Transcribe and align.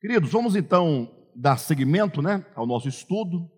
Queridos, 0.00 0.30
vamos 0.30 0.54
então 0.54 1.10
dar 1.34 1.56
seguimento 1.56 2.22
né, 2.22 2.46
ao 2.54 2.64
nosso 2.64 2.88
estudo. 2.88 3.50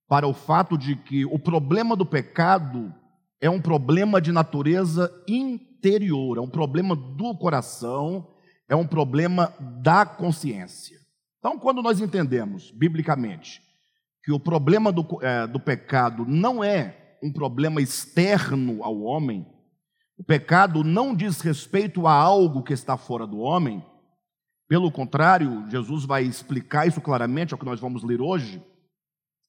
para 0.09 0.27
o 0.27 0.33
fato 0.33 0.77
de 0.77 0.95
que 0.95 1.23
o 1.25 1.39
problema 1.39 1.95
do 1.95 2.05
pecado 2.05 2.93
é 3.39 3.49
um 3.49 3.61
problema 3.61 4.19
de 4.19 4.31
natureza 4.31 5.09
interior, 5.27 6.37
é 6.37 6.41
um 6.41 6.49
problema 6.49 6.95
do 6.95 7.37
coração 7.37 8.33
é 8.73 8.75
um 8.75 8.87
problema 8.87 9.53
da 9.81 10.05
consciência. 10.05 10.97
Então, 11.39 11.59
quando 11.59 11.81
nós 11.81 11.99
entendemos, 11.99 12.71
biblicamente, 12.71 13.61
que 14.23 14.31
o 14.31 14.39
problema 14.39 14.91
do, 14.91 15.05
é, 15.21 15.45
do 15.45 15.59
pecado 15.59 16.25
não 16.25 16.63
é 16.63 17.17
um 17.21 17.31
problema 17.31 17.81
externo 17.81 18.83
ao 18.83 19.01
homem, 19.01 19.45
o 20.17 20.23
pecado 20.23 20.83
não 20.83 21.15
diz 21.15 21.41
respeito 21.41 22.07
a 22.07 22.13
algo 22.13 22.63
que 22.63 22.73
está 22.73 22.97
fora 22.97 23.25
do 23.25 23.39
homem, 23.39 23.83
pelo 24.67 24.91
contrário, 24.91 25.69
Jesus 25.69 26.05
vai 26.05 26.23
explicar 26.23 26.87
isso 26.87 27.01
claramente, 27.01 27.53
é 27.53 27.55
o 27.55 27.59
que 27.59 27.65
nós 27.65 27.79
vamos 27.79 28.03
ler 28.03 28.21
hoje, 28.21 28.63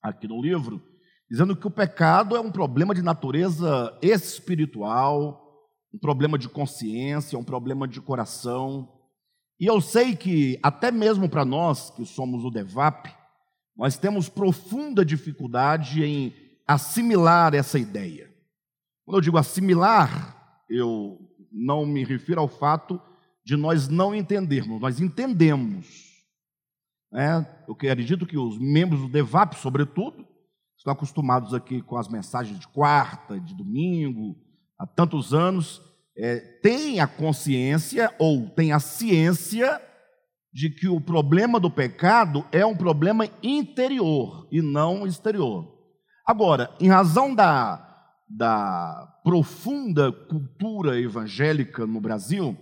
aqui 0.02 0.27
no 0.27 0.41
livro, 0.42 0.83
dizendo 1.30 1.56
que 1.56 1.67
o 1.67 1.70
pecado 1.70 2.36
é 2.36 2.41
um 2.41 2.50
problema 2.50 2.95
de 2.95 3.02
natureza 3.02 3.97
espiritual, 4.02 5.41
um 5.92 5.98
problema 5.98 6.36
de 6.36 6.48
consciência, 6.48 7.39
um 7.39 7.45
problema 7.45 7.86
de 7.86 8.00
coração, 8.00 8.89
e 9.58 9.67
eu 9.67 9.80
sei 9.80 10.17
que, 10.17 10.58
até 10.62 10.91
mesmo 10.91 11.28
para 11.28 11.45
nós 11.45 11.91
que 11.91 12.05
somos 12.05 12.45
o 12.45 12.50
DEVAP, 12.50 13.14
nós 13.77 13.98
temos 13.98 14.28
profunda 14.28 15.05
dificuldade 15.05 16.05
em 16.05 16.33
assimilar 16.67 17.55
essa 17.55 17.78
ideia. 17.78 18.33
Quando 19.05 19.19
eu 19.19 19.20
digo 19.20 19.39
assimilar, 19.39 20.62
eu 20.69 21.19
não 21.53 21.84
me 21.84 22.05
refiro 22.05 22.41
ao 22.41 22.48
fato 22.48 23.00
de 23.45 23.56
nós 23.56 23.89
não 23.89 24.14
entendermos, 24.14 24.80
nós 24.80 25.00
entendemos. 25.00 26.14
Né? 27.12 27.46
Eu 27.68 27.74
acredito 27.74 28.27
que 28.27 28.39
os 28.39 28.58
membros 28.58 29.01
do 29.02 29.08
DEVAP, 29.08 29.55
sobretudo, 29.55 30.27
estão 30.77 30.92
acostumados 30.92 31.52
aqui 31.52 31.83
com 31.83 31.96
as 31.96 32.08
mensagens 32.08 32.58
de 32.58 32.67
quarta, 32.68 33.39
de 33.39 33.55
domingo, 33.55 34.36
há 34.79 34.86
tantos 34.86 35.34
anos, 35.34 35.83
é, 36.17 36.39
tem 36.39 37.01
a 37.01 37.07
consciência 37.07 38.14
ou 38.18 38.48
tem 38.48 38.73
a 38.73 38.79
ciência 38.79 39.80
de 40.55 40.70
que 40.70 40.87
o 40.87 41.01
problema 41.01 41.59
do 41.59 41.69
pecado 41.69 42.47
é 42.53 42.65
um 42.65 42.77
problema 42.77 43.29
interior 43.42 44.47
e 44.53 44.63
não 44.63 45.05
exterior. 45.05 45.75
Agora, 46.25 46.70
em 46.81 46.89
razão 46.89 47.35
da, 47.35 47.85
da 48.29 49.13
profunda 49.25 50.13
cultura 50.13 50.98
evangélica 51.01 51.85
no 51.85 52.01
Brasil, 52.01 52.57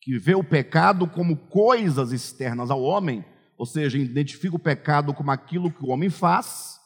que 0.00 0.16
vê 0.16 0.36
o 0.36 0.44
pecado 0.44 1.08
como 1.08 1.36
coisas 1.36 2.12
externas 2.12 2.70
ao 2.70 2.80
homem, 2.80 3.24
ou 3.58 3.66
seja, 3.66 3.98
identifica 3.98 4.54
o 4.54 4.60
pecado 4.60 5.12
como 5.12 5.32
aquilo 5.32 5.72
que 5.72 5.84
o 5.84 5.88
homem 5.88 6.08
faz 6.08 6.78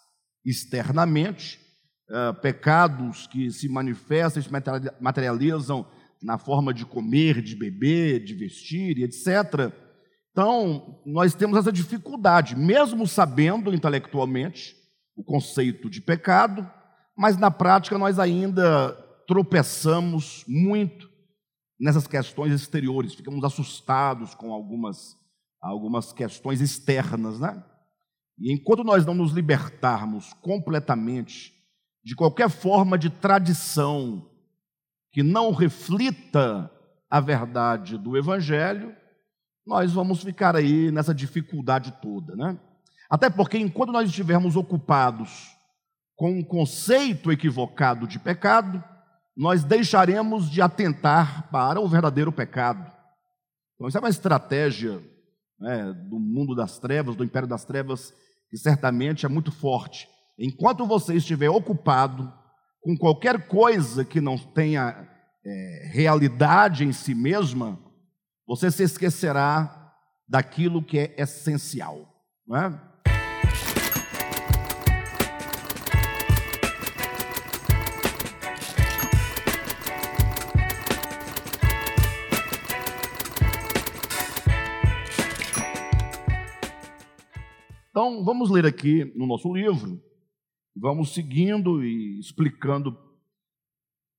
externamente, 0.43 1.61
uh, 2.09 2.33
pecados 2.41 3.27
que 3.27 3.51
se 3.51 3.69
manifestam, 3.69 4.43
se 4.43 4.51
materializam 4.99 5.87
na 6.23 6.39
forma 6.39 6.73
de 6.73 6.87
comer, 6.87 7.43
de 7.43 7.55
beber, 7.55 8.25
de 8.25 8.35
vestir 8.35 8.97
e 8.97 9.05
etc. 9.05 9.71
Então, 10.33 11.01
nós 11.05 11.35
temos 11.35 11.59
essa 11.59 11.73
dificuldade, 11.73 12.57
mesmo 12.57 13.07
sabendo 13.07 13.75
intelectualmente 13.75 14.77
o 15.17 15.25
conceito 15.25 15.91
de 15.91 16.01
pecado, 16.01 16.69
mas 17.17 17.37
na 17.37 17.51
prática 17.51 17.99
nós 17.99 18.19
ainda 18.19 18.93
tropeçamos 19.27 20.45
muito 20.47 21.11
nessas 21.79 22.07
questões 22.07 22.53
exteriores, 22.53 23.15
ficamos 23.15 23.43
assustados 23.43 24.35
com 24.35 24.53
algumas, 24.53 25.17
algumas 25.61 26.13
questões 26.13 26.61
externas, 26.61 27.41
né? 27.41 27.65
E 28.39 28.53
enquanto 28.53 28.85
nós 28.85 29.05
não 29.05 29.15
nos 29.15 29.33
libertarmos 29.33 30.33
completamente 30.35 31.53
de 32.05 32.15
qualquer 32.15 32.49
forma 32.49 32.97
de 32.97 33.11
tradição 33.11 34.31
que 35.13 35.23
não 35.23 35.53
reflita 35.53 36.71
a 37.11 37.21
verdade 37.21 37.99
do 37.99 38.17
Evangelho, 38.17 38.97
nós 39.67 39.93
vamos 39.93 40.23
ficar 40.23 40.57
aí 40.57 40.91
nessa 40.91 41.15
dificuldade 41.15 41.93
toda, 42.01 42.35
né? 42.35 42.59
Até 43.09 43.29
porque 43.29 43.59
enquanto 43.59 43.93
nós 43.93 44.09
estivermos 44.09 44.57
ocupados 44.57 45.57
com 46.17 46.31
um 46.31 46.45
conceito 46.45 47.33
equivocado 47.33 48.07
de 48.07 48.19
pecado, 48.19 48.83
nós 49.37 49.65
deixaremos 49.65 50.51
de 50.51 50.61
atentar 50.61 51.49
para 51.51 51.81
o 51.81 51.89
verdadeiro 51.89 52.31
pecado. 52.31 52.91
Então, 53.75 53.89
isso 53.89 53.97
é 53.97 54.01
uma 54.01 54.11
estratégia 54.11 55.03
né, 55.59 55.93
do 56.09 56.19
mundo 56.21 56.55
das 56.55 56.79
trevas, 56.79 57.17
do 57.17 57.25
império 57.25 57.49
das 57.49 57.65
trevas, 57.65 58.13
que 58.51 58.57
certamente 58.57 59.25
é 59.25 59.29
muito 59.29 59.51
forte. 59.51 60.09
Enquanto 60.39 60.87
você 60.87 61.15
estiver 61.15 61.49
ocupado 61.49 62.33
com 62.83 62.97
qualquer 62.97 63.47
coisa 63.47 64.05
que 64.05 64.21
não 64.21 64.39
tenha 64.39 65.09
é, 65.45 65.91
realidade 65.93 66.85
em 66.85 66.93
si 66.93 67.15
mesma, 67.15 67.79
você 68.51 68.69
se 68.69 68.83
esquecerá 68.83 69.95
daquilo 70.29 70.83
que 70.83 70.99
é 70.99 71.15
essencial. 71.17 72.21
Não 72.45 72.57
é? 72.57 72.91
Então, 87.89 88.25
vamos 88.25 88.51
ler 88.51 88.67
aqui 88.67 89.05
no 89.17 89.29
nosso 89.29 89.55
livro, 89.55 90.03
vamos 90.75 91.15
seguindo 91.15 91.85
e 91.85 92.19
explicando 92.19 92.99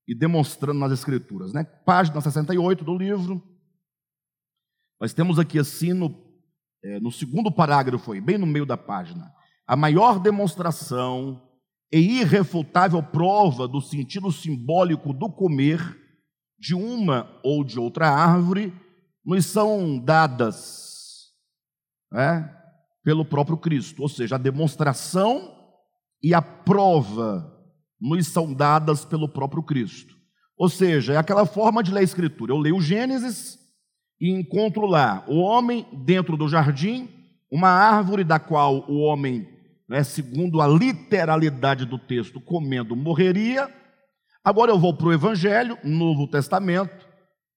e 0.07 0.15
demonstrando 0.15 0.79
nas 0.79 0.93
Escrituras. 0.93 1.51
Né? 1.51 1.65
Página 1.65 2.21
68 2.21 2.85
do 2.85 2.97
livro. 2.97 3.51
Nós 5.01 5.13
temos 5.13 5.39
aqui 5.39 5.57
assim, 5.57 5.93
no, 5.93 6.15
é, 6.83 6.99
no 6.99 7.11
segundo 7.11 7.51
parágrafo, 7.51 8.13
bem 8.21 8.37
no 8.37 8.45
meio 8.45 8.67
da 8.67 8.77
página, 8.77 9.33
a 9.65 9.75
maior 9.75 10.19
demonstração 10.19 11.41
e 11.91 12.19
irrefutável 12.19 13.01
prova 13.01 13.67
do 13.67 13.81
sentido 13.81 14.31
simbólico 14.31 15.11
do 15.11 15.27
comer 15.27 15.79
de 16.59 16.75
uma 16.75 17.27
ou 17.43 17.63
de 17.63 17.79
outra 17.79 18.11
árvore 18.11 18.71
nos 19.25 19.47
são 19.47 19.97
dadas 19.97 21.31
né, 22.11 22.55
pelo 23.03 23.25
próprio 23.25 23.57
Cristo, 23.57 24.03
ou 24.03 24.09
seja, 24.09 24.35
a 24.35 24.37
demonstração 24.37 25.51
e 26.21 26.31
a 26.31 26.43
prova 26.43 27.51
nos 27.99 28.27
são 28.27 28.53
dadas 28.53 29.03
pelo 29.03 29.27
próprio 29.27 29.63
Cristo. 29.63 30.15
Ou 30.55 30.69
seja, 30.69 31.13
é 31.13 31.17
aquela 31.17 31.47
forma 31.47 31.81
de 31.81 31.91
ler 31.91 32.01
a 32.01 32.03
Escritura. 32.03 32.53
Eu 32.53 32.59
leio 32.59 32.79
Gênesis 32.79 33.60
e 34.21 34.29
encontro 34.29 34.85
lá 34.85 35.25
o 35.27 35.39
homem 35.39 35.83
dentro 35.91 36.37
do 36.37 36.47
jardim, 36.47 37.09
uma 37.51 37.69
árvore 37.69 38.23
da 38.23 38.37
qual 38.39 38.85
o 38.87 38.99
homem, 38.99 39.49
né, 39.89 40.03
segundo 40.03 40.61
a 40.61 40.67
literalidade 40.67 41.85
do 41.85 41.97
texto, 41.97 42.39
comendo 42.39 42.95
morreria. 42.95 43.67
Agora 44.43 44.71
eu 44.71 44.77
vou 44.77 44.93
para 44.93 45.07
o 45.07 45.13
Evangelho, 45.13 45.75
Novo 45.83 46.27
Testamento, 46.27 47.07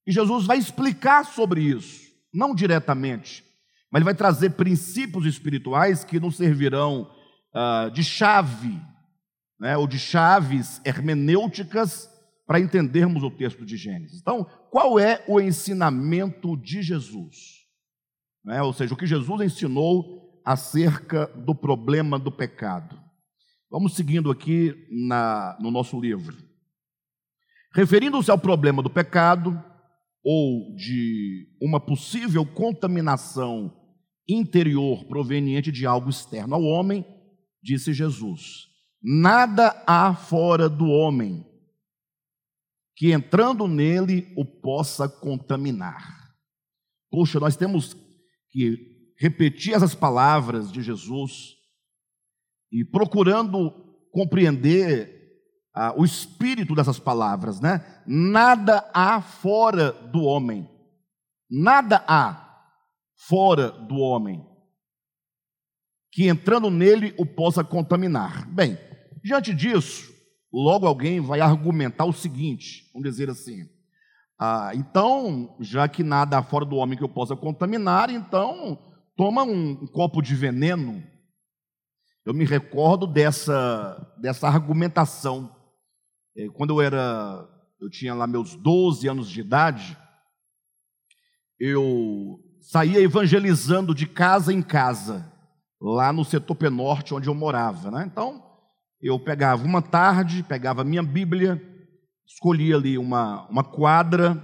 e 0.06 0.12
Jesus 0.12 0.46
vai 0.46 0.56
explicar 0.56 1.26
sobre 1.26 1.60
isso, 1.60 2.00
não 2.32 2.54
diretamente, 2.54 3.44
mas 3.92 3.98
ele 3.98 4.06
vai 4.06 4.14
trazer 4.14 4.50
princípios 4.50 5.26
espirituais 5.26 6.02
que 6.02 6.18
nos 6.18 6.36
servirão 6.36 7.10
uh, 7.54 7.90
de 7.90 8.02
chave, 8.02 8.80
né, 9.60 9.76
ou 9.76 9.86
de 9.86 9.98
chaves 9.98 10.80
hermenêuticas 10.82 12.08
para 12.46 12.60
entendermos 12.60 13.22
o 13.22 13.30
texto 13.30 13.64
de 13.64 13.76
Gênesis. 13.76 14.20
Então, 14.20 14.44
qual 14.70 14.98
é 14.98 15.24
o 15.26 15.40
ensinamento 15.40 16.56
de 16.56 16.82
Jesus? 16.82 17.64
Né, 18.44 18.62
ou 18.62 18.72
seja, 18.72 18.92
o 18.92 18.96
que 18.96 19.06
Jesus 19.06 19.40
ensinou 19.40 20.42
acerca 20.44 21.26
do 21.28 21.54
problema 21.54 22.18
do 22.18 22.30
pecado. 22.30 23.00
Vamos 23.70 23.94
seguindo 23.94 24.30
aqui 24.30 24.74
na, 24.90 25.56
no 25.58 25.70
nosso 25.70 25.98
livro. 25.98 26.36
Referindo-se 27.74 28.30
ao 28.30 28.38
problema 28.38 28.82
do 28.82 28.90
pecado, 28.90 29.58
ou 30.24 30.74
de 30.74 31.46
uma 31.60 31.78
possível 31.78 32.46
contaminação 32.46 33.70
interior 34.26 35.04
proveniente 35.04 35.70
de 35.70 35.84
algo 35.84 36.08
externo 36.08 36.54
ao 36.54 36.62
homem, 36.62 37.04
disse 37.62 37.92
Jesus: 37.92 38.68
Nada 39.02 39.82
há 39.86 40.14
fora 40.14 40.68
do 40.68 40.86
homem 40.86 41.44
que 42.96 43.12
entrando 43.12 43.66
nele 43.66 44.32
o 44.36 44.44
possa 44.44 45.08
contaminar. 45.08 46.34
Poxa, 47.10 47.40
nós 47.40 47.56
temos 47.56 47.96
que 48.50 49.12
repetir 49.18 49.74
essas 49.74 49.94
palavras 49.94 50.70
de 50.70 50.82
Jesus 50.82 51.54
e 52.72 52.84
procurando 52.84 53.70
compreender 54.12 55.12
ah, 55.74 55.92
o 55.96 56.04
espírito 56.04 56.74
dessas 56.74 56.98
palavras, 56.98 57.60
né? 57.60 58.02
Nada 58.06 58.88
há 58.94 59.20
fora 59.20 59.92
do 59.92 60.22
homem. 60.22 60.68
Nada 61.50 62.04
há 62.06 62.62
fora 63.16 63.70
do 63.70 63.96
homem 63.96 64.44
que 66.14 66.28
entrando 66.28 66.70
nele 66.70 67.12
o 67.18 67.26
possa 67.26 67.64
contaminar. 67.64 68.48
Bem, 68.48 68.78
diante 69.22 69.52
disso, 69.52 70.13
logo 70.62 70.86
alguém 70.86 71.20
vai 71.20 71.40
argumentar 71.40 72.04
o 72.04 72.12
seguinte: 72.12 72.90
vamos 72.92 73.08
dizer 73.08 73.28
assim. 73.28 73.68
Ah, 74.38 74.72
então, 74.74 75.56
já 75.60 75.88
que 75.88 76.02
nada 76.02 76.42
fora 76.42 76.64
do 76.64 76.76
homem 76.76 76.98
que 76.98 77.04
eu 77.04 77.08
possa 77.08 77.36
contaminar, 77.36 78.10
então 78.10 78.78
toma 79.16 79.44
um, 79.44 79.70
um 79.70 79.86
copo 79.86 80.20
de 80.20 80.34
veneno. 80.34 81.02
Eu 82.26 82.34
me 82.34 82.44
recordo 82.44 83.06
dessa, 83.06 84.14
dessa 84.20 84.48
argumentação 84.48 85.54
é, 86.36 86.48
quando 86.48 86.70
eu 86.70 86.80
era, 86.80 87.48
eu 87.80 87.88
tinha 87.88 88.12
lá 88.12 88.26
meus 88.26 88.56
12 88.56 89.08
anos 89.08 89.30
de 89.30 89.40
idade, 89.40 89.96
eu 91.60 92.40
saía 92.60 93.00
evangelizando 93.00 93.94
de 93.94 94.06
casa 94.06 94.52
em 94.52 94.60
casa, 94.60 95.32
lá 95.80 96.12
no 96.12 96.24
setor 96.24 96.56
Penorte, 96.56 97.14
onde 97.14 97.28
eu 97.28 97.34
morava. 97.34 97.90
Né? 97.90 98.08
Então, 98.10 98.43
eu 99.06 99.18
pegava 99.18 99.62
uma 99.62 99.82
tarde, 99.82 100.42
pegava 100.42 100.80
a 100.80 100.84
minha 100.84 101.02
Bíblia, 101.02 101.62
escolhia 102.26 102.76
ali 102.76 102.96
uma, 102.96 103.46
uma 103.48 103.62
quadra 103.62 104.42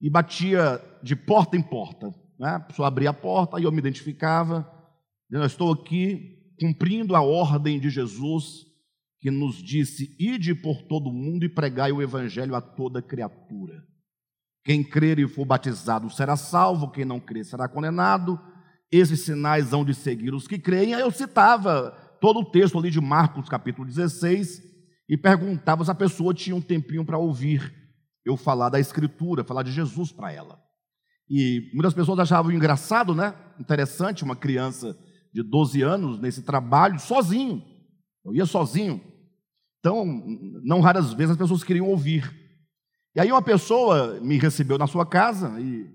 e 0.00 0.08
batia 0.08 0.80
de 1.02 1.16
porta 1.16 1.56
em 1.56 1.62
porta. 1.62 2.14
Né? 2.38 2.50
A 2.50 2.60
pessoa 2.60 2.86
abria 2.86 3.10
a 3.10 3.14
porta 3.14 3.58
e 3.58 3.64
eu 3.64 3.72
me 3.72 3.78
identificava. 3.78 4.70
Eu 5.28 5.44
estou 5.44 5.72
aqui 5.72 6.38
cumprindo 6.60 7.16
a 7.16 7.20
ordem 7.20 7.80
de 7.80 7.90
Jesus 7.90 8.64
que 9.20 9.28
nos 9.28 9.56
disse: 9.56 10.16
Ide 10.20 10.54
por 10.54 10.82
todo 10.82 11.08
o 11.08 11.12
mundo 11.12 11.44
e 11.44 11.48
pregai 11.48 11.90
o 11.90 12.00
evangelho 12.00 12.54
a 12.54 12.60
toda 12.60 13.02
criatura. 13.02 13.84
Quem 14.64 14.84
crer 14.84 15.18
e 15.18 15.26
for 15.26 15.44
batizado 15.44 16.08
será 16.10 16.36
salvo, 16.36 16.92
quem 16.92 17.04
não 17.04 17.18
crer 17.18 17.44
será 17.44 17.68
condenado. 17.68 18.38
Esses 18.92 19.24
sinais 19.24 19.72
hão 19.72 19.84
de 19.84 19.94
seguir 19.94 20.32
os 20.32 20.46
que 20.46 20.58
creem. 20.58 20.94
Aí 20.94 21.00
eu 21.00 21.10
citava 21.10 21.96
todo 22.20 22.40
o 22.40 22.44
texto 22.44 22.78
ali 22.78 22.90
de 22.90 23.00
Marcos, 23.00 23.48
capítulo 23.48 23.86
16, 23.86 24.62
e 25.08 25.16
perguntava 25.16 25.84
se 25.84 25.90
a 25.90 25.94
pessoa 25.94 26.34
tinha 26.34 26.54
um 26.54 26.60
tempinho 26.60 27.04
para 27.04 27.18
ouvir 27.18 27.74
eu 28.24 28.36
falar 28.36 28.68
da 28.68 28.78
Escritura, 28.78 29.42
falar 29.42 29.62
de 29.62 29.72
Jesus 29.72 30.12
para 30.12 30.32
ela. 30.32 30.60
E 31.28 31.70
muitas 31.72 31.94
pessoas 31.94 32.18
achavam 32.18 32.52
engraçado, 32.52 33.14
né? 33.14 33.34
Interessante 33.58 34.24
uma 34.24 34.36
criança 34.36 34.98
de 35.32 35.42
12 35.42 35.80
anos 35.82 36.20
nesse 36.20 36.42
trabalho, 36.42 36.98
sozinho. 36.98 37.62
Eu 38.24 38.34
ia 38.34 38.44
sozinho. 38.44 39.00
Então, 39.78 40.04
não 40.62 40.80
raras 40.80 41.12
vezes 41.12 41.32
as 41.32 41.38
pessoas 41.38 41.64
queriam 41.64 41.88
ouvir. 41.88 42.30
E 43.14 43.20
aí 43.20 43.32
uma 43.32 43.42
pessoa 43.42 44.20
me 44.20 44.38
recebeu 44.38 44.76
na 44.76 44.86
sua 44.86 45.06
casa 45.06 45.58
e 45.60 45.88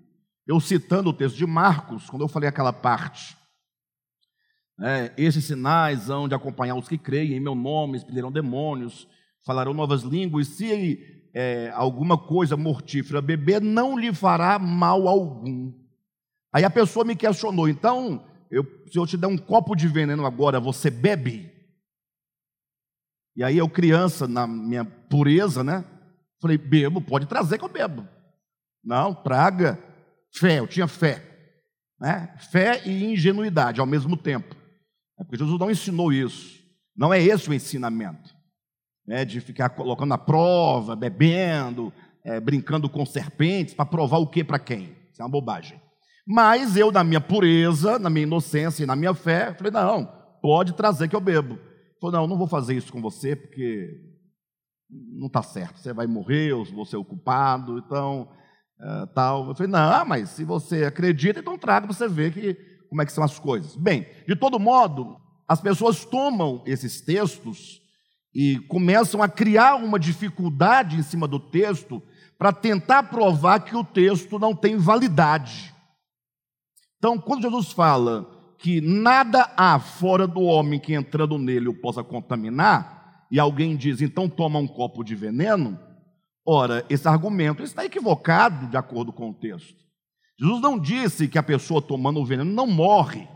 eu 0.47 0.59
citando 0.59 1.09
o 1.09 1.13
texto 1.13 1.37
de 1.37 1.45
Marcos, 1.45 2.09
quando 2.09 2.23
eu 2.23 2.27
falei 2.27 2.49
aquela 2.49 2.73
parte, 2.73 3.37
esses 5.17 5.45
sinais 5.45 6.09
hão 6.09 6.27
de 6.27 6.35
acompanhar 6.35 6.75
os 6.75 6.87
que 6.87 6.97
creem 6.97 7.33
em 7.33 7.39
meu 7.39 7.55
nome, 7.55 7.97
expelirão 7.97 8.31
demônios, 8.31 9.07
falarão 9.45 9.73
novas 9.73 10.01
línguas, 10.01 10.47
se 10.47 10.99
é, 11.33 11.71
alguma 11.73 12.17
coisa 12.17 12.57
mortífera 12.57 13.21
beber, 13.21 13.61
não 13.61 13.97
lhe 13.97 14.13
fará 14.13 14.57
mal 14.59 15.07
algum. 15.07 15.73
Aí 16.53 16.63
a 16.63 16.69
pessoa 16.69 17.05
me 17.05 17.15
questionou, 17.15 17.67
então, 17.67 18.25
eu, 18.49 18.63
se 18.91 18.97
eu 18.97 19.05
te 19.05 19.17
der 19.17 19.27
um 19.27 19.37
copo 19.37 19.75
de 19.75 19.87
veneno 19.87 20.25
agora, 20.25 20.59
você 20.59 20.89
bebe? 20.89 21.51
E 23.35 23.43
aí 23.43 23.57
eu, 23.57 23.69
criança, 23.69 24.27
na 24.27 24.47
minha 24.47 24.85
pureza, 24.85 25.63
né? 25.63 25.83
Falei, 26.41 26.57
bebo, 26.57 27.01
pode 27.01 27.25
trazer 27.25 27.57
que 27.57 27.65
eu 27.65 27.69
bebo. 27.69 28.07
Não, 28.83 29.13
traga. 29.13 29.77
Fé, 30.33 30.59
eu 30.59 30.67
tinha 30.67 30.87
fé. 30.87 31.21
Né? 31.99 32.33
Fé 32.51 32.81
e 32.85 33.03
ingenuidade 33.03 33.81
ao 33.81 33.85
mesmo 33.85 34.15
tempo. 34.15 34.55
É 35.19 35.23
porque 35.23 35.37
Jesus 35.37 35.59
não 35.59 35.71
ensinou 35.71 36.11
isso. 36.11 36.59
Não 36.95 37.13
é 37.13 37.21
esse 37.21 37.49
o 37.49 37.53
ensinamento. 37.53 38.33
É 39.07 39.23
de 39.23 39.39
ficar 39.39 39.69
colocando 39.69 40.09
na 40.09 40.17
prova, 40.17 40.95
bebendo, 40.95 41.93
é, 42.23 42.39
brincando 42.39 42.89
com 42.89 43.05
serpentes, 43.05 43.73
para 43.73 43.85
provar 43.85 44.17
o 44.17 44.27
que 44.27 44.43
para 44.43 44.57
quem? 44.57 44.95
Isso 45.11 45.21
é 45.21 45.25
uma 45.25 45.31
bobagem. 45.31 45.79
Mas 46.27 46.75
eu, 46.75 46.91
na 46.91 47.03
minha 47.03 47.21
pureza, 47.21 47.99
na 47.99 48.09
minha 48.09 48.23
inocência 48.23 48.83
e 48.83 48.87
na 48.87 48.95
minha 48.95 49.13
fé, 49.13 49.53
falei: 49.53 49.71
não, 49.71 50.11
pode 50.41 50.73
trazer 50.73 51.07
que 51.07 51.15
eu 51.15 51.21
bebo. 51.21 51.59
Falou, 52.01 52.21
não, 52.21 52.27
não 52.27 52.37
vou 52.37 52.47
fazer 52.47 52.75
isso 52.75 52.91
com 52.91 53.01
você, 53.01 53.35
porque 53.35 53.89
não 54.89 55.27
está 55.27 55.41
certo, 55.41 55.79
você 55.79 55.93
vai 55.93 56.07
morrer, 56.07 56.51
eu 56.51 56.63
vou 56.65 56.85
ser 56.85 56.97
o 56.97 57.05
culpado, 57.05 57.77
então, 57.79 58.29
é, 58.79 59.05
tal. 59.07 59.47
Eu 59.47 59.55
falei, 59.55 59.71
não, 59.71 60.05
mas 60.05 60.29
se 60.29 60.43
você 60.43 60.83
acredita, 60.83 61.39
então 61.39 61.57
traga 61.57 61.87
para 61.87 61.95
você 61.95 62.07
ver 62.07 62.33
que, 62.33 62.53
como 62.89 63.01
é 63.01 63.05
que 63.05 63.11
são 63.11 63.23
as 63.23 63.39
coisas. 63.39 63.75
Bem, 63.75 64.07
de 64.27 64.35
todo 64.35 64.59
modo, 64.59 65.17
as 65.47 65.61
pessoas 65.61 66.05
tomam 66.05 66.63
esses 66.65 67.01
textos 67.01 67.81
e 68.33 68.59
começam 68.67 69.21
a 69.21 69.29
criar 69.29 69.75
uma 69.75 69.99
dificuldade 69.99 70.97
em 70.97 71.03
cima 71.03 71.27
do 71.27 71.39
texto 71.39 72.01
para 72.37 72.51
tentar 72.51 73.03
provar 73.03 73.59
que 73.61 73.75
o 73.75 73.83
texto 73.83 74.37
não 74.37 74.55
tem 74.55 74.77
validade. 74.77 75.73
Então, 76.97 77.17
quando 77.17 77.43
Jesus 77.43 77.71
fala 77.71 78.29
que 78.57 78.81
nada 78.81 79.53
há 79.55 79.79
fora 79.79 80.25
do 80.27 80.41
homem 80.41 80.79
que 80.79 80.93
entrando 80.93 81.37
nele 81.37 81.69
o 81.69 81.79
possa 81.79 82.03
contaminar, 82.03 83.27
e 83.31 83.39
alguém 83.39 83.75
diz, 83.75 84.01
então 84.01 84.29
toma 84.29 84.59
um 84.59 84.67
copo 84.67 85.03
de 85.03 85.15
veneno, 85.15 85.79
ora, 86.45 86.85
esse 86.89 87.07
argumento 87.07 87.63
está 87.63 87.85
equivocado 87.85 88.67
de 88.67 88.77
acordo 88.77 89.13
com 89.13 89.29
o 89.29 89.33
texto. 89.33 89.84
Jesus 90.39 90.61
não 90.61 90.77
disse 90.77 91.27
que 91.27 91.37
a 91.37 91.43
pessoa 91.43 91.81
tomando 91.81 92.19
o 92.19 92.25
veneno 92.25 92.51
não 92.51 92.67
morre, 92.67 93.27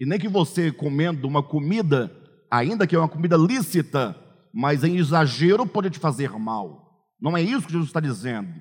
e 0.00 0.06
nem 0.06 0.18
que 0.18 0.28
você 0.28 0.72
comendo 0.72 1.28
uma 1.28 1.42
comida, 1.42 2.10
ainda 2.50 2.86
que 2.86 2.94
é 2.94 2.98
uma 2.98 3.08
comida 3.08 3.36
lícita, 3.36 4.16
mas 4.52 4.84
em 4.84 4.96
exagero 4.96 5.66
pode 5.66 5.90
te 5.90 5.98
fazer 5.98 6.30
mal. 6.32 7.06
Não 7.20 7.36
é 7.36 7.42
isso 7.42 7.66
que 7.66 7.72
Jesus 7.72 7.88
está 7.88 8.00
dizendo. 8.00 8.52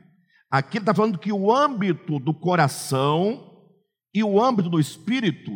Aqui 0.49 0.77
ele 0.77 0.83
está 0.83 0.93
falando 0.93 1.17
que 1.17 1.31
o 1.31 1.51
âmbito 1.51 2.19
do 2.19 2.33
coração 2.33 3.51
e 4.13 4.23
o 4.23 4.41
âmbito 4.41 4.69
do 4.69 4.79
espírito 4.79 5.51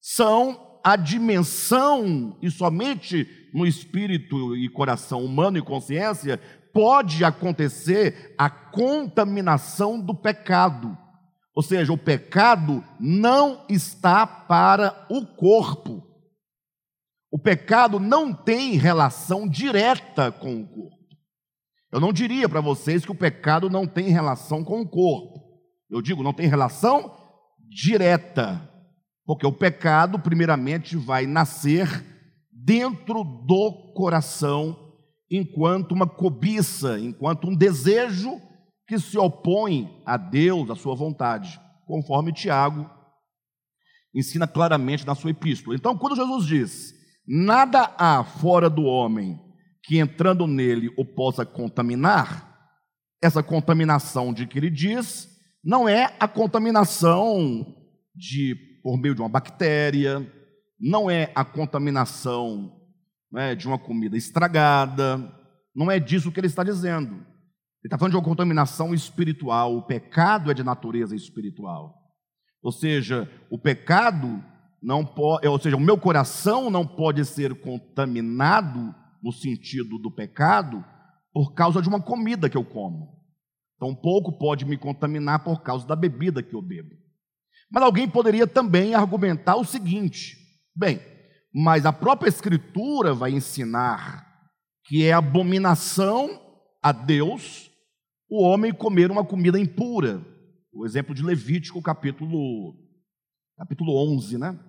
são 0.00 0.78
a 0.84 0.94
dimensão, 0.94 2.38
e 2.40 2.48
somente 2.48 3.26
no 3.52 3.66
espírito 3.66 4.56
e 4.56 4.68
coração 4.68 5.24
humano 5.24 5.58
e 5.58 5.62
consciência 5.62 6.40
pode 6.76 7.24
acontecer 7.24 8.34
a 8.36 8.50
contaminação 8.50 9.98
do 9.98 10.14
pecado. 10.14 10.94
Ou 11.54 11.62
seja, 11.62 11.90
o 11.90 11.96
pecado 11.96 12.84
não 13.00 13.64
está 13.66 14.26
para 14.26 15.06
o 15.08 15.24
corpo. 15.24 16.06
O 17.32 17.38
pecado 17.38 17.98
não 17.98 18.30
tem 18.30 18.72
relação 18.72 19.48
direta 19.48 20.30
com 20.30 20.60
o 20.60 20.66
corpo. 20.66 21.16
Eu 21.90 21.98
não 21.98 22.12
diria 22.12 22.46
para 22.46 22.60
vocês 22.60 23.06
que 23.06 23.12
o 23.12 23.16
pecado 23.16 23.70
não 23.70 23.86
tem 23.86 24.10
relação 24.10 24.62
com 24.62 24.82
o 24.82 24.86
corpo. 24.86 25.40
Eu 25.88 26.02
digo, 26.02 26.22
não 26.22 26.34
tem 26.34 26.46
relação 26.46 27.16
direta, 27.70 28.70
porque 29.24 29.46
o 29.46 29.52
pecado, 29.52 30.18
primeiramente, 30.18 30.94
vai 30.94 31.24
nascer 31.26 32.04
dentro 32.52 33.24
do 33.24 33.94
coração 33.94 34.85
enquanto 35.30 35.92
uma 35.92 36.06
cobiça, 36.06 36.98
enquanto 36.98 37.48
um 37.48 37.56
desejo 37.56 38.40
que 38.86 38.98
se 38.98 39.18
opõe 39.18 40.02
a 40.04 40.16
Deus, 40.16 40.70
à 40.70 40.76
sua 40.76 40.94
vontade, 40.94 41.60
conforme 41.86 42.32
Tiago 42.32 42.88
ensina 44.14 44.46
claramente 44.46 45.06
na 45.06 45.14
sua 45.14 45.30
epístola. 45.30 45.76
Então, 45.76 45.96
quando 45.96 46.16
Jesus 46.16 46.46
diz: 46.46 46.94
Nada 47.26 47.94
há 47.98 48.22
fora 48.24 48.70
do 48.70 48.84
homem 48.84 49.38
que 49.82 49.98
entrando 49.98 50.46
nele 50.46 50.92
o 50.96 51.04
possa 51.04 51.44
contaminar, 51.44 52.46
essa 53.22 53.42
contaminação 53.42 54.32
de 54.32 54.46
que 54.46 54.58
ele 54.58 54.70
diz 54.70 55.28
não 55.64 55.88
é 55.88 56.14
a 56.20 56.28
contaminação 56.28 57.74
de 58.14 58.54
por 58.82 58.96
meio 58.96 59.16
de 59.16 59.20
uma 59.20 59.28
bactéria, 59.28 60.24
não 60.78 61.10
é 61.10 61.32
a 61.34 61.44
contaminação 61.44 62.72
né, 63.30 63.54
de 63.54 63.66
uma 63.66 63.78
comida 63.78 64.16
estragada, 64.16 65.32
não 65.74 65.90
é 65.90 65.98
disso 65.98 66.32
que 66.32 66.40
ele 66.40 66.46
está 66.46 66.64
dizendo. 66.64 67.14
Ele 67.14 67.24
está 67.84 67.98
falando 67.98 68.12
de 68.12 68.16
uma 68.16 68.24
contaminação 68.24 68.94
espiritual, 68.94 69.76
o 69.76 69.82
pecado 69.82 70.50
é 70.50 70.54
de 70.54 70.64
natureza 70.64 71.14
espiritual. 71.14 71.94
Ou 72.62 72.72
seja, 72.72 73.30
o 73.50 73.58
pecado 73.58 74.42
não 74.82 75.04
pode, 75.04 75.46
ou 75.46 75.58
seja, 75.58 75.76
o 75.76 75.80
meu 75.80 75.98
coração 75.98 76.70
não 76.70 76.86
pode 76.86 77.24
ser 77.24 77.60
contaminado 77.60 78.94
no 79.22 79.32
sentido 79.32 79.98
do 79.98 80.10
pecado 80.10 80.84
por 81.32 81.54
causa 81.54 81.82
de 81.82 81.88
uma 81.88 82.00
comida 82.00 82.48
que 82.48 82.56
eu 82.56 82.64
como. 82.64 83.16
Então, 83.76 83.94
pouco 83.94 84.38
pode 84.38 84.64
me 84.64 84.76
contaminar 84.76 85.44
por 85.44 85.62
causa 85.62 85.86
da 85.86 85.94
bebida 85.94 86.42
que 86.42 86.54
eu 86.54 86.62
bebo. 86.62 86.94
Mas 87.70 87.82
alguém 87.82 88.08
poderia 88.08 88.46
também 88.46 88.94
argumentar 88.94 89.56
o 89.56 89.64
seguinte: 89.64 90.36
bem, 90.74 91.00
mas 91.58 91.86
a 91.86 91.92
própria 91.92 92.28
Escritura 92.28 93.14
vai 93.14 93.30
ensinar 93.30 94.26
que 94.84 95.06
é 95.06 95.12
abominação 95.14 96.38
a 96.82 96.92
Deus 96.92 97.70
o 98.28 98.42
homem 98.42 98.74
comer 98.74 99.10
uma 99.10 99.24
comida 99.24 99.58
impura. 99.58 100.20
O 100.70 100.84
exemplo 100.84 101.14
de 101.14 101.22
Levítico, 101.22 101.80
capítulo, 101.80 102.76
capítulo 103.56 103.96
11, 104.16 104.36
né? 104.36 104.60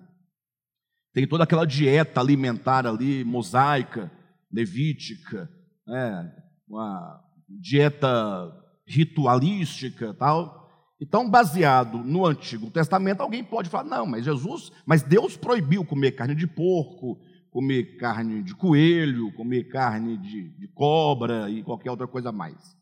Tem 1.12 1.28
toda 1.28 1.44
aquela 1.44 1.66
dieta 1.66 2.20
alimentar 2.20 2.86
ali, 2.86 3.22
mosaica, 3.22 4.10
levítica, 4.50 5.46
né? 5.86 6.34
uma 6.66 7.22
dieta 7.46 8.50
ritualística 8.86 10.14
tal. 10.14 10.67
Então, 11.00 11.30
baseado 11.30 11.98
no 11.98 12.26
Antigo 12.26 12.70
Testamento, 12.70 13.20
alguém 13.20 13.44
pode 13.44 13.68
falar: 13.68 13.84
não, 13.84 14.04
mas 14.04 14.24
Jesus, 14.24 14.72
mas 14.84 15.02
Deus 15.02 15.36
proibiu 15.36 15.84
comer 15.84 16.12
carne 16.12 16.34
de 16.34 16.46
porco, 16.46 17.18
comer 17.50 17.96
carne 17.96 18.42
de 18.42 18.54
coelho, 18.54 19.32
comer 19.32 19.64
carne 19.68 20.16
de, 20.16 20.50
de 20.58 20.68
cobra 20.68 21.48
e 21.48 21.62
qualquer 21.62 21.90
outra 21.90 22.06
coisa 22.06 22.32
mais. 22.32 22.76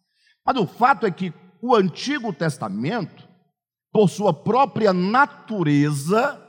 Mas 0.45 0.57
o 0.57 0.67
fato 0.67 1.07
é 1.07 1.11
que 1.11 1.33
o 1.61 1.75
Antigo 1.75 2.33
Testamento, 2.33 3.29
por 3.93 4.09
sua 4.09 4.33
própria 4.33 4.93
natureza, 4.93 6.43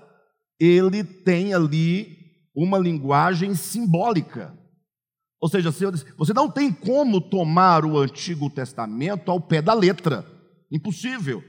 ele 0.60 1.04
tem 1.04 1.54
ali 1.54 2.16
uma 2.56 2.78
linguagem 2.78 3.54
simbólica. 3.56 4.58
Ou 5.40 5.48
seja, 5.48 5.72
você 5.72 6.34
não 6.34 6.50
tem 6.50 6.72
como 6.72 7.22
tomar 7.22 7.86
o 7.86 7.98
Antigo 8.00 8.50
Testamento 8.50 9.30
ao 9.30 9.40
pé 9.40 9.62
da 9.62 9.74
letra. 9.74 10.26
Impossível. 10.72 11.44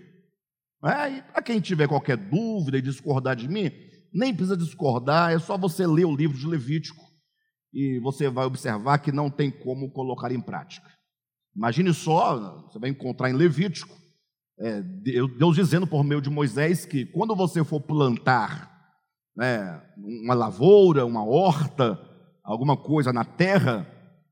É, 0.85 1.23
para 1.23 1.43
quem 1.43 1.61
tiver 1.61 1.89
qualquer 1.89 2.17
dúvida 2.17 2.79
e 2.79 2.83
discordar 2.83 3.35
de 3.35 3.49
mim, 3.49 3.71
nem 4.13 4.35
precisa 4.35 4.57
discordar, 4.57 5.33
é 5.33 5.39
só 5.39 5.59
você 5.59 5.87
ler 5.87 6.05
o 6.05 6.15
livro 6.15 6.39
de 6.39 6.47
Levítico 6.47 7.05
e 7.73 7.99
você 8.01 8.31
vai 8.31 8.47
observar 8.47 8.99
que 8.99 9.13
não 9.13 9.29
tem 9.29 9.51
como 9.51 9.91
colocar 9.91 10.33
em 10.33 10.41
prática. 10.41 10.89
Imagine 11.55 11.93
só, 11.93 12.63
você 12.63 12.79
vai 12.79 12.91
encontrar 12.91 13.31
em 13.31 13.35
Levítico, 13.35 13.97
é, 14.61 14.83
Deus 14.83 15.55
dizendo 15.55 15.87
por 15.87 16.03
meio 16.03 16.21
de 16.21 16.31
Moisés 16.31 16.85
que 16.85 17.07
quando 17.07 17.35
você 17.37 17.63
for 17.63 17.81
plantar 17.81 18.79
né, 19.37 19.81
uma 19.97 20.35
lavoura, 20.35 21.07
uma 21.07 21.25
horta, 21.25 21.99
alguma 22.43 22.77
coisa 22.77 23.13
na 23.13 23.25
terra, 23.25 23.87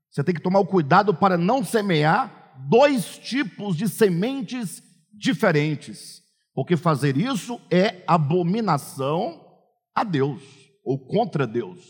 você 0.09 0.23
tem 0.23 0.35
que 0.35 0.41
tomar 0.41 0.59
o 0.59 0.67
cuidado 0.67 1.13
para 1.13 1.37
não 1.37 1.63
semear 1.63 2.55
dois 2.69 3.17
tipos 3.17 3.77
de 3.77 3.87
sementes 3.87 4.81
diferentes, 5.13 6.21
porque 6.57 6.75
fazer 6.75 7.15
isso 7.15 7.61
é 7.69 8.03
abominação 8.07 9.39
a 9.93 10.03
Deus 10.03 10.41
ou 10.83 10.97
contra 10.97 11.45
Deus. 11.45 11.85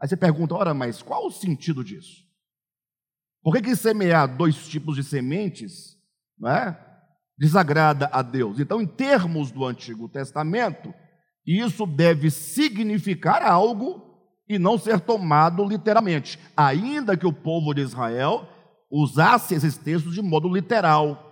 Aí 0.00 0.08
você 0.08 0.16
pergunta, 0.16 0.54
ora, 0.54 0.72
mas 0.72 1.02
qual 1.02 1.26
o 1.26 1.32
sentido 1.32 1.82
disso? 1.82 2.22
Por 3.42 3.52
que, 3.52 3.62
que 3.62 3.74
semear 3.74 4.36
dois 4.36 4.68
tipos 4.68 4.94
de 4.94 5.02
sementes 5.02 5.96
né, 6.38 6.78
desagrada 7.36 8.08
a 8.12 8.22
Deus? 8.22 8.60
Então, 8.60 8.80
em 8.80 8.86
termos 8.86 9.50
do 9.50 9.64
Antigo 9.64 10.08
Testamento, 10.08 10.94
isso 11.44 11.84
deve 11.84 12.30
significar 12.30 13.42
algo 13.42 14.04
e 14.48 14.56
não 14.56 14.78
ser 14.78 15.00
tomado 15.00 15.64
literalmente, 15.64 16.38
ainda 16.56 17.16
que 17.16 17.26
o 17.26 17.32
povo 17.32 17.74
de 17.74 17.80
Israel 17.80 18.48
usasse 18.88 19.56
esses 19.56 19.76
textos 19.76 20.14
de 20.14 20.22
modo 20.22 20.48
literal. 20.48 21.25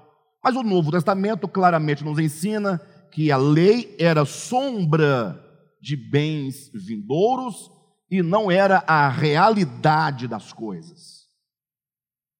Mas 0.44 0.56
o 0.56 0.62
Novo 0.62 0.90
Testamento 0.90 1.48
claramente 1.48 2.04
nos 2.04 2.18
ensina 2.18 2.78
que 3.10 3.32
a 3.32 3.36
lei 3.38 3.96
era 3.98 4.26
sombra 4.26 5.42
de 5.80 5.96
bens 5.96 6.70
vindouros 6.74 7.70
e 8.10 8.22
não 8.22 8.50
era 8.50 8.84
a 8.86 9.08
realidade 9.08 10.28
das 10.28 10.52
coisas. 10.52 11.30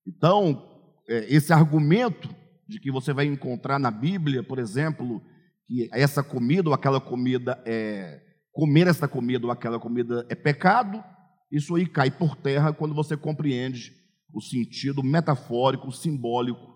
Então, 0.07 0.69
é, 1.09 1.35
esse 1.35 1.51
argumento 1.51 2.29
de 2.69 2.79
que 2.79 2.91
você 2.91 3.15
vai 3.15 3.25
encontrar 3.25 3.79
na 3.79 3.91
Bíblia, 3.91 4.43
por 4.43 4.59
exemplo, 4.59 5.23
que 5.67 5.89
essa 5.91 6.23
comida 6.23 6.69
ou 6.69 6.75
aquela 6.75 7.01
comida 7.01 7.63
é 7.65 8.21
comer 8.53 8.87
essa 8.87 9.09
comida 9.09 9.47
ou 9.47 9.51
aquela 9.51 9.81
comida 9.81 10.27
é 10.29 10.35
pecado, 10.35 11.03
isso 11.51 11.75
aí 11.75 11.87
cai 11.87 12.11
por 12.11 12.37
terra 12.37 12.71
quando 12.71 12.95
você 12.95 13.17
compreende 13.17 13.93
o 14.31 14.43
sentido 14.43 15.03
metafórico, 15.03 15.91
simbólico 15.91 16.74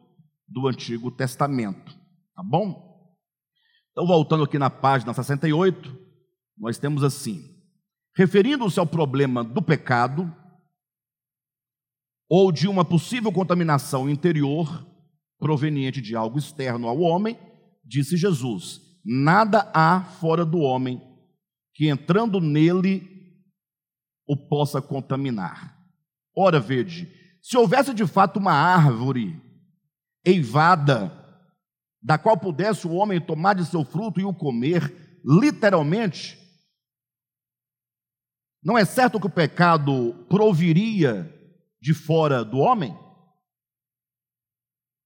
do 0.48 0.66
Antigo 0.66 1.10
Testamento. 1.10 1.92
Tá 2.34 2.42
bom? 2.42 2.88
Então, 3.92 4.06
voltando 4.06 4.44
aqui 4.44 4.58
na 4.58 4.70
página 4.70 5.12
68, 5.12 5.96
nós 6.56 6.78
temos 6.78 7.04
assim: 7.04 7.44
referindo-se 8.16 8.78
ao 8.80 8.86
problema 8.86 9.44
do 9.44 9.60
pecado 9.60 10.32
ou 12.28 12.52
de 12.52 12.68
uma 12.68 12.84
possível 12.84 13.32
contaminação 13.32 14.08
interior 14.08 14.86
proveniente 15.38 16.00
de 16.00 16.14
algo 16.16 16.38
externo 16.38 16.88
ao 16.88 17.00
homem, 17.00 17.38
disse 17.84 18.16
Jesus: 18.16 18.80
Nada 19.04 19.70
há 19.74 20.02
fora 20.20 20.44
do 20.44 20.58
homem 20.58 21.02
que 21.74 21.88
entrando 21.88 22.40
nele 22.40 23.18
o 24.26 24.36
possa 24.36 24.82
contaminar. 24.82 25.76
Ora, 26.36 26.60
vede, 26.60 27.08
se 27.40 27.56
houvesse 27.56 27.94
de 27.94 28.06
fato 28.06 28.38
uma 28.38 28.52
árvore 28.52 29.40
eivada, 30.24 31.12
da 32.02 32.16
qual 32.18 32.36
pudesse 32.36 32.86
o 32.86 32.92
homem 32.92 33.20
tomar 33.20 33.54
de 33.54 33.64
seu 33.64 33.84
fruto 33.84 34.20
e 34.20 34.24
o 34.24 34.34
comer, 34.34 35.20
literalmente, 35.24 36.38
não 38.62 38.76
é 38.76 38.84
certo 38.84 39.20
que 39.20 39.26
o 39.26 39.30
pecado 39.30 40.26
proviria 40.28 41.32
de 41.80 41.94
fora 41.94 42.44
do 42.44 42.58
homem? 42.58 42.96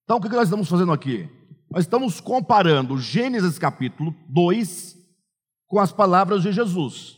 Então, 0.05 0.17
o 0.17 0.21
que 0.21 0.29
nós 0.29 0.45
estamos 0.45 0.69
fazendo 0.69 0.93
aqui? 0.93 1.29
Nós 1.71 1.85
estamos 1.85 2.21
comparando 2.21 2.99
Gênesis 2.99 3.59
capítulo 3.59 4.15
2 4.29 4.97
com 5.67 5.79
as 5.79 5.93
palavras 5.93 6.43
de 6.43 6.53
Jesus. 6.53 7.17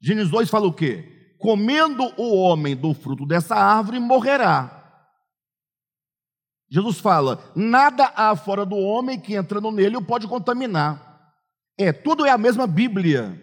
Gênesis 0.00 0.30
2 0.30 0.48
fala 0.48 0.66
o 0.66 0.72
quê? 0.72 1.36
Comendo 1.38 2.04
o 2.16 2.34
homem 2.36 2.76
do 2.76 2.94
fruto 2.94 3.26
dessa 3.26 3.54
árvore, 3.54 3.98
morrerá. 3.98 4.79
Jesus 6.70 7.00
fala: 7.00 7.42
nada 7.56 8.12
há 8.14 8.34
fora 8.36 8.64
do 8.64 8.76
homem 8.76 9.18
que 9.18 9.34
entrando 9.34 9.70
nele 9.70 9.96
o 9.96 10.02
pode 10.02 10.28
contaminar. 10.28 11.34
É, 11.76 11.92
tudo 11.92 12.24
é 12.24 12.30
a 12.30 12.38
mesma 12.38 12.66
Bíblia. 12.66 13.40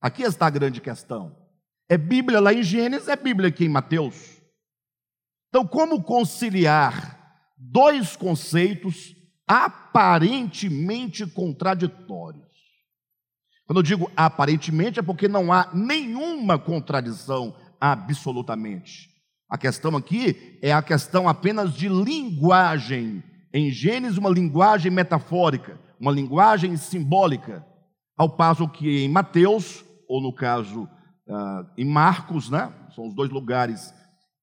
Aqui 0.00 0.22
está 0.22 0.46
a 0.46 0.50
grande 0.50 0.80
questão. 0.80 1.36
É 1.88 1.98
Bíblia 1.98 2.40
lá 2.40 2.52
em 2.52 2.62
Gênesis, 2.62 3.08
é 3.08 3.16
Bíblia 3.16 3.48
aqui 3.48 3.64
em 3.64 3.68
Mateus. 3.68 4.40
Então, 5.48 5.66
como 5.66 6.02
conciliar 6.02 7.18
dois 7.58 8.16
conceitos 8.16 9.14
aparentemente 9.46 11.26
contraditórios? 11.26 12.50
Quando 13.66 13.78
eu 13.78 13.82
digo 13.82 14.10
aparentemente, 14.16 14.98
é 14.98 15.02
porque 15.02 15.28
não 15.28 15.52
há 15.52 15.70
nenhuma 15.74 16.58
contradição 16.58 17.54
absolutamente. 17.80 19.11
A 19.52 19.58
questão 19.58 19.94
aqui 19.94 20.58
é 20.62 20.72
a 20.72 20.80
questão 20.80 21.28
apenas 21.28 21.74
de 21.74 21.86
linguagem. 21.86 23.22
Em 23.52 23.70
Gênesis, 23.70 24.16
uma 24.16 24.30
linguagem 24.30 24.90
metafórica, 24.90 25.78
uma 26.00 26.10
linguagem 26.10 26.74
simbólica. 26.78 27.62
Ao 28.16 28.30
passo 28.30 28.66
que 28.66 29.04
em 29.04 29.10
Mateus, 29.10 29.84
ou 30.08 30.22
no 30.22 30.32
caso 30.32 30.84
uh, 31.28 31.66
em 31.76 31.84
Marcos, 31.84 32.48
né? 32.48 32.72
são 32.94 33.06
os 33.06 33.14
dois 33.14 33.28
lugares 33.28 33.92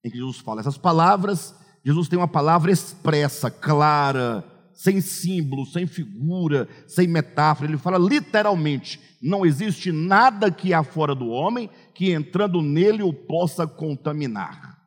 em 0.04 0.10
que 0.10 0.16
Jesus 0.16 0.38
fala 0.38 0.60
essas 0.60 0.78
palavras, 0.78 1.56
Jesus 1.84 2.06
tem 2.06 2.16
uma 2.16 2.28
palavra 2.28 2.70
expressa, 2.70 3.50
clara, 3.50 4.44
sem 4.72 5.00
símbolo, 5.00 5.66
sem 5.66 5.88
figura, 5.88 6.68
sem 6.86 7.08
metáfora. 7.08 7.68
Ele 7.68 7.78
fala 7.78 7.98
literalmente: 7.98 9.00
não 9.20 9.44
existe 9.44 9.90
nada 9.90 10.52
que 10.52 10.72
há 10.72 10.84
fora 10.84 11.16
do 11.16 11.30
homem 11.30 11.68
que 11.96 12.12
entrando 12.12 12.62
nele 12.62 13.02
o 13.02 13.12
possa 13.12 13.66
contaminar. 13.66 14.78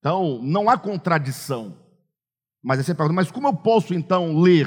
Então, 0.00 0.40
não 0.42 0.68
há 0.68 0.76
contradição. 0.76 1.78
Mas 2.62 2.78
aí 2.78 2.84
você 2.84 2.94
pergunta, 2.94 3.14
mas 3.14 3.30
como 3.30 3.46
eu 3.46 3.54
posso 3.54 3.94
então 3.94 4.38
ler 4.38 4.66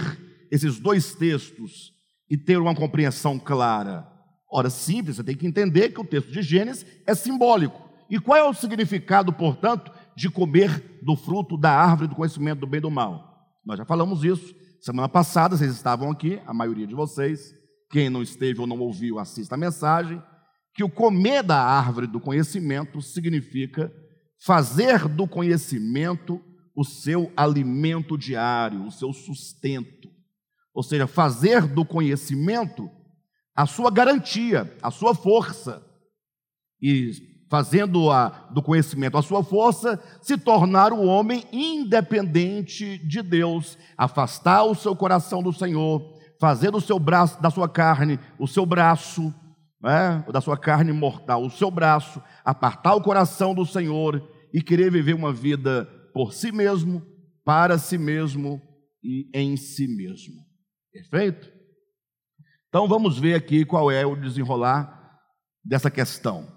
esses 0.52 0.80
dois 0.80 1.14
textos 1.16 1.92
e 2.30 2.38
ter 2.38 2.58
uma 2.58 2.74
compreensão 2.74 3.38
clara? 3.38 4.08
Ora, 4.52 4.70
simples, 4.70 5.18
você 5.18 5.24
tem 5.24 5.36
que 5.36 5.48
entender 5.48 5.90
que 5.90 6.00
o 6.00 6.06
texto 6.06 6.32
de 6.32 6.42
Gênesis 6.42 6.86
é 7.06 7.14
simbólico. 7.14 7.82
E 8.10 8.20
qual 8.20 8.38
é 8.38 8.44
o 8.44 8.54
significado, 8.54 9.34
portanto, 9.34 9.92
de 10.16 10.30
comer 10.30 11.00
do 11.02 11.16
fruto 11.16 11.58
da 11.58 11.72
árvore 11.72 12.08
do 12.08 12.16
conhecimento 12.16 12.60
do 12.60 12.68
bem 12.68 12.78
e 12.78 12.82
do 12.82 12.92
mal? 12.92 13.52
Nós 13.66 13.78
já 13.78 13.86
falamos 13.86 14.24
isso 14.24 14.54
semana 14.84 15.08
passada, 15.08 15.56
vocês 15.56 15.72
estavam 15.72 16.12
aqui, 16.12 16.42
a 16.46 16.54
maioria 16.54 16.86
de 16.86 16.94
vocês. 16.94 17.54
Quem 17.90 18.10
não 18.10 18.22
esteve 18.22 18.60
ou 18.60 18.68
não 18.68 18.78
ouviu, 18.80 19.18
assista 19.18 19.56
a 19.56 19.58
mensagem. 19.58 20.22
Que 20.76 20.84
o 20.84 20.90
comer 20.90 21.42
da 21.42 21.58
árvore 21.58 22.06
do 22.06 22.20
conhecimento 22.20 23.02
significa 23.02 23.92
fazer 24.46 25.08
do 25.08 25.26
conhecimento 25.26 26.42
o 26.76 26.84
seu 26.84 27.32
alimento 27.36 28.18
diário, 28.18 28.86
o 28.86 28.92
seu 28.92 29.14
sustento. 29.14 30.10
Ou 30.74 30.84
seja, 30.84 31.08
fazer 31.08 31.66
do 31.66 31.86
conhecimento 31.86 32.90
a 33.56 33.66
sua 33.66 33.90
garantia, 33.90 34.76
a 34.82 34.92
sua 34.92 35.16
força. 35.16 35.82
E 36.82 37.12
fazendo 37.50 38.12
a, 38.12 38.50
do 38.52 38.62
conhecimento 38.62 39.18
a 39.18 39.22
sua 39.22 39.44
força, 39.44 40.02
se 40.22 40.38
tornar 40.38 40.92
o 40.92 41.06
homem 41.06 41.46
independente 41.52 42.98
de 42.98 43.22
Deus, 43.22 43.78
afastar 43.98 44.64
o 44.64 44.76
seu 44.76 44.96
coração 44.96 45.42
do 45.42 45.54
Senhor, 45.54 46.20
fazer 46.42 46.72
do 46.72 46.82
seu 46.82 47.00
braço, 47.00 47.42
da 47.42 47.52
sua 47.52 47.70
carne, 47.70 48.20
o 48.40 48.48
seu 48.48 48.66
braço, 48.66 49.34
né, 49.82 50.26
da 50.32 50.42
sua 50.42 50.58
carne 50.58 50.92
mortal, 50.92 51.44
o 51.44 51.52
seu 51.52 51.70
braço, 51.70 52.22
apartar 52.44 52.96
o 52.96 53.02
coração 53.02 53.54
do 53.54 53.66
Senhor 53.66 54.33
e 54.54 54.62
querer 54.62 54.92
viver 54.92 55.16
uma 55.16 55.34
vida 55.34 55.86
por 56.14 56.34
si 56.34 56.52
mesmo, 56.52 57.02
para 57.44 57.78
si 57.78 57.98
mesmo 57.98 58.62
e 59.04 59.30
em 59.34 59.58
si 59.58 59.88
mesmo. 59.88 60.36
Perfeito? 60.92 61.52
Então 62.70 62.88
vamos 62.88 63.18
ver 63.18 63.34
aqui 63.34 63.66
qual 63.66 63.90
é 63.92 64.06
o 64.06 64.16
desenrolar 64.16 65.20
dessa 65.64 65.90
questão. 65.90 66.48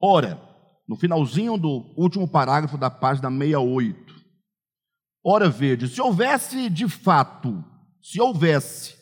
Ora, 0.00 0.40
no 0.86 0.96
finalzinho 0.96 1.56
do 1.56 1.94
último 1.96 2.28
parágrafo 2.28 2.76
da 2.76 2.90
página 2.90 3.30
68. 3.30 4.12
Ora, 5.24 5.48
vede, 5.48 5.88
se 5.88 6.00
houvesse 6.00 6.68
de 6.68 6.88
fato, 6.88 7.64
se 8.02 8.20
houvesse 8.20 8.96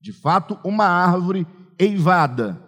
de 0.00 0.12
fato 0.12 0.58
uma 0.64 0.84
árvore 0.84 1.46
eivada, 1.78 2.62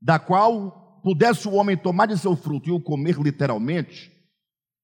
da 0.00 0.18
qual 0.18 1.00
pudesse 1.02 1.48
o 1.48 1.54
homem 1.54 1.76
tomar 1.76 2.06
de 2.06 2.16
seu 2.16 2.36
fruto 2.36 2.68
e 2.68 2.72
o 2.72 2.80
comer 2.80 3.16
literalmente, 3.18 4.15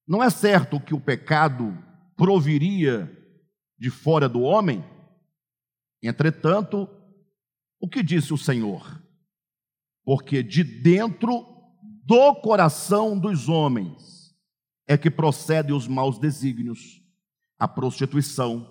não 0.07 0.23
é 0.23 0.31
certo 0.31 0.81
que 0.81 0.95
o 0.95 1.01
pecado 1.01 1.77
proviria 2.17 3.11
de 3.79 3.91
fora 3.91 4.29
do 4.29 4.43
homem? 4.43 4.85
Entretanto, 6.03 6.89
o 7.81 7.89
que 7.89 8.03
disse 8.03 8.33
o 8.33 8.39
Senhor? 8.39 9.03
Porque 10.05 10.43
de 10.43 10.65
dentro 10.65 11.47
do 12.05 12.35
coração 12.37 13.19
dos 13.19 13.49
homens 13.49 14.35
é 14.87 14.99
que 14.99 15.11
procedem 15.11 15.75
os 15.75 15.87
maus 15.87 16.19
desígnios, 16.19 17.01
a 17.59 17.69
prostituição, 17.69 18.69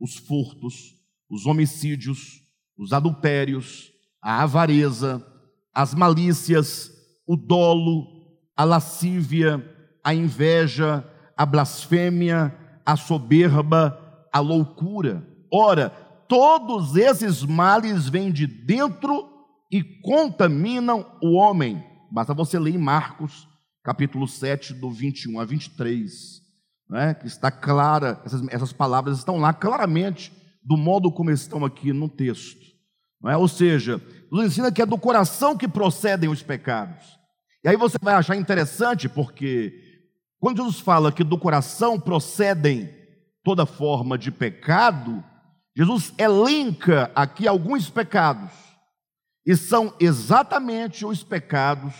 os 0.00 0.16
furtos, 0.16 0.98
os 1.30 1.46
homicídios, 1.46 2.42
os 2.76 2.92
adultérios, 2.92 3.92
a 4.20 4.42
avareza, 4.42 5.24
as 5.72 5.94
malícias, 5.94 6.90
o 7.26 7.36
dolo, 7.36 8.38
a 8.56 8.64
lascívia, 8.64 9.58
a 10.02 10.14
inveja, 10.14 11.04
a 11.36 11.46
blasfêmia, 11.46 12.54
a 12.84 12.96
soberba, 12.96 13.98
a 14.32 14.40
loucura. 14.40 15.26
Ora, 15.52 15.90
todos 16.28 16.96
esses 16.96 17.42
males 17.42 18.08
vêm 18.08 18.32
de 18.32 18.46
dentro 18.46 19.28
e 19.70 19.82
contaminam 19.82 21.06
o 21.22 21.34
homem. 21.34 21.82
Basta 22.10 22.34
você 22.34 22.58
ler 22.58 22.74
em 22.74 22.78
Marcos, 22.78 23.48
capítulo 23.82 24.26
7, 24.26 24.74
do 24.74 24.90
21 24.90 25.40
a 25.40 25.44
23, 25.44 26.12
né, 26.88 27.14
que 27.14 27.26
está 27.26 27.50
clara, 27.50 28.20
essas, 28.24 28.46
essas 28.48 28.72
palavras 28.72 29.18
estão 29.18 29.38
lá 29.38 29.52
claramente, 29.52 30.32
do 30.62 30.76
modo 30.76 31.10
como 31.10 31.30
estão 31.30 31.64
aqui 31.64 31.92
no 31.92 32.08
texto. 32.08 32.62
É? 33.26 33.36
Ou 33.36 33.46
seja, 33.46 34.02
nos 34.30 34.44
ensina 34.44 34.72
que 34.72 34.82
é 34.82 34.86
do 34.86 34.98
coração 34.98 35.56
que 35.56 35.68
procedem 35.68 36.28
os 36.28 36.42
pecados. 36.42 37.18
E 37.64 37.68
aí 37.68 37.76
você 37.76 37.96
vai 38.02 38.14
achar 38.14 38.36
interessante, 38.36 39.08
porque 39.08 39.91
quando 40.42 40.56
Jesus 40.56 40.80
fala 40.80 41.12
que 41.12 41.22
do 41.22 41.38
coração 41.38 42.00
procedem 42.00 42.92
toda 43.44 43.64
forma 43.64 44.18
de 44.18 44.32
pecado, 44.32 45.22
Jesus 45.76 46.12
elenca 46.18 47.12
aqui 47.14 47.46
alguns 47.46 47.88
pecados, 47.88 48.50
e 49.46 49.56
são 49.56 49.94
exatamente 50.00 51.06
os 51.06 51.22
pecados 51.22 51.94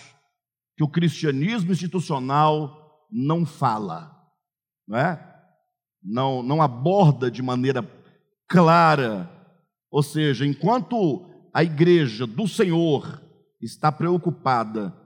que 0.76 0.82
o 0.82 0.88
cristianismo 0.88 1.70
institucional 1.70 3.06
não 3.12 3.46
fala, 3.46 4.12
não 4.88 4.98
é? 4.98 5.24
Não, 6.02 6.42
não 6.42 6.60
aborda 6.60 7.30
de 7.30 7.42
maneira 7.42 7.88
clara. 8.48 9.30
Ou 9.88 10.02
seja, 10.02 10.44
enquanto 10.44 11.24
a 11.54 11.62
igreja 11.62 12.26
do 12.26 12.48
Senhor 12.48 13.22
está 13.60 13.92
preocupada 13.92 15.00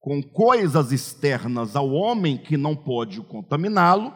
com 0.00 0.22
coisas 0.22 0.92
externas 0.92 1.74
ao 1.74 1.90
homem 1.90 2.38
que 2.38 2.56
não 2.56 2.76
pode 2.76 3.20
contaminá-lo, 3.22 4.12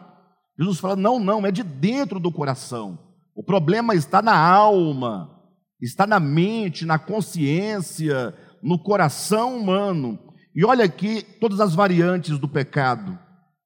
Jesus 0.58 0.78
fala: 0.78 0.96
não, 0.96 1.18
não, 1.18 1.46
é 1.46 1.50
de 1.50 1.62
dentro 1.62 2.20
do 2.20 2.30
coração. 2.30 2.98
O 3.34 3.42
problema 3.42 3.94
está 3.94 4.20
na 4.20 4.36
alma, 4.36 5.42
está 5.80 6.06
na 6.06 6.20
mente, 6.20 6.84
na 6.84 6.98
consciência, 6.98 8.34
no 8.62 8.78
coração 8.78 9.56
humano. 9.56 10.18
E 10.54 10.64
olha 10.64 10.84
aqui 10.84 11.22
todas 11.22 11.60
as 11.60 11.74
variantes 11.74 12.38
do 12.38 12.48
pecado. 12.48 13.18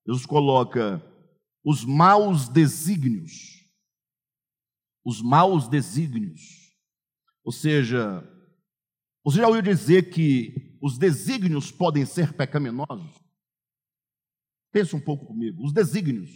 Jesus 0.06 0.24
coloca 0.24 1.02
os 1.64 1.84
maus 1.84 2.48
desígnios. 2.48 3.56
Os 5.04 5.20
maus 5.20 5.68
desígnios. 5.68 6.40
Ou 7.44 7.52
seja, 7.52 8.24
você 9.24 9.38
já 9.38 9.48
ouviu 9.48 9.62
dizer 9.62 10.10
que 10.10 10.65
os 10.80 10.98
desígnios 10.98 11.70
podem 11.70 12.04
ser 12.04 12.32
pecaminosos? 12.32 13.10
Pense 14.72 14.94
um 14.94 15.00
pouco 15.00 15.26
comigo. 15.26 15.64
Os 15.64 15.72
desígnios. 15.72 16.30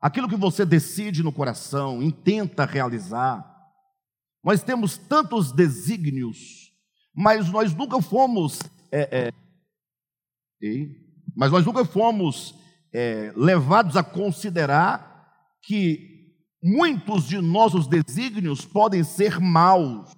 Aquilo 0.00 0.28
que 0.28 0.36
você 0.36 0.64
decide 0.64 1.22
no 1.22 1.32
coração, 1.32 2.02
intenta 2.02 2.64
realizar. 2.64 3.44
Nós 4.42 4.62
temos 4.62 4.98
tantos 4.98 5.52
desígnios, 5.52 6.72
mas 7.14 7.50
nós 7.50 7.74
nunca 7.74 8.00
fomos. 8.02 8.60
É, 8.92 9.32
é, 10.60 10.88
mas 11.36 11.50
nós 11.50 11.64
nunca 11.64 11.84
fomos 11.84 12.54
é, 12.92 13.32
levados 13.36 13.96
a 13.96 14.04
considerar 14.04 15.28
que 15.62 16.32
muitos 16.62 17.26
de 17.26 17.40
nossos 17.40 17.86
desígnios 17.86 18.64
podem 18.64 19.02
ser 19.02 19.38
maus. 19.40 20.14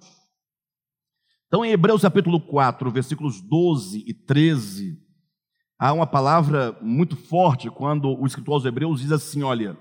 Então, 1.47 1.63
em 1.63 1.71
Hebreus 1.71 2.01
capítulo 2.01 2.41
4, 2.41 2.91
versículos 2.91 3.39
12 3.39 4.03
e 4.05 4.13
13, 4.13 5.01
há 5.79 5.93
uma 5.93 6.05
palavra 6.05 6.77
muito 6.81 7.15
forte 7.15 7.69
quando 7.69 8.09
o 8.19 8.27
escritor 8.27 8.55
aos 8.55 8.65
Hebreus 8.65 8.99
diz 8.99 9.13
assim: 9.13 9.43
olha, 9.43 9.77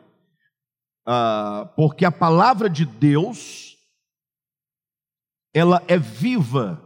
uh, 1.08 1.66
porque 1.74 2.04
a 2.04 2.12
palavra 2.12 2.70
de 2.70 2.86
Deus, 2.86 3.76
ela 5.52 5.82
é 5.88 5.98
viva 5.98 6.80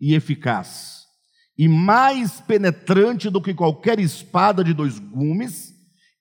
e 0.00 0.14
eficaz, 0.14 1.04
e 1.58 1.66
mais 1.66 2.40
penetrante 2.40 3.28
do 3.28 3.42
que 3.42 3.52
qualquer 3.52 3.98
espada 3.98 4.62
de 4.62 4.72
dois 4.72 5.00
gumes, 5.00 5.74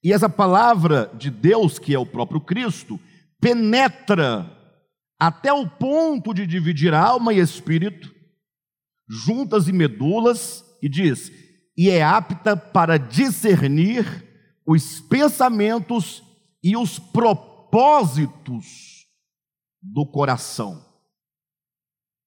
e 0.04 0.12
essa 0.12 0.28
palavra 0.28 1.12
de 1.14 1.30
Deus, 1.30 1.78
que 1.78 1.94
é 1.94 2.00
o 2.00 2.06
próprio 2.08 2.42
Cristo, 2.42 3.00
penetra 3.40 4.61
até 5.22 5.54
o 5.54 5.70
ponto 5.70 6.34
de 6.34 6.48
dividir 6.48 6.96
alma 6.96 7.32
e 7.32 7.38
espírito, 7.38 8.12
juntas 9.08 9.68
e 9.68 9.72
medulas, 9.72 10.66
e 10.82 10.90
diz: 10.90 11.32
e 11.78 11.92
é 11.92 12.02
apta 12.02 12.58
para 12.58 12.98
discernir 12.98 14.04
os 14.66 15.00
pensamentos 15.00 16.24
e 16.64 16.76
os 16.76 16.98
propósitos 16.98 18.66
do 19.80 20.08
coração. 20.08 20.84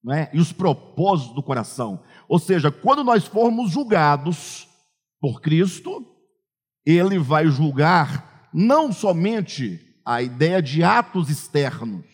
Não 0.00 0.14
é? 0.14 0.30
E 0.33 0.38
os 0.38 0.52
propósitos 0.52 1.35
do 1.35 1.42
coração. 1.42 2.00
Ou 2.28 2.38
seja, 2.38 2.70
quando 2.70 3.02
nós 3.02 3.24
formos 3.24 3.72
julgados 3.72 4.68
por 5.20 5.40
Cristo, 5.40 6.07
ele 6.87 7.18
vai 7.18 7.48
julgar 7.48 8.48
não 8.54 8.92
somente 8.92 9.80
a 10.04 10.22
ideia 10.22 10.62
de 10.62 10.85
atos 10.85 11.28
externos, 11.28 12.13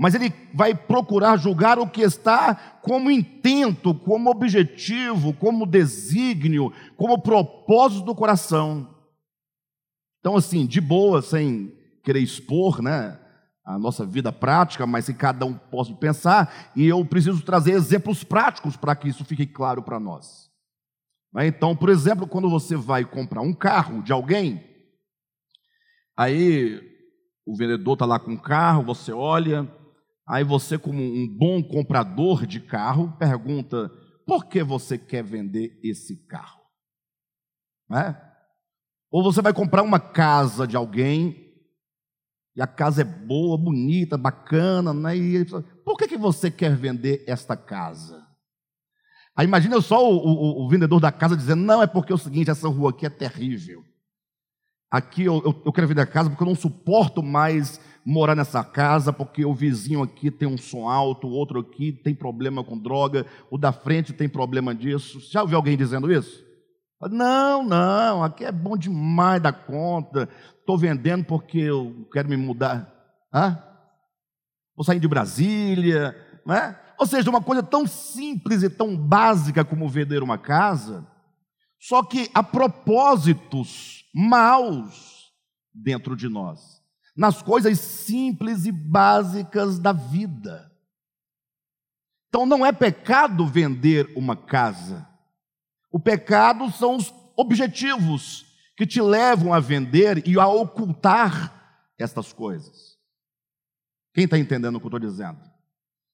mas 0.00 0.14
ele 0.14 0.32
vai 0.54 0.74
procurar 0.74 1.36
julgar 1.36 1.78
o 1.78 1.86
que 1.86 2.00
está 2.00 2.54
como 2.80 3.10
intento, 3.10 3.94
como 3.94 4.30
objetivo, 4.30 5.34
como 5.34 5.66
desígnio, 5.66 6.72
como 6.96 7.20
propósito 7.20 8.06
do 8.06 8.14
coração. 8.14 8.96
Então, 10.18 10.36
assim, 10.36 10.64
de 10.64 10.80
boa, 10.80 11.20
sem 11.20 11.70
querer 12.02 12.20
expor, 12.20 12.80
né? 12.80 13.20
A 13.62 13.78
nossa 13.78 14.06
vida 14.06 14.32
prática, 14.32 14.86
mas 14.86 15.04
que 15.04 15.12
cada 15.12 15.44
um 15.44 15.52
possa 15.52 15.92
pensar, 15.92 16.72
e 16.74 16.86
eu 16.86 17.04
preciso 17.04 17.42
trazer 17.42 17.72
exemplos 17.72 18.24
práticos 18.24 18.78
para 18.78 18.96
que 18.96 19.06
isso 19.06 19.22
fique 19.22 19.46
claro 19.46 19.82
para 19.82 20.00
nós. 20.00 20.50
Né? 21.30 21.46
Então, 21.46 21.76
por 21.76 21.90
exemplo, 21.90 22.26
quando 22.26 22.48
você 22.48 22.74
vai 22.74 23.04
comprar 23.04 23.42
um 23.42 23.52
carro 23.52 24.02
de 24.02 24.14
alguém, 24.14 24.64
aí 26.16 26.80
o 27.44 27.54
vendedor 27.54 27.92
está 27.92 28.06
lá 28.06 28.18
com 28.18 28.32
o 28.32 28.40
carro, 28.40 28.82
você 28.82 29.12
olha, 29.12 29.68
aí 30.30 30.44
você, 30.44 30.78
como 30.78 31.02
um 31.02 31.26
bom 31.26 31.60
comprador 31.62 32.46
de 32.46 32.60
carro, 32.60 33.12
pergunta: 33.18 33.90
por 34.24 34.46
que 34.46 34.62
você 34.62 34.96
quer 34.96 35.24
vender 35.24 35.78
esse 35.82 36.16
carro? 36.26 36.60
Né? 37.88 38.16
Ou 39.10 39.24
você 39.24 39.42
vai 39.42 39.52
comprar 39.52 39.82
uma 39.82 39.98
casa 39.98 40.68
de 40.68 40.76
alguém, 40.76 41.52
e 42.54 42.62
a 42.62 42.66
casa 42.66 43.02
é 43.02 43.04
boa, 43.04 43.58
bonita, 43.58 44.16
bacana, 44.16 44.94
né? 44.94 45.16
e 45.16 45.34
ele 45.34 45.44
fala, 45.44 45.64
por 45.84 45.98
que, 45.98 46.06
que 46.06 46.16
você 46.16 46.48
quer 46.50 46.76
vender 46.76 47.24
esta 47.26 47.56
casa? 47.56 48.24
Aí 49.36 49.46
imagina 49.46 49.80
só 49.80 50.08
o, 50.08 50.16
o, 50.16 50.64
o, 50.64 50.68
vendedor 50.68 51.00
da 51.00 51.10
casa 51.10 51.36
dizendo: 51.36 51.62
Não, 51.62 51.82
é 51.82 51.86
porque 51.86 52.12
é 52.12 52.14
o 52.14 52.18
seguinte, 52.18 52.50
essa 52.50 52.68
rua 52.68 52.90
aqui 52.90 53.06
é 53.06 53.10
terrível. 53.10 53.82
Aqui 54.90 55.24
eu, 55.24 55.40
eu, 55.44 55.62
eu 55.64 55.72
quero 55.72 55.86
vender 55.86 56.02
a 56.02 56.06
casa 56.06 56.28
porque 56.28 56.42
eu 56.42 56.48
não 56.48 56.54
suporto 56.54 57.22
mais 57.22 57.80
morar 58.04 58.34
nessa 58.34 58.64
casa, 58.64 59.12
porque 59.12 59.44
o 59.44 59.54
vizinho 59.54 60.02
aqui 60.02 60.30
tem 60.30 60.48
um 60.48 60.58
som 60.58 60.88
alto, 60.88 61.26
o 61.26 61.32
outro 61.32 61.60
aqui 61.60 61.92
tem 61.92 62.14
problema 62.14 62.64
com 62.64 62.78
droga, 62.78 63.26
o 63.50 63.58
da 63.58 63.72
frente 63.72 64.12
tem 64.12 64.28
problema 64.28 64.74
disso. 64.74 65.20
Já 65.30 65.42
ouviu 65.42 65.56
alguém 65.56 65.76
dizendo 65.76 66.12
isso? 66.12 66.44
Não, 67.10 67.62
não, 67.62 68.22
aqui 68.22 68.44
é 68.44 68.52
bom 68.52 68.76
demais 68.76 69.42
da 69.42 69.52
conta. 69.52 70.28
Estou 70.58 70.76
vendendo 70.76 71.24
porque 71.24 71.58
eu 71.58 72.08
quero 72.12 72.28
me 72.28 72.36
mudar. 72.36 72.92
Hã? 73.32 73.58
Vou 74.76 74.84
sair 74.84 75.00
de 75.00 75.08
Brasília, 75.08 76.14
não 76.44 76.54
é? 76.54 76.78
Ou 76.98 77.06
seja, 77.06 77.30
uma 77.30 77.42
coisa 77.42 77.62
tão 77.62 77.86
simples 77.86 78.62
e 78.62 78.68
tão 78.68 78.96
básica 78.96 79.64
como 79.64 79.88
vender 79.88 80.22
uma 80.22 80.36
casa, 80.36 81.06
só 81.80 82.02
que 82.02 82.30
há 82.34 82.42
propósitos 82.42 84.04
maus 84.14 85.32
dentro 85.72 86.14
de 86.14 86.28
nós, 86.28 86.79
nas 87.20 87.42
coisas 87.42 87.78
simples 87.78 88.64
e 88.64 88.72
básicas 88.72 89.78
da 89.78 89.92
vida. 89.92 90.72
Então 92.30 92.46
não 92.46 92.64
é 92.64 92.72
pecado 92.72 93.46
vender 93.46 94.10
uma 94.16 94.34
casa. 94.34 95.06
O 95.92 96.00
pecado 96.00 96.72
são 96.72 96.96
os 96.96 97.12
objetivos 97.36 98.46
que 98.74 98.86
te 98.86 99.02
levam 99.02 99.52
a 99.52 99.60
vender 99.60 100.26
e 100.26 100.40
a 100.40 100.48
ocultar 100.48 101.92
estas 101.98 102.32
coisas. 102.32 102.96
Quem 104.14 104.24
está 104.24 104.38
entendendo 104.38 104.76
o 104.76 104.80
que 104.80 104.86
eu 104.86 104.96
estou 104.96 105.10
dizendo? 105.10 105.40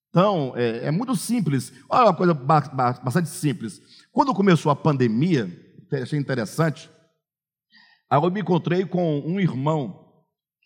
Então, 0.09 0.51
é, 0.57 0.87
é, 0.87 0.91
muito 0.91 1.15
simples. 1.15 1.71
Olha 1.87 2.07
uma 2.07 2.13
coisa 2.13 2.33
bastante 2.33 3.29
simples. 3.29 3.79
Quando 4.11 4.33
começou 4.33 4.69
a 4.73 4.75
pandemia, 4.75 5.49
achei 5.89 6.19
interessante, 6.19 6.89
aí 8.09 8.21
eu 8.21 8.29
me 8.29 8.41
encontrei 8.41 8.85
com 8.85 9.21
um 9.21 9.39
irmão 9.39 10.06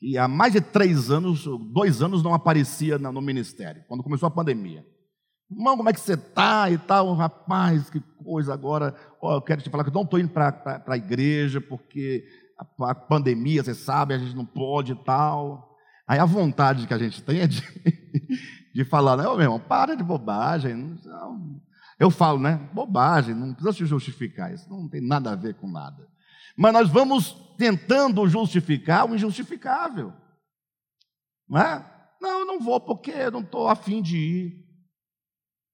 que 0.02 0.18
há 0.18 0.28
mais 0.28 0.54
de 0.54 0.60
três 0.60 1.12
anos, 1.12 1.46
dois 1.72 2.02
anos, 2.02 2.24
não 2.24 2.34
aparecia 2.34 2.98
no 2.98 3.22
ministério, 3.22 3.84
quando 3.88 4.02
começou 4.02 4.26
a 4.26 4.32
pandemia. 4.32 4.84
Irmão, 5.50 5.78
como 5.78 5.90
é 5.90 5.94
que 5.94 6.00
você 6.00 6.14
está 6.14 6.72
e 6.72 6.78
tal? 6.80 7.14
Rapaz, 7.14 7.88
que 7.92 8.00
coisa 8.24 8.52
agora. 8.52 8.96
Oh, 9.22 9.34
eu 9.34 9.42
quero 9.42 9.62
te 9.62 9.70
falar 9.70 9.84
que 9.84 9.94
não 9.94 10.02
estou 10.02 10.20
indo 10.20 10.30
para 10.30 10.84
a 10.88 10.98
igreja, 10.98 11.62
porque 11.62 12.26
a, 12.58 12.90
a 12.90 12.96
pandemia, 12.96 13.62
você 13.62 13.76
sabe, 13.76 14.16
a 14.16 14.18
gente 14.18 14.36
não 14.36 14.46
pode 14.46 14.94
e 14.94 15.04
tal. 15.04 15.76
Aí 16.08 16.18
a 16.18 16.26
vontade 16.26 16.88
que 16.88 16.94
a 16.96 16.98
gente 16.98 17.22
tem 17.22 17.42
é 17.42 17.48
de, 17.48 17.62
de 18.74 18.84
falar, 18.86 19.18
não, 19.18 19.36
meu 19.36 19.44
irmão, 19.44 19.60
para 19.60 19.96
de 19.96 20.04
bobagem. 20.04 20.98
Eu 22.00 22.10
falo, 22.10 22.40
né? 22.40 22.68
Bobagem, 22.74 23.36
não 23.36 23.54
precisa 23.54 23.74
se 23.74 23.86
justificar, 23.86 24.52
isso 24.52 24.68
não 24.68 24.90
tem 24.90 25.00
nada 25.00 25.32
a 25.32 25.36
ver 25.36 25.54
com 25.54 25.70
nada. 25.70 26.11
Mas 26.62 26.74
nós 26.74 26.89
vamos 26.89 27.32
tentando 27.58 28.28
justificar 28.28 29.10
o 29.10 29.15
injustificável. 29.15 30.13
Não 31.50 31.60
é? 31.60 32.13
Não, 32.21 32.41
eu 32.41 32.45
não 32.45 32.60
vou 32.60 32.80
porque 32.80 33.10
eu 33.10 33.32
não 33.32 33.39
estou 33.39 33.67
afim 33.67 34.00
de 34.00 34.15
ir. 34.15 34.65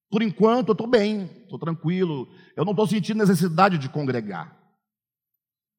Por 0.10 0.22
enquanto 0.22 0.70
eu 0.70 0.72
estou 0.72 0.88
bem, 0.88 1.26
estou 1.44 1.60
tranquilo, 1.60 2.34
eu 2.56 2.64
não 2.64 2.72
estou 2.72 2.88
sentindo 2.88 3.18
necessidade 3.18 3.78
de 3.78 3.90
congregar. 3.90 4.58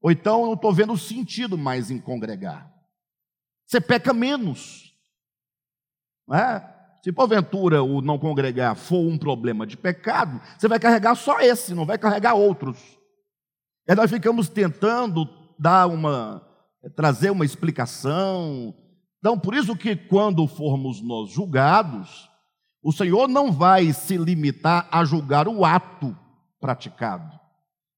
Ou 0.02 0.10
então 0.10 0.40
eu 0.40 0.46
não 0.48 0.52
estou 0.52 0.74
vendo 0.74 0.94
sentido 0.98 1.56
mais 1.56 1.90
em 1.90 1.98
congregar. 1.98 2.70
Você 3.66 3.80
peca 3.80 4.12
menos. 4.12 4.94
É? 6.34 6.60
Se 7.02 7.10
porventura 7.12 7.82
o 7.82 8.02
não 8.02 8.18
congregar 8.18 8.76
for 8.76 9.08
um 9.08 9.16
problema 9.16 9.66
de 9.66 9.74
pecado, 9.74 10.38
você 10.58 10.68
vai 10.68 10.78
carregar 10.78 11.14
só 11.14 11.40
esse, 11.40 11.74
não 11.74 11.86
vai 11.86 11.96
carregar 11.96 12.34
outros. 12.34 12.97
E 13.88 13.94
nós 13.94 14.10
ficamos 14.10 14.50
tentando 14.50 15.26
dar 15.58 15.86
uma, 15.86 16.46
trazer 16.94 17.30
uma 17.30 17.44
explicação. 17.44 18.74
Então, 19.18 19.38
por 19.38 19.54
isso 19.54 19.74
que 19.74 19.96
quando 19.96 20.46
formos 20.46 21.00
nós 21.00 21.30
julgados, 21.30 22.28
o 22.82 22.92
Senhor 22.92 23.28
não 23.28 23.50
vai 23.50 23.92
se 23.92 24.16
limitar 24.16 24.86
a 24.92 25.04
julgar 25.04 25.48
o 25.48 25.64
ato 25.64 26.16
praticado, 26.60 27.38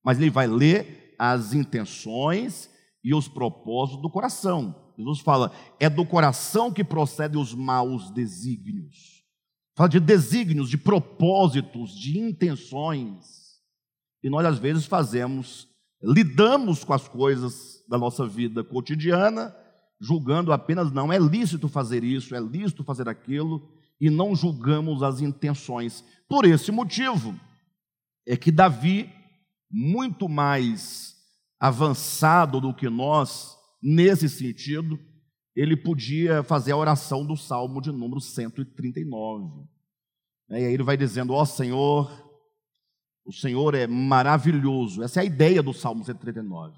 mas 0.04 0.18
Ele 0.18 0.30
vai 0.30 0.46
ler 0.46 1.14
as 1.18 1.52
intenções 1.52 2.70
e 3.02 3.14
os 3.14 3.28
propósitos 3.28 4.00
do 4.00 4.10
coração. 4.10 4.74
Jesus 4.96 5.20
fala, 5.20 5.52
é 5.78 5.88
do 5.88 6.06
coração 6.06 6.72
que 6.72 6.84
procedem 6.84 7.40
os 7.40 7.54
maus 7.54 8.10
desígnios. 8.10 9.24
Fala 9.76 9.88
de 9.88 9.98
desígnios, 9.98 10.68
de 10.68 10.76
propósitos, 10.76 11.98
de 11.98 12.18
intenções. 12.18 13.60
E 14.22 14.28
nós, 14.28 14.44
às 14.44 14.58
vezes, 14.58 14.84
fazemos, 14.84 15.69
lidamos 16.02 16.84
com 16.84 16.92
as 16.92 17.06
coisas 17.06 17.84
da 17.88 17.98
nossa 17.98 18.26
vida 18.26 18.62
cotidiana, 18.64 19.54
julgando 20.00 20.52
apenas, 20.52 20.90
não, 20.90 21.12
é 21.12 21.18
lícito 21.18 21.68
fazer 21.68 22.02
isso, 22.04 22.34
é 22.34 22.40
lícito 22.40 22.84
fazer 22.84 23.08
aquilo, 23.08 23.68
e 24.00 24.08
não 24.08 24.34
julgamos 24.34 25.02
as 25.02 25.20
intenções. 25.20 26.04
Por 26.28 26.44
esse 26.44 26.72
motivo, 26.72 27.38
é 28.26 28.36
que 28.36 28.50
Davi, 28.50 29.10
muito 29.70 30.28
mais 30.28 31.14
avançado 31.58 32.60
do 32.60 32.72
que 32.72 32.88
nós, 32.88 33.60
Nesse 33.82 34.28
sentido, 34.28 34.98
ele 35.56 35.74
podia 35.74 36.42
fazer 36.42 36.72
a 36.72 36.76
oração 36.76 37.24
do 37.24 37.36
Salmo 37.36 37.80
de 37.80 37.90
número 37.90 38.20
139. 38.20 39.64
E 40.50 40.54
aí 40.54 40.74
ele 40.74 40.82
vai 40.82 40.96
dizendo: 40.96 41.32
Ó 41.32 41.40
oh, 41.40 41.46
Senhor, 41.46 42.29
o 43.30 43.32
Senhor 43.32 43.76
é 43.76 43.86
maravilhoso. 43.86 45.04
Essa 45.04 45.20
é 45.20 45.22
a 45.22 45.24
ideia 45.24 45.62
do 45.62 45.72
Salmo 45.72 46.04
139. 46.04 46.76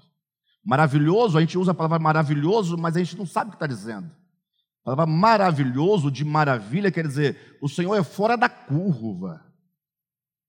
Maravilhoso, 0.63 1.35
a 1.35 1.41
gente 1.41 1.57
usa 1.57 1.71
a 1.71 1.73
palavra 1.73 1.97
maravilhoso, 1.97 2.77
mas 2.77 2.95
a 2.95 2.99
gente 2.99 3.17
não 3.17 3.25
sabe 3.25 3.47
o 3.47 3.51
que 3.51 3.55
está 3.55 3.65
dizendo. 3.65 4.05
A 4.05 4.85
palavra 4.85 5.07
maravilhoso, 5.07 6.11
de 6.11 6.23
maravilha, 6.23 6.91
quer 6.91 7.07
dizer, 7.07 7.57
o 7.59 7.67
Senhor 7.67 7.95
é 7.95 8.03
fora 8.03 8.37
da 8.37 8.47
curva. 8.47 9.43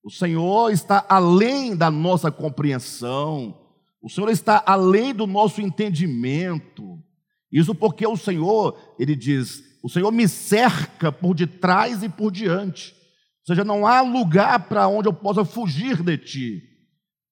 O 0.03 0.11
Senhor 0.11 0.71
está 0.71 1.07
além 1.09 1.75
da 1.75 1.91
nossa 1.91 2.31
compreensão. 2.31 3.59
O 4.03 4.11
Senhor 4.11 4.29
está 4.29 4.63
além 4.67 5.15
do 5.15 5.27
nosso 5.27 5.63
entendimento. 5.63 7.03
Isso 7.51 7.75
porque 7.75 8.07
o 8.07 8.17
Senhor, 8.17 8.79
ele 8.99 9.17
diz, 9.17 9.63
o 9.83 9.89
Senhor 9.89 10.13
me 10.13 10.29
cerca 10.29 11.11
por 11.11 11.35
detrás 11.35 12.03
e 12.03 12.11
por 12.11 12.31
diante. 12.31 12.95
Ou 13.45 13.55
seja, 13.55 13.65
não 13.65 13.87
há 13.87 14.01
lugar 14.01 14.69
para 14.69 14.89
onde 14.89 15.09
eu 15.09 15.13
possa 15.13 15.45
fugir 15.45 16.03
de 16.03 16.19
ti. 16.19 16.63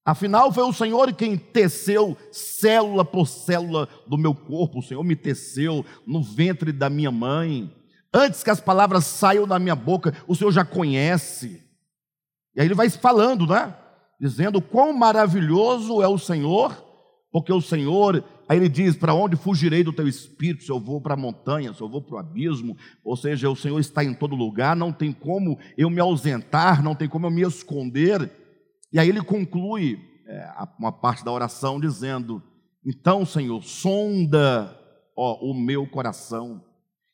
Afinal, 0.05 0.51
foi 0.51 0.63
o 0.63 0.73
Senhor 0.73 1.11
quem 1.13 1.37
teceu 1.37 2.17
célula 2.31 3.03
por 3.03 3.27
célula 3.27 3.87
do 4.07 4.17
meu 4.17 4.35
corpo. 4.35 4.79
O 4.79 4.83
Senhor 4.83 5.03
me 5.03 5.15
teceu 5.15 5.85
no 6.05 6.21
ventre 6.21 6.71
da 6.71 6.89
minha 6.89 7.11
mãe. 7.11 7.73
Antes 8.13 8.43
que 8.43 8.49
as 8.49 8.59
palavras 8.59 9.05
saiam 9.05 9.47
da 9.47 9.57
minha 9.57 9.75
boca, 9.75 10.13
o 10.27 10.35
Senhor 10.35 10.51
já 10.51 10.63
conhece. 10.63 11.63
E 12.55 12.61
aí 12.61 12.67
ele 12.67 12.75
vai 12.75 12.89
falando, 12.89 13.47
né? 13.47 13.73
dizendo 14.23 14.61
quão 14.61 14.93
maravilhoso 14.93 16.01
é 16.01 16.07
o 16.07 16.17
Senhor, 16.17 16.73
porque 17.29 17.51
o 17.51 17.59
Senhor, 17.59 18.23
aí 18.53 18.59
ele 18.59 18.69
diz: 18.69 18.95
Para 18.95 19.13
onde 19.13 19.35
fugirei 19.35 19.83
do 19.83 19.93
teu 19.93 20.07
espírito? 20.07 20.63
Se 20.63 20.71
eu 20.71 20.79
vou 20.79 21.01
para 21.01 21.13
a 21.13 21.17
montanha, 21.17 21.73
se 21.73 21.81
eu 21.81 21.89
vou 21.89 22.01
para 22.01 22.15
o 22.15 22.17
abismo, 22.17 22.77
ou 23.03 23.17
seja, 23.17 23.49
o 23.49 23.55
Senhor 23.55 23.79
está 23.79 24.03
em 24.03 24.13
todo 24.13 24.35
lugar, 24.35 24.75
não 24.75 24.91
tem 24.91 25.11
como 25.11 25.59
eu 25.77 25.89
me 25.89 25.99
ausentar, 25.99 26.83
não 26.83 26.95
tem 26.95 27.09
como 27.09 27.25
eu 27.25 27.31
me 27.31 27.41
esconder. 27.41 28.31
E 28.91 28.99
aí 28.99 29.09
ele 29.09 29.21
conclui 29.21 29.99
é, 30.27 30.53
uma 30.79 30.91
parte 30.91 31.25
da 31.25 31.31
oração 31.31 31.79
dizendo: 31.79 32.41
Então, 32.85 33.25
Senhor, 33.25 33.63
sonda 33.63 34.79
ó, 35.15 35.35
o 35.41 35.53
meu 35.53 35.87
coração 35.87 36.63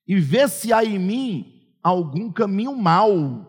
e 0.10 0.20
vê 0.20 0.48
se 0.48 0.74
há 0.74 0.84
em 0.84 0.98
mim 0.98 1.78
algum 1.84 2.32
caminho 2.32 2.76
mau. 2.76 3.46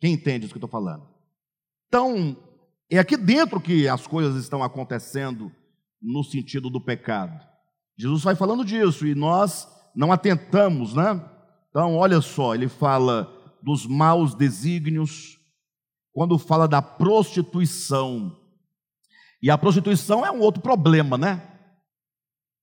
Quem 0.00 0.12
entende 0.12 0.44
isso 0.44 0.54
que 0.54 0.58
eu 0.58 0.64
estou 0.64 0.70
falando? 0.70 1.08
Então, 1.88 2.36
é 2.96 3.00
aqui 3.00 3.16
dentro 3.16 3.60
que 3.60 3.88
as 3.88 4.06
coisas 4.06 4.36
estão 4.36 4.62
acontecendo 4.62 5.50
no 6.00 6.22
sentido 6.22 6.68
do 6.68 6.80
pecado. 6.80 7.40
Jesus 7.96 8.22
vai 8.22 8.34
falando 8.34 8.64
disso 8.64 9.06
e 9.06 9.14
nós 9.14 9.68
não 9.94 10.12
atentamos, 10.12 10.94
né? 10.94 11.20
Então, 11.70 11.96
olha 11.96 12.20
só, 12.20 12.54
ele 12.54 12.68
fala 12.68 13.32
dos 13.62 13.86
maus 13.86 14.34
desígnios, 14.34 15.38
quando 16.12 16.38
fala 16.38 16.68
da 16.68 16.82
prostituição. 16.82 18.36
E 19.40 19.50
a 19.50 19.56
prostituição 19.56 20.26
é 20.26 20.30
um 20.30 20.40
outro 20.40 20.62
problema, 20.62 21.16
né? 21.16 21.42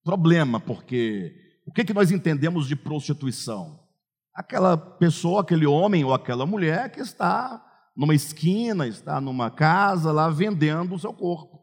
Problema, 0.04 0.60
porque 0.60 1.34
o 1.66 1.72
que, 1.72 1.86
que 1.86 1.94
nós 1.94 2.12
entendemos 2.12 2.68
de 2.68 2.76
prostituição? 2.76 3.80
Aquela 4.34 4.78
pessoa, 4.78 5.42
aquele 5.42 5.66
homem 5.66 6.04
ou 6.04 6.14
aquela 6.14 6.46
mulher 6.46 6.92
que 6.92 7.00
está 7.00 7.66
numa 8.00 8.16
esquina, 8.16 8.88
está 8.88 9.20
numa 9.20 9.52
casa 9.52 10.10
lá 10.14 10.30
vendendo 10.30 10.96
o 10.96 11.00
seu 11.00 11.12
corpo. 11.12 11.60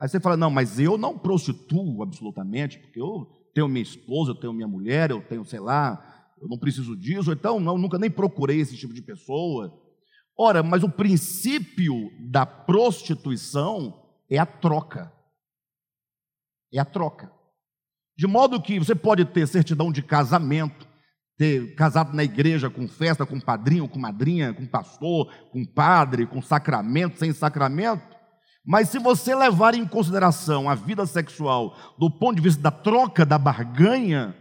Aí 0.00 0.08
você 0.08 0.20
fala: 0.20 0.36
não, 0.36 0.48
mas 0.48 0.78
eu 0.78 0.96
não 0.96 1.18
prostituo 1.18 2.04
absolutamente, 2.04 2.78
porque 2.78 3.00
eu 3.00 3.26
tenho 3.52 3.66
minha 3.66 3.82
esposa, 3.82 4.30
eu 4.30 4.36
tenho 4.36 4.52
minha 4.52 4.68
mulher, 4.68 5.10
eu 5.10 5.20
tenho, 5.20 5.44
sei 5.44 5.58
lá, 5.58 6.30
eu 6.40 6.46
não 6.46 6.56
preciso 6.56 6.96
disso, 6.96 7.32
então 7.32 7.58
não, 7.58 7.76
nunca 7.76 7.98
nem 7.98 8.08
procurei 8.08 8.60
esse 8.60 8.76
tipo 8.76 8.94
de 8.94 9.02
pessoa. 9.02 9.76
Ora, 10.38 10.62
mas 10.62 10.84
o 10.84 10.88
princípio 10.88 12.12
da 12.30 12.46
prostituição 12.46 14.08
é 14.30 14.38
a 14.38 14.46
troca. 14.46 15.12
É 16.72 16.78
a 16.78 16.84
troca. 16.84 17.32
De 18.16 18.28
modo 18.28 18.62
que 18.62 18.78
você 18.78 18.94
pode 18.94 19.24
ter 19.24 19.48
certidão 19.48 19.90
de 19.90 20.00
casamento, 20.00 20.86
ter 21.40 21.74
casado 21.74 22.14
na 22.14 22.22
igreja 22.22 22.68
com 22.68 22.86
festa, 22.86 23.24
com 23.24 23.40
padrinho, 23.40 23.88
com 23.88 23.98
madrinha, 23.98 24.52
com 24.52 24.66
pastor, 24.66 25.32
com 25.50 25.64
padre, 25.64 26.26
com 26.26 26.42
sacramento, 26.42 27.18
sem 27.18 27.32
sacramento, 27.32 28.14
mas 28.62 28.90
se 28.90 28.98
você 28.98 29.34
levar 29.34 29.74
em 29.74 29.86
consideração 29.86 30.68
a 30.68 30.74
vida 30.74 31.06
sexual 31.06 31.74
do 31.98 32.10
ponto 32.10 32.36
de 32.36 32.42
vista 32.42 32.60
da 32.60 32.70
troca, 32.70 33.24
da 33.24 33.38
barganha, 33.38 34.36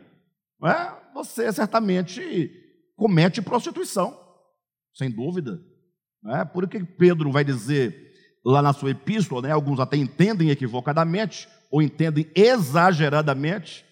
é, 0.62 0.92
você 1.14 1.50
certamente 1.54 2.52
comete 2.98 3.42
prostituição, 3.42 4.20
sem 4.94 5.10
dúvida. 5.10 5.58
Né? 6.22 6.44
Por 6.44 6.68
que 6.68 6.84
Pedro 6.84 7.32
vai 7.32 7.46
dizer 7.46 7.96
lá 8.44 8.62
na 8.62 8.74
sua 8.74 8.92
epístola, 8.92 9.44
né? 9.44 9.52
alguns 9.54 9.80
até 9.80 9.96
entendem 9.96 10.50
equivocadamente, 10.50 11.48
ou 11.72 11.82
entendem 11.82 12.30
exageradamente, 12.36 13.86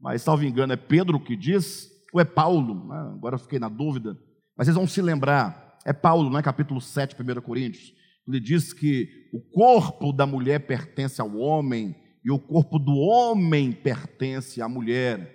mas, 0.00 0.22
salvo 0.22 0.44
engano, 0.44 0.72
é 0.72 0.76
Pedro 0.76 1.20
que 1.20 1.36
diz, 1.36 1.88
ou 2.12 2.20
é 2.20 2.24
Paulo, 2.24 2.86
né? 2.88 3.12
agora 3.14 3.38
fiquei 3.38 3.58
na 3.58 3.68
dúvida, 3.68 4.18
mas 4.56 4.66
vocês 4.66 4.76
vão 4.76 4.86
se 4.86 5.00
lembrar, 5.00 5.78
é 5.84 5.92
Paulo, 5.92 6.30
né? 6.30 6.42
capítulo 6.42 6.80
7, 6.80 7.16
1 7.20 7.40
Coríntios, 7.40 7.92
ele 8.26 8.40
diz 8.40 8.72
que 8.72 9.08
o 9.32 9.40
corpo 9.40 10.12
da 10.12 10.26
mulher 10.26 10.66
pertence 10.66 11.20
ao 11.20 11.34
homem 11.36 11.96
e 12.22 12.30
o 12.30 12.38
corpo 12.38 12.78
do 12.78 12.94
homem 12.94 13.72
pertence 13.72 14.60
à 14.60 14.68
mulher. 14.68 15.34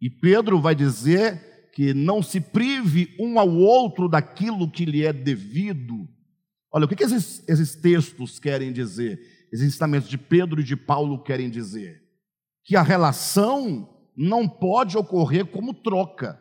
E 0.00 0.10
Pedro 0.10 0.60
vai 0.60 0.74
dizer 0.74 1.70
que 1.72 1.94
não 1.94 2.20
se 2.20 2.40
prive 2.40 3.14
um 3.18 3.38
ao 3.38 3.48
outro 3.48 4.08
daquilo 4.08 4.68
que 4.68 4.84
lhe 4.84 5.06
é 5.06 5.12
devido. 5.12 6.08
Olha, 6.72 6.84
o 6.84 6.88
que, 6.88 6.96
que 6.96 7.04
esses, 7.04 7.46
esses 7.48 7.76
textos 7.76 8.40
querem 8.40 8.72
dizer? 8.72 9.20
Esses 9.52 9.68
ensinamentos 9.68 10.08
de 10.08 10.18
Pedro 10.18 10.60
e 10.60 10.64
de 10.64 10.74
Paulo 10.74 11.22
querem 11.22 11.48
dizer? 11.48 12.02
Que 12.64 12.74
a 12.74 12.82
relação 12.82 13.88
não 14.16 14.48
pode 14.48 14.96
ocorrer 14.96 15.46
como 15.46 15.74
troca, 15.74 16.40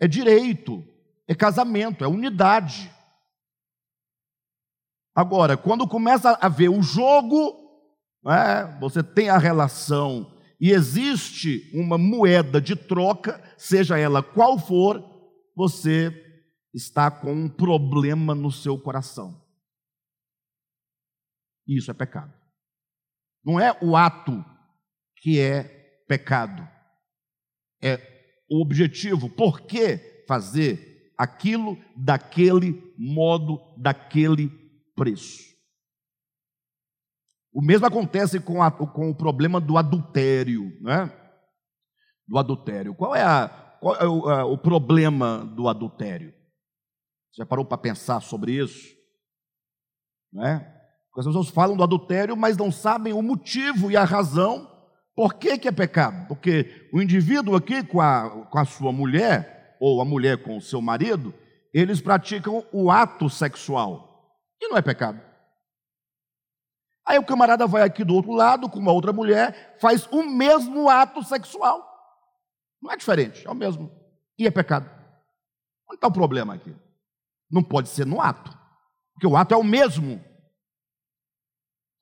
é 0.00 0.06
direito, 0.06 0.84
é 1.26 1.34
casamento, 1.34 2.04
é 2.04 2.08
unidade. 2.08 2.90
Agora, 5.14 5.56
quando 5.56 5.88
começa 5.88 6.38
a 6.40 6.48
ver 6.48 6.68
o 6.68 6.80
jogo, 6.80 7.56
é, 8.26 8.78
você 8.78 9.02
tem 9.02 9.28
a 9.28 9.38
relação 9.38 10.38
e 10.60 10.70
existe 10.70 11.70
uma 11.74 11.98
moeda 11.98 12.60
de 12.60 12.76
troca, 12.76 13.42
seja 13.56 13.98
ela 13.98 14.22
qual 14.22 14.58
for, 14.58 15.02
você 15.56 16.12
está 16.72 17.10
com 17.10 17.32
um 17.32 17.48
problema 17.48 18.34
no 18.34 18.50
seu 18.50 18.78
coração. 18.78 19.44
Isso 21.66 21.90
é 21.90 21.94
pecado. 21.94 22.32
Não 23.44 23.58
é 23.58 23.76
o 23.82 23.96
ato 23.96 24.44
que 25.16 25.40
é 25.40 25.64
pecado, 26.08 26.66
é 27.82 28.00
o 28.50 28.60
objetivo. 28.60 29.28
Por 29.28 29.62
que 29.62 30.24
fazer 30.26 31.12
aquilo 31.16 31.78
daquele 31.96 32.94
modo, 32.96 33.60
daquele 33.76 34.48
preço? 34.94 35.48
O 37.52 37.62
mesmo 37.62 37.86
acontece 37.86 38.38
com, 38.38 38.62
a, 38.62 38.70
com 38.70 39.10
o 39.10 39.14
problema 39.14 39.60
do 39.60 39.76
adultério, 39.76 40.76
né? 40.80 41.12
Do 42.26 42.38
adultério. 42.38 42.94
Qual 42.94 43.16
é, 43.16 43.22
a, 43.22 43.48
qual 43.80 43.96
é 43.96 44.06
o, 44.06 44.28
a, 44.28 44.44
o 44.44 44.58
problema 44.58 45.44
do 45.44 45.68
adultério? 45.68 46.32
Já 47.36 47.46
parou 47.46 47.64
para 47.64 47.78
pensar 47.78 48.20
sobre 48.20 48.52
isso? 48.52 48.86
Né? 50.32 50.74
As 51.16 51.26
pessoas 51.26 51.48
falam 51.48 51.76
do 51.76 51.82
adultério, 51.82 52.36
mas 52.36 52.56
não 52.56 52.70
sabem 52.70 53.12
o 53.12 53.22
motivo 53.22 53.90
e 53.90 53.96
a 53.96 54.04
razão 54.04 54.70
por 55.18 55.34
que, 55.34 55.58
que 55.58 55.66
é 55.66 55.72
pecado. 55.72 56.28
Porque 56.28 56.88
o 56.92 57.02
indivíduo 57.02 57.56
aqui 57.56 57.82
com 57.82 58.00
a, 58.00 58.46
com 58.46 58.56
a 58.56 58.64
sua 58.64 58.92
mulher, 58.92 59.76
ou 59.80 60.00
a 60.00 60.04
mulher 60.04 60.44
com 60.44 60.56
o 60.56 60.60
seu 60.60 60.80
marido, 60.80 61.34
eles 61.74 62.00
praticam 62.00 62.64
o 62.70 62.88
ato 62.88 63.28
sexual. 63.28 64.32
E 64.62 64.68
não 64.68 64.76
é 64.76 64.80
pecado. 64.80 65.20
Aí 67.04 67.18
o 67.18 67.24
camarada 67.24 67.66
vai 67.66 67.82
aqui 67.82 68.04
do 68.04 68.14
outro 68.14 68.30
lado 68.30 68.70
com 68.70 68.78
uma 68.78 68.92
outra 68.92 69.12
mulher, 69.12 69.76
faz 69.80 70.06
o 70.06 70.22
mesmo 70.22 70.88
ato 70.88 71.24
sexual. 71.24 71.84
Não 72.80 72.92
é 72.92 72.96
diferente, 72.96 73.44
é 73.44 73.50
o 73.50 73.56
mesmo. 73.56 73.90
E 74.38 74.46
é 74.46 74.52
pecado. 74.52 74.88
Onde 75.90 75.96
está 75.96 76.06
o 76.06 76.12
problema 76.12 76.54
aqui? 76.54 76.72
Não 77.50 77.64
pode 77.64 77.88
ser 77.88 78.06
no 78.06 78.20
ato, 78.20 78.56
porque 79.14 79.26
o 79.26 79.36
ato 79.36 79.52
é 79.52 79.56
o 79.56 79.64
mesmo. 79.64 80.24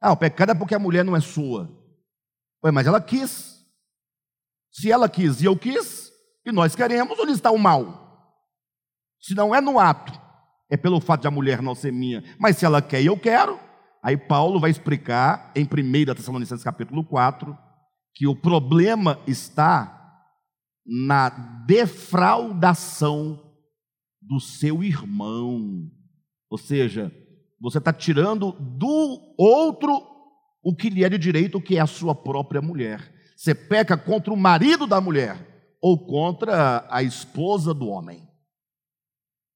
Ah, 0.03 0.13
o 0.13 0.19
pecado 0.19 0.53
é 0.53 0.55
porque 0.55 0.75
a 0.75 0.79
mulher 0.79 1.03
não 1.03 1.17
é 1.17 1.21
sua. 1.23 1.86
Ué, 2.65 2.71
mas 2.71 2.87
ela 2.87 3.01
quis. 3.01 3.65
Se 4.71 4.91
ela 4.91 5.09
quis 5.09 5.41
e 5.41 5.45
eu 5.47 5.57
quis, 5.57 6.11
e 6.45 6.53
nós 6.53 6.75
queremos, 6.75 7.19
onde 7.19 7.33
está 7.33 7.51
o 7.51 7.59
mal? 7.59 8.35
Se 9.21 9.35
não 9.35 9.55
é 9.55 9.61
no 9.61 9.79
ato, 9.79 10.13
é 10.71 10.77
pelo 10.77 11.01
fato 11.01 11.23
de 11.23 11.29
a 11.29 11.31
mulher 11.31 11.63
não 11.63 11.75
ser 11.75 11.93
minha. 11.93 12.23
Mas 12.39 12.57
se 12.57 12.65
ela 12.65 12.83
quer 12.83 13.03
e 13.03 13.07
eu 13.07 13.19
quero, 13.19 13.59
Aí 14.07 14.17
Paulo 14.17 14.61
vai 14.61 14.71
explicar 14.71 15.51
em 15.57 15.65
1 15.65 16.15
Tessalonicenses 16.15 16.63
capítulo 16.63 17.03
4 17.05 17.59
que 18.15 18.25
o 18.25 18.37
problema 18.37 19.21
está 19.27 20.23
na 20.87 21.29
defraudação 21.67 23.53
do 24.23 24.39
seu 24.39 24.85
irmão. 24.85 25.91
Ou 26.49 26.57
seja, 26.57 27.13
você 27.61 27.79
está 27.79 27.93
tirando 27.93 28.53
do 28.53 29.35
outro 29.37 30.01
o 30.67 30.75
que 30.75 30.91
lhe 30.91 31.05
é 31.05 31.09
de 31.09 31.17
direito, 31.17 31.61
que 31.61 31.77
é 31.77 31.81
a 31.81 31.87
sua 31.87 32.13
própria 32.13 32.61
mulher. 32.61 33.15
Você 33.37 33.55
peca 33.55 33.97
contra 33.97 34.35
o 34.35 34.37
marido 34.37 34.85
da 34.85 35.01
mulher 35.01 35.39
ou 35.81 35.97
contra 35.97 36.85
a 36.91 37.05
esposa 37.05 37.73
do 37.73 37.87
homem. 37.87 38.29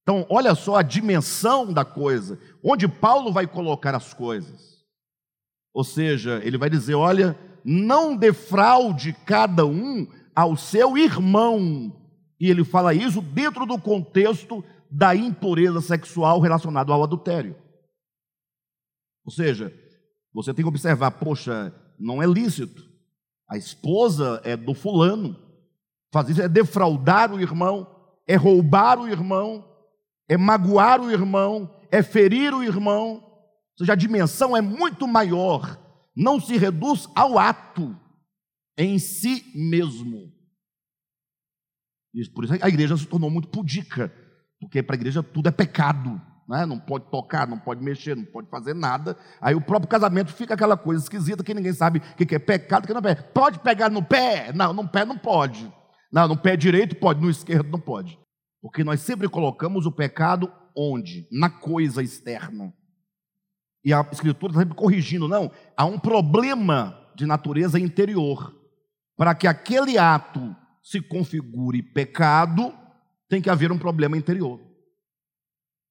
Então, 0.05 0.25
olha 0.31 0.55
só 0.55 0.77
a 0.77 0.83
dimensão 0.83 1.73
da 1.73 1.85
coisa, 1.85 2.39
onde 2.63 2.87
Paulo 2.87 3.33
vai 3.33 3.45
colocar 3.45 3.93
as 3.93 4.15
coisas. 4.15 4.87
Ou 5.75 5.83
seja, 5.83 6.41
ele 6.45 6.57
vai 6.57 6.71
dizer: 6.71 6.95
olha, 6.95 7.37
não 7.65 8.17
defraude 8.17 9.13
cada 9.27 9.67
um 9.67 10.07
ao 10.33 10.57
seu 10.57 10.97
irmão. 10.97 11.93
E 12.39 12.49
ele 12.49 12.63
fala 12.63 12.95
isso 12.95 13.21
dentro 13.21 13.67
do 13.67 13.81
contexto 13.81 14.65
da 14.89 15.13
impureza 15.17 15.81
sexual 15.81 16.39
relacionada 16.39 16.93
ao 16.93 17.03
adultério. 17.03 17.57
Ou 19.25 19.33
seja, 19.33 19.75
você 20.33 20.55
tem 20.55 20.65
que 20.65 20.69
observar: 20.69 21.11
poxa, 21.13 21.75
não 21.99 22.23
é 22.23 22.27
lícito. 22.27 22.89
A 23.49 23.57
esposa 23.57 24.41
é 24.45 24.57
do 24.57 24.75
fulano. 24.75 25.37
Fazer 26.13 26.33
isso 26.33 26.43
é 26.43 26.49
defraudar 26.49 27.33
o 27.33 27.41
irmão, 27.41 27.87
é 28.27 28.37
roubar 28.37 28.99
o 28.99 29.09
irmão, 29.09 29.65
é 30.29 30.37
magoar 30.37 31.01
o 31.01 31.11
irmão, 31.11 31.73
é 31.91 32.03
ferir 32.03 32.55
o 32.55 32.63
irmão, 32.63 33.15
ou 33.15 33.79
seja, 33.79 33.93
a 33.93 33.97
dimensão 33.97 34.57
é 34.57 34.61
muito 34.61 35.07
maior, 35.09 35.79
não 36.15 36.41
se 36.41 36.57
reduz 36.57 37.09
ao 37.15 37.39
ato 37.39 37.97
em 38.77 38.99
si 38.99 39.45
mesmo. 39.55 40.33
Por 42.35 42.45
isso 42.45 42.55
a 42.61 42.69
igreja 42.69 42.97
se 42.97 43.07
tornou 43.07 43.31
muito 43.31 43.49
pudica, 43.49 44.13
porque 44.61 44.83
para 44.83 44.97
a 44.97 44.99
igreja 44.99 45.23
tudo 45.23 45.49
é 45.49 45.53
pecado. 45.53 46.21
Né? 46.51 46.67
não 46.67 46.81
pode 46.81 47.09
tocar, 47.11 47.47
não 47.47 47.59
pode 47.59 47.81
mexer, 47.81 48.17
não 48.17 48.25
pode 48.25 48.51
fazer 48.51 48.75
nada. 48.75 49.17
Aí 49.41 49.55
o 49.55 49.61
próprio 49.61 49.89
casamento 49.89 50.33
fica 50.33 50.55
aquela 50.55 50.77
coisa 50.77 51.01
esquisita 51.01 51.45
que 51.45 51.55
ninguém 51.55 51.73
sabe 51.73 52.01
o 52.01 52.27
que 52.27 52.35
é 52.35 52.39
pecado, 52.41 52.89
que 52.89 52.93
não 52.93 53.01
é. 53.09 53.15
Pode 53.15 53.61
pegar 53.61 53.89
no 53.89 54.03
pé? 54.03 54.53
Não, 54.53 54.73
no 54.73 54.89
pé 54.89 55.05
não 55.05 55.17
pode. 55.17 55.73
Não, 56.13 56.27
no 56.27 56.37
pé 56.37 56.57
direito 56.57 56.97
pode, 56.97 57.21
no 57.21 57.31
esquerdo 57.31 57.71
não 57.71 57.79
pode. 57.79 58.19
Porque 58.61 58.83
nós 58.83 59.01
sempre 59.01 59.29
colocamos 59.29 59.87
o 59.87 59.93
pecado 59.93 60.53
onde? 60.77 61.29
Na 61.31 61.49
coisa 61.49 62.03
externa. 62.03 62.75
E 63.85 63.95
a 63.95 64.05
Escritura 64.11 64.51
está 64.51 64.61
sempre 64.61 64.77
corrigindo, 64.77 65.29
não. 65.29 65.53
Há 65.77 65.85
um 65.85 66.01
problema 66.01 66.99
de 67.15 67.27
natureza 67.27 67.79
interior. 67.79 68.53
Para 69.17 69.37
que 69.37 69.47
aquele 69.47 69.97
ato 69.99 70.55
se 70.83 71.01
configure 71.01 71.81
pecado, 71.81 72.75
tem 73.29 73.41
que 73.41 73.49
haver 73.49 73.71
um 73.71 73.79
problema 73.79 74.17
interior. 74.17 74.70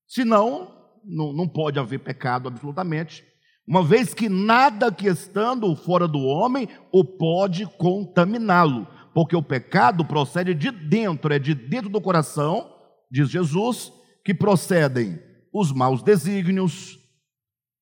Senão, 0.09 0.75
não, 1.05 1.31
não 1.31 1.47
pode 1.47 1.79
haver 1.79 1.99
pecado 1.99 2.47
absolutamente, 2.47 3.23
uma 3.67 3.83
vez 3.83 4.15
que 4.15 4.27
nada 4.27 4.91
que 4.91 5.07
estando 5.07 5.73
fora 5.75 6.07
do 6.07 6.19
homem 6.19 6.67
o 6.91 7.05
pode 7.05 7.67
contaminá-lo, 7.77 8.87
porque 9.13 9.35
o 9.35 9.43
pecado 9.43 10.03
procede 10.03 10.55
de 10.55 10.71
dentro, 10.71 11.31
é 11.31 11.37
de 11.37 11.53
dentro 11.53 11.89
do 11.89 12.01
coração, 12.01 12.75
diz 13.11 13.29
Jesus, 13.29 13.93
que 14.25 14.33
procedem 14.33 15.21
os 15.53 15.71
maus 15.71 16.01
desígnios, 16.01 16.97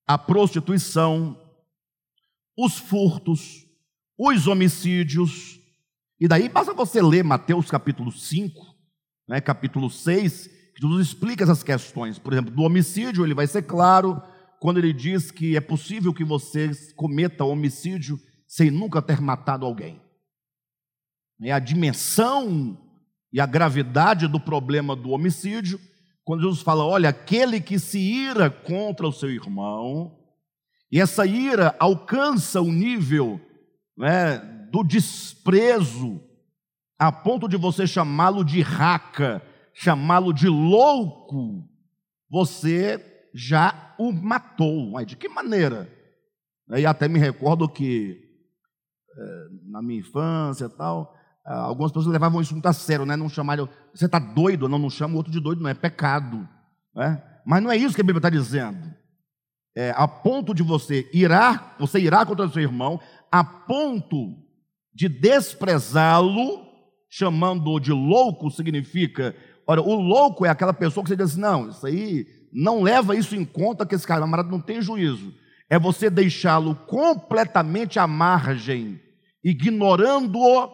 a 0.06 0.18
prostituição, 0.18 1.40
os 2.58 2.78
furtos, 2.78 3.66
os 4.20 4.48
homicídios, 4.48 5.62
e 6.20 6.28
daí 6.28 6.50
basta 6.50 6.74
você 6.74 7.02
ler 7.02 7.24
Mateus 7.24 7.70
capítulo 7.70 8.12
5, 8.12 8.76
né, 9.30 9.40
capítulo 9.40 9.90
6, 9.90 10.48
que 10.48 10.57
Jesus 10.80 11.08
explica 11.08 11.44
essas 11.44 11.64
questões. 11.64 12.20
Por 12.20 12.34
exemplo, 12.34 12.54
do 12.54 12.62
homicídio, 12.62 13.26
ele 13.26 13.34
vai 13.34 13.48
ser 13.48 13.64
claro 13.64 14.22
quando 14.60 14.78
ele 14.78 14.94
diz 14.94 15.32
que 15.32 15.56
é 15.56 15.62
possível 15.62 16.14
que 16.14 16.24
você 16.24 16.72
cometa 16.96 17.44
homicídio 17.44 18.20
sem 18.48 18.72
nunca 18.72 19.02
ter 19.02 19.20
matado 19.20 19.66
alguém. 19.66 20.00
É 21.42 21.52
a 21.52 21.60
dimensão 21.60 22.78
e 23.32 23.40
a 23.40 23.46
gravidade 23.46 24.28
do 24.28 24.40
problema 24.40 24.96
do 24.96 25.12
homicídio, 25.12 25.80
quando 26.24 26.42
Jesus 26.42 26.62
fala: 26.62 26.84
olha, 26.86 27.10
aquele 27.10 27.60
que 27.60 27.78
se 27.78 28.00
ira 28.00 28.50
contra 28.50 29.08
o 29.08 29.12
seu 29.12 29.30
irmão, 29.30 30.18
e 30.92 31.00
essa 31.00 31.26
ira 31.26 31.76
alcança 31.80 32.62
o 32.62 32.72
nível 32.72 33.40
né, 33.98 34.38
do 34.72 34.84
desprezo, 34.84 36.22
a 36.98 37.12
ponto 37.12 37.48
de 37.48 37.58
você 37.58 37.86
chamá-lo 37.86 38.44
de 38.44 38.62
raca, 38.62 39.44
chamá-lo 39.78 40.34
de 40.34 40.48
louco, 40.48 41.64
você 42.30 43.30
já 43.34 43.96
o 44.00 44.12
matou. 44.12 44.92
Mas 44.92 45.06
de 45.06 45.16
que 45.16 45.30
maneira? 45.30 45.88
E 46.76 46.86
até 46.86 47.08
me 47.08 47.20
recordo 47.20 47.70
que 47.70 48.20
eh, 49.18 49.48
na 49.70 49.82
minha 49.82 50.00
infância 50.00 50.66
e 50.66 50.70
tal, 50.70 51.16
ah, 51.46 51.60
algumas 51.62 51.92
pessoas 51.92 52.12
levavam 52.12 52.42
isso 52.42 52.54
muito 52.54 52.66
a 52.66 52.74
sério, 52.74 53.06
né? 53.06 53.16
Não 53.16 53.30
chamaram, 53.30 53.70
você 53.94 54.06
está 54.06 54.18
doido? 54.18 54.68
Não, 54.68 54.80
não 54.80 54.90
chama 54.90 55.14
o 55.14 55.18
outro 55.18 55.32
de 55.32 55.40
doido, 55.40 55.62
não 55.62 55.70
é 55.70 55.76
pecado. 55.76 56.48
Né? 56.96 57.24
Mas 57.46 57.62
não 57.62 57.72
é 57.72 57.78
isso 57.78 57.94
que 57.94 58.02
a 58.02 58.04
Bíblia 58.04 58.20
está 58.20 58.30
dizendo. 58.30 58.92
É, 59.76 59.94
a 59.96 60.08
ponto 60.08 60.56
de 60.56 60.64
você 60.64 61.08
irá, 61.14 61.76
você 61.80 62.00
irá 62.00 62.26
contra 62.26 62.48
o 62.48 62.50
seu 62.50 62.64
irmão, 62.64 63.00
a 63.32 63.44
ponto 63.44 64.36
de 64.92 65.08
desprezá-lo, 65.08 66.66
chamando-o 67.08 67.80
de 67.80 67.92
louco, 67.92 68.50
significa 68.50 69.36
Ora, 69.68 69.82
o 69.82 69.96
louco 69.96 70.46
é 70.46 70.50
aquela 70.50 70.74
pessoa 70.74 71.04
que 71.04 71.10
você 71.10 71.18
diz 71.18 71.32
assim: 71.32 71.42
não, 71.42 71.70
isso 71.70 71.86
aí, 71.86 72.26
não 72.54 72.82
leva 72.82 73.16
isso 73.16 73.36
em 73.36 73.44
conta 73.44 73.86
que 73.86 73.94
esse 73.94 74.08
camarada 74.08 74.50
não 74.50 74.62
tem 74.62 74.82
juízo. 74.82 75.34
É 75.70 75.78
você 75.78 76.10
deixá-lo 76.10 76.74
completamente 76.74 78.00
à 78.00 78.08
margem, 78.08 79.02
ignorando-o, 79.44 80.72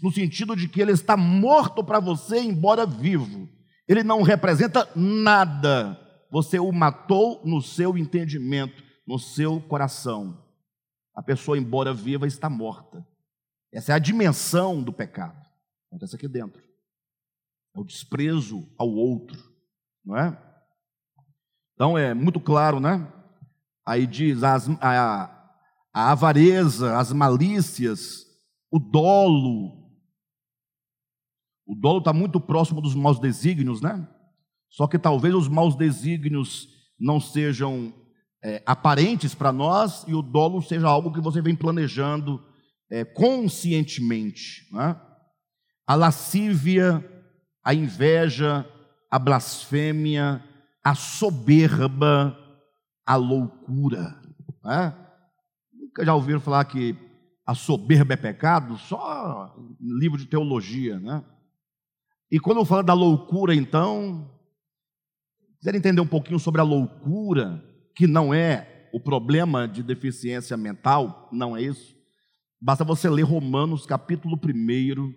no 0.00 0.12
sentido 0.12 0.54
de 0.54 0.68
que 0.68 0.80
ele 0.80 0.92
está 0.92 1.16
morto 1.16 1.82
para 1.82 1.98
você, 1.98 2.38
embora 2.38 2.86
vivo. 2.86 3.48
Ele 3.88 4.04
não 4.04 4.22
representa 4.22 4.88
nada. 4.94 5.98
Você 6.30 6.60
o 6.60 6.70
matou 6.70 7.42
no 7.44 7.60
seu 7.60 7.98
entendimento, 7.98 8.82
no 9.04 9.18
seu 9.18 9.60
coração. 9.60 10.40
A 11.14 11.22
pessoa, 11.22 11.58
embora 11.58 11.92
viva, 11.92 12.26
está 12.26 12.48
morta. 12.48 13.04
Essa 13.72 13.92
é 13.92 13.94
a 13.96 13.98
dimensão 13.98 14.80
do 14.80 14.92
pecado. 14.92 15.36
Acontece 15.90 16.14
aqui 16.14 16.28
dentro 16.28 16.62
é 17.74 17.80
o 17.80 17.84
desprezo 17.84 18.68
ao 18.78 18.88
outro, 18.88 19.38
não 20.04 20.16
é? 20.16 20.38
Então 21.74 21.96
é 21.96 22.14
muito 22.14 22.40
claro, 22.40 22.78
né? 22.78 23.10
Aí 23.86 24.06
diz 24.06 24.42
as, 24.42 24.68
a, 24.80 25.52
a 25.92 26.12
avareza, 26.12 26.96
as 26.96 27.12
malícias, 27.12 28.26
o 28.70 28.78
dolo. 28.78 29.82
O 31.66 31.74
dolo 31.74 31.98
está 31.98 32.12
muito 32.12 32.40
próximo 32.40 32.80
dos 32.80 32.94
maus 32.94 33.18
desígnios, 33.18 33.80
né? 33.80 34.08
Só 34.70 34.86
que 34.86 34.98
talvez 34.98 35.34
os 35.34 35.48
maus 35.48 35.76
desígnios 35.76 36.68
não 36.98 37.20
sejam 37.20 37.92
é, 38.42 38.62
aparentes 38.66 39.34
para 39.34 39.52
nós 39.52 40.04
e 40.08 40.14
o 40.14 40.22
dolo 40.22 40.62
seja 40.62 40.88
algo 40.88 41.12
que 41.12 41.20
você 41.20 41.40
vem 41.40 41.54
planejando 41.54 42.42
é, 42.90 43.04
conscientemente. 43.04 44.68
Né? 44.72 45.00
A 45.86 45.94
lascívia, 45.94 47.04
a 47.64 47.74
inveja, 47.74 48.66
a 49.10 49.18
blasfêmia, 49.18 50.42
a 50.82 50.94
soberba, 50.94 52.36
a 53.06 53.16
loucura. 53.16 54.16
Né? 54.64 54.94
Nunca 55.72 56.04
já 56.04 56.14
ouviram 56.14 56.40
falar 56.40 56.64
que 56.64 56.96
a 57.46 57.54
soberba 57.54 58.14
é 58.14 58.16
pecado? 58.16 58.76
Só 58.78 59.56
livro 59.80 60.18
de 60.18 60.26
teologia, 60.26 60.98
né? 60.98 61.24
E 62.30 62.40
quando 62.40 62.58
eu 62.58 62.64
falo 62.64 62.82
da 62.82 62.94
loucura, 62.94 63.54
então, 63.54 64.30
quiser 65.58 65.74
entender 65.74 66.00
um 66.00 66.06
pouquinho 66.06 66.38
sobre 66.38 66.62
a 66.62 66.64
loucura, 66.64 67.62
que 67.94 68.06
não 68.06 68.32
é 68.32 68.88
o 68.92 68.98
problema 68.98 69.68
de 69.68 69.82
deficiência 69.82 70.56
mental, 70.56 71.28
não 71.30 71.54
é 71.54 71.62
isso. 71.62 71.94
Basta 72.58 72.84
você 72.84 73.10
ler 73.10 73.22
Romanos 73.22 73.84
capítulo 73.84 74.40
1, 74.42 75.14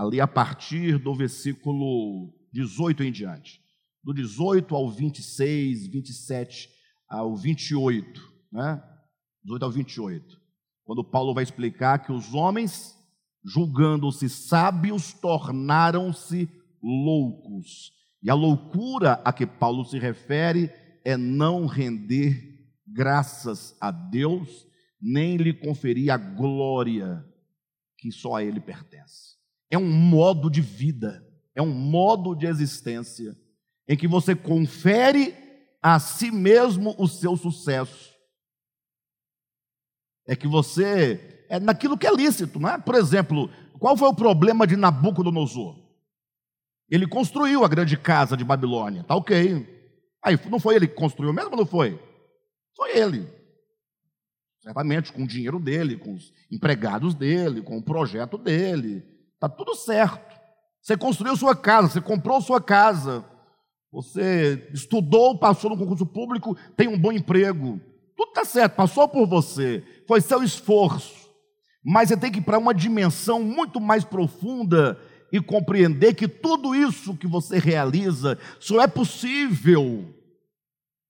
ali 0.00 0.18
a 0.20 0.26
partir 0.26 0.98
do 0.98 1.14
versículo 1.14 2.32
18 2.52 3.04
em 3.04 3.12
diante. 3.12 3.60
Do 4.02 4.14
18 4.14 4.74
ao 4.74 4.90
26, 4.90 5.88
27 5.88 6.70
ao 7.06 7.36
28, 7.36 8.20
né? 8.50 8.82
18 9.44 9.62
ao 9.62 9.70
28. 9.70 10.40
Quando 10.84 11.04
Paulo 11.04 11.34
vai 11.34 11.44
explicar 11.44 11.98
que 11.98 12.12
os 12.12 12.32
homens, 12.32 12.96
julgando-se 13.44 14.28
sábios, 14.30 15.12
tornaram-se 15.12 16.48
loucos. 16.82 17.92
E 18.22 18.30
a 18.30 18.34
loucura 18.34 19.20
a 19.22 19.32
que 19.32 19.46
Paulo 19.46 19.84
se 19.84 19.98
refere 19.98 20.70
é 21.04 21.16
não 21.16 21.66
render 21.66 22.58
graças 22.86 23.76
a 23.80 23.90
Deus, 23.90 24.66
nem 25.00 25.36
lhe 25.36 25.52
conferir 25.52 26.10
a 26.10 26.16
glória 26.16 27.22
que 27.98 28.10
só 28.10 28.36
a 28.36 28.44
ele 28.44 28.60
pertence 28.60 29.39
é 29.70 29.78
um 29.78 29.88
modo 29.88 30.50
de 30.50 30.60
vida, 30.60 31.24
é 31.54 31.62
um 31.62 31.72
modo 31.72 32.34
de 32.34 32.46
existência, 32.46 33.36
em 33.88 33.96
que 33.96 34.08
você 34.08 34.34
confere 34.34 35.34
a 35.80 35.98
si 35.98 36.30
mesmo 36.30 36.94
o 36.98 37.06
seu 37.06 37.36
sucesso. 37.36 38.10
É 40.26 40.36
que 40.36 40.46
você, 40.46 41.44
é 41.48 41.58
naquilo 41.58 41.96
que 41.96 42.06
é 42.06 42.14
lícito, 42.14 42.58
não 42.58 42.68
é? 42.68 42.78
Por 42.78 42.94
exemplo, 42.94 43.50
qual 43.78 43.96
foi 43.96 44.08
o 44.08 44.14
problema 44.14 44.66
de 44.66 44.76
Nabucodonosor? 44.76 45.78
Ele 46.88 47.06
construiu 47.06 47.64
a 47.64 47.68
grande 47.68 47.96
casa 47.96 48.36
de 48.36 48.44
Babilônia, 48.44 49.04
tá 49.04 49.14
ok. 49.14 49.66
Aí 50.22 50.38
não 50.50 50.60
foi 50.60 50.74
ele 50.74 50.88
que 50.88 50.94
construiu 50.94 51.32
mesmo, 51.32 51.56
não 51.56 51.64
foi? 51.64 51.98
Foi 52.76 52.96
ele. 52.96 53.26
Certamente 54.60 55.12
com 55.12 55.22
o 55.22 55.26
dinheiro 55.26 55.58
dele, 55.58 55.96
com 55.96 56.14
os 56.14 56.32
empregados 56.50 57.14
dele, 57.14 57.62
com 57.62 57.78
o 57.78 57.82
projeto 57.82 58.36
dele. 58.36 59.02
Está 59.40 59.48
tudo 59.48 59.74
certo. 59.74 60.38
Você 60.82 60.98
construiu 60.98 61.34
sua 61.34 61.56
casa, 61.56 61.88
você 61.88 62.00
comprou 62.02 62.42
sua 62.42 62.60
casa, 62.60 63.24
você 63.90 64.68
estudou, 64.70 65.38
passou 65.38 65.70
no 65.70 65.78
concurso 65.78 66.04
público, 66.04 66.54
tem 66.76 66.88
um 66.88 66.98
bom 66.98 67.10
emprego. 67.10 67.80
Tudo 68.14 68.28
está 68.28 68.44
certo, 68.44 68.74
passou 68.74 69.08
por 69.08 69.26
você, 69.26 69.82
foi 70.06 70.20
seu 70.20 70.42
esforço. 70.42 71.30
Mas 71.82 72.10
você 72.10 72.18
tem 72.18 72.30
que 72.30 72.40
ir 72.40 72.42
para 72.42 72.58
uma 72.58 72.74
dimensão 72.74 73.42
muito 73.42 73.80
mais 73.80 74.04
profunda 74.04 75.00
e 75.32 75.40
compreender 75.40 76.12
que 76.12 76.28
tudo 76.28 76.74
isso 76.74 77.16
que 77.16 77.26
você 77.26 77.58
realiza 77.58 78.38
só 78.58 78.82
é 78.82 78.86
possível 78.86 80.04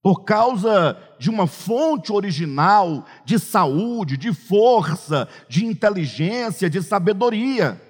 por 0.00 0.22
causa 0.22 0.96
de 1.18 1.28
uma 1.28 1.48
fonte 1.48 2.12
original 2.12 3.04
de 3.24 3.40
saúde, 3.40 4.16
de 4.16 4.32
força, 4.32 5.28
de 5.48 5.66
inteligência, 5.66 6.70
de 6.70 6.80
sabedoria. 6.80 7.89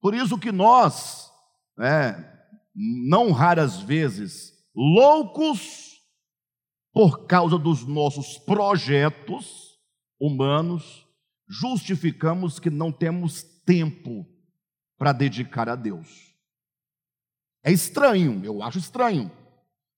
Por 0.00 0.14
isso 0.14 0.38
que 0.38 0.50
nós, 0.50 1.30
né, 1.76 2.26
não 2.74 3.32
raras 3.32 3.80
vezes, 3.80 4.52
loucos 4.74 6.00
por 6.92 7.26
causa 7.26 7.58
dos 7.58 7.86
nossos 7.86 8.38
projetos 8.38 9.78
humanos, 10.18 11.06
justificamos 11.48 12.58
que 12.58 12.70
não 12.70 12.90
temos 12.90 13.42
tempo 13.64 14.26
para 14.98 15.12
dedicar 15.12 15.68
a 15.68 15.76
Deus. 15.76 16.34
É 17.62 17.70
estranho, 17.70 18.44
eu 18.44 18.62
acho 18.62 18.78
estranho. 18.78 19.30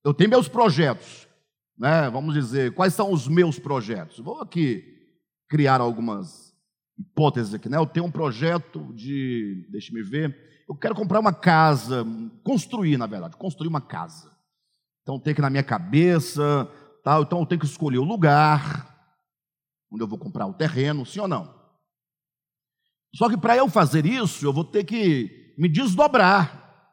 Eu 0.04 0.12
tenho 0.12 0.30
meus 0.30 0.48
projetos, 0.48 1.28
né? 1.78 2.10
Vamos 2.10 2.34
dizer, 2.34 2.74
quais 2.74 2.92
são 2.92 3.12
os 3.12 3.28
meus 3.28 3.58
projetos? 3.58 4.18
Vou 4.18 4.40
aqui 4.40 4.84
criar 5.48 5.80
algumas 5.80 6.51
hipóteses 6.98 7.54
aqui, 7.54 7.68
né? 7.68 7.76
Eu 7.76 7.86
tenho 7.86 8.06
um 8.06 8.10
projeto 8.10 8.92
de, 8.94 9.66
deixe-me 9.70 10.02
ver, 10.02 10.64
eu 10.68 10.74
quero 10.74 10.94
comprar 10.94 11.20
uma 11.20 11.32
casa, 11.32 12.04
construir, 12.44 12.96
na 12.96 13.06
verdade, 13.06 13.36
construir 13.36 13.68
uma 13.68 13.80
casa. 13.80 14.30
Então 15.02 15.18
tem 15.18 15.34
que 15.34 15.40
na 15.40 15.50
minha 15.50 15.62
cabeça, 15.62 16.70
tal, 17.04 17.22
então 17.22 17.40
eu 17.40 17.46
tenho 17.46 17.60
que 17.60 17.66
escolher 17.66 17.98
o 17.98 18.04
lugar 18.04 18.90
onde 19.92 20.02
eu 20.02 20.08
vou 20.08 20.18
comprar 20.18 20.46
o 20.46 20.54
terreno, 20.54 21.04
sim 21.04 21.20
ou 21.20 21.28
não? 21.28 21.54
Só 23.14 23.28
que 23.28 23.36
para 23.36 23.56
eu 23.56 23.68
fazer 23.68 24.06
isso, 24.06 24.46
eu 24.46 24.52
vou 24.52 24.64
ter 24.64 24.84
que 24.84 25.54
me 25.58 25.68
desdobrar, 25.68 26.88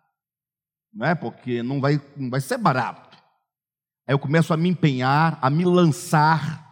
não 0.94 1.08
é? 1.08 1.16
Porque 1.16 1.64
não 1.64 1.80
vai, 1.80 2.02
não 2.18 2.30
vai 2.30 2.42
ser 2.42 2.58
barato. 2.58 3.18
Aí 4.06 4.14
eu 4.14 4.20
começo 4.20 4.54
a 4.54 4.58
me 4.58 4.68
empenhar, 4.68 5.40
a 5.42 5.50
me 5.50 5.64
lançar, 5.64 6.68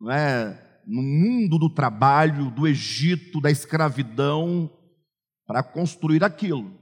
não 0.00 0.10
é? 0.10 0.67
No 0.88 1.02
mundo 1.02 1.58
do 1.58 1.68
trabalho, 1.68 2.50
do 2.50 2.66
Egito, 2.66 3.40
da 3.40 3.50
escravidão, 3.50 4.70
para 5.46 5.62
construir 5.62 6.24
aquilo. 6.24 6.72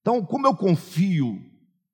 Então, 0.00 0.24
como 0.24 0.46
eu 0.46 0.56
confio 0.56 1.38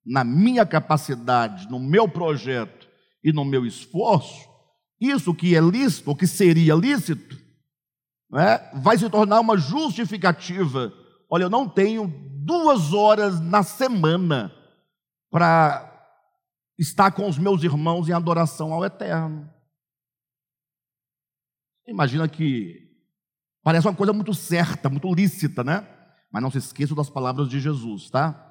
na 0.07 0.25
minha 0.25 0.65
capacidade, 0.65 1.69
no 1.69 1.81
meu 1.81 2.09
projeto 2.09 2.89
e 3.23 3.33
no 3.33 3.45
meu 3.45 3.67
esforço, 3.67 4.49
isso 5.01 5.35
que 5.35 5.57
é 5.57 5.61
lícito, 5.61 6.11
ou 6.11 6.17
que 6.17 6.27
seria 6.27 6.75
lícito, 6.75 7.37
né, 8.31 8.59
vai 8.83 8.97
se 8.97 9.11
tornar 9.11 9.41
uma 9.41 9.57
justificativa. 9.57 10.93
Olha, 11.29 11.45
eu 11.45 11.51
não 11.51 11.69
tenho 11.69 12.07
duas 12.45 12.93
horas 12.93 13.41
na 13.41 13.63
semana 13.63 14.53
para 15.31 15.87
estar 16.79 17.11
com 17.11 17.29
os 17.29 17.39
meus 17.39 17.63
irmãos 17.63 18.09
em 18.09 18.13
adoração 18.13 18.73
ao 18.73 18.85
Eterno. 18.85 19.49
Imagina 21.91 22.29
que 22.29 22.89
parece 23.65 23.89
uma 23.89 23.95
coisa 23.95 24.13
muito 24.13 24.33
certa, 24.33 24.89
muito 24.89 25.13
lícita, 25.13 25.65
né? 25.65 25.85
Mas 26.33 26.41
não 26.41 26.49
se 26.49 26.59
esqueça 26.59 26.95
das 26.95 27.11
palavras 27.11 27.49
de 27.49 27.59
Jesus, 27.59 28.09
tá? 28.09 28.47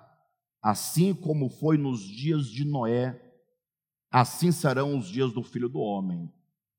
Assim 0.61 1.13
como 1.13 1.49
foi 1.49 1.77
nos 1.77 2.01
dias 2.01 2.47
de 2.47 2.65
Noé, 2.65 3.17
assim 4.11 4.51
serão 4.51 4.97
os 4.97 5.07
dias 5.07 5.31
do 5.31 5.41
filho 5.41 5.69
do 5.69 5.79
homem. 5.79 6.29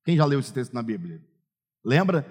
Quem 0.05 0.15
já 0.15 0.23
leu 0.23 0.39
esse 0.39 0.53
texto 0.53 0.71
na 0.71 0.83
Bíblia? 0.83 1.19
Lembra? 1.83 2.27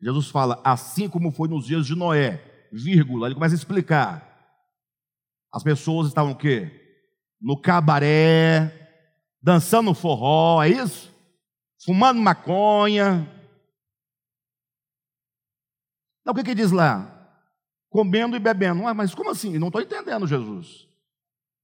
Jesus 0.00 0.28
fala, 0.28 0.58
assim 0.64 1.06
como 1.06 1.30
foi 1.30 1.46
nos 1.46 1.66
dias 1.66 1.86
de 1.86 1.94
Noé, 1.94 2.42
vírgula, 2.72 3.26
ele 3.26 3.34
começa 3.34 3.54
a 3.54 3.58
explicar. 3.58 4.34
As 5.52 5.62
pessoas 5.62 6.08
estavam 6.08 6.32
o 6.32 6.36
quê? 6.36 6.70
No 7.38 7.60
cabaré, 7.60 8.90
dançando 9.42 9.92
forró, 9.92 10.62
é 10.62 10.70
isso? 10.70 11.12
Fumando 11.84 12.18
maconha. 12.18 13.30
Não, 16.24 16.32
o 16.32 16.36
que, 16.36 16.44
que 16.44 16.54
diz 16.54 16.70
lá? 16.70 17.10
Comendo 17.90 18.36
e 18.36 18.40
bebendo. 18.40 18.82
Mas 18.94 19.14
como 19.14 19.30
assim? 19.30 19.58
Não 19.58 19.68
estou 19.68 19.82
entendendo, 19.82 20.26
Jesus. 20.26 20.88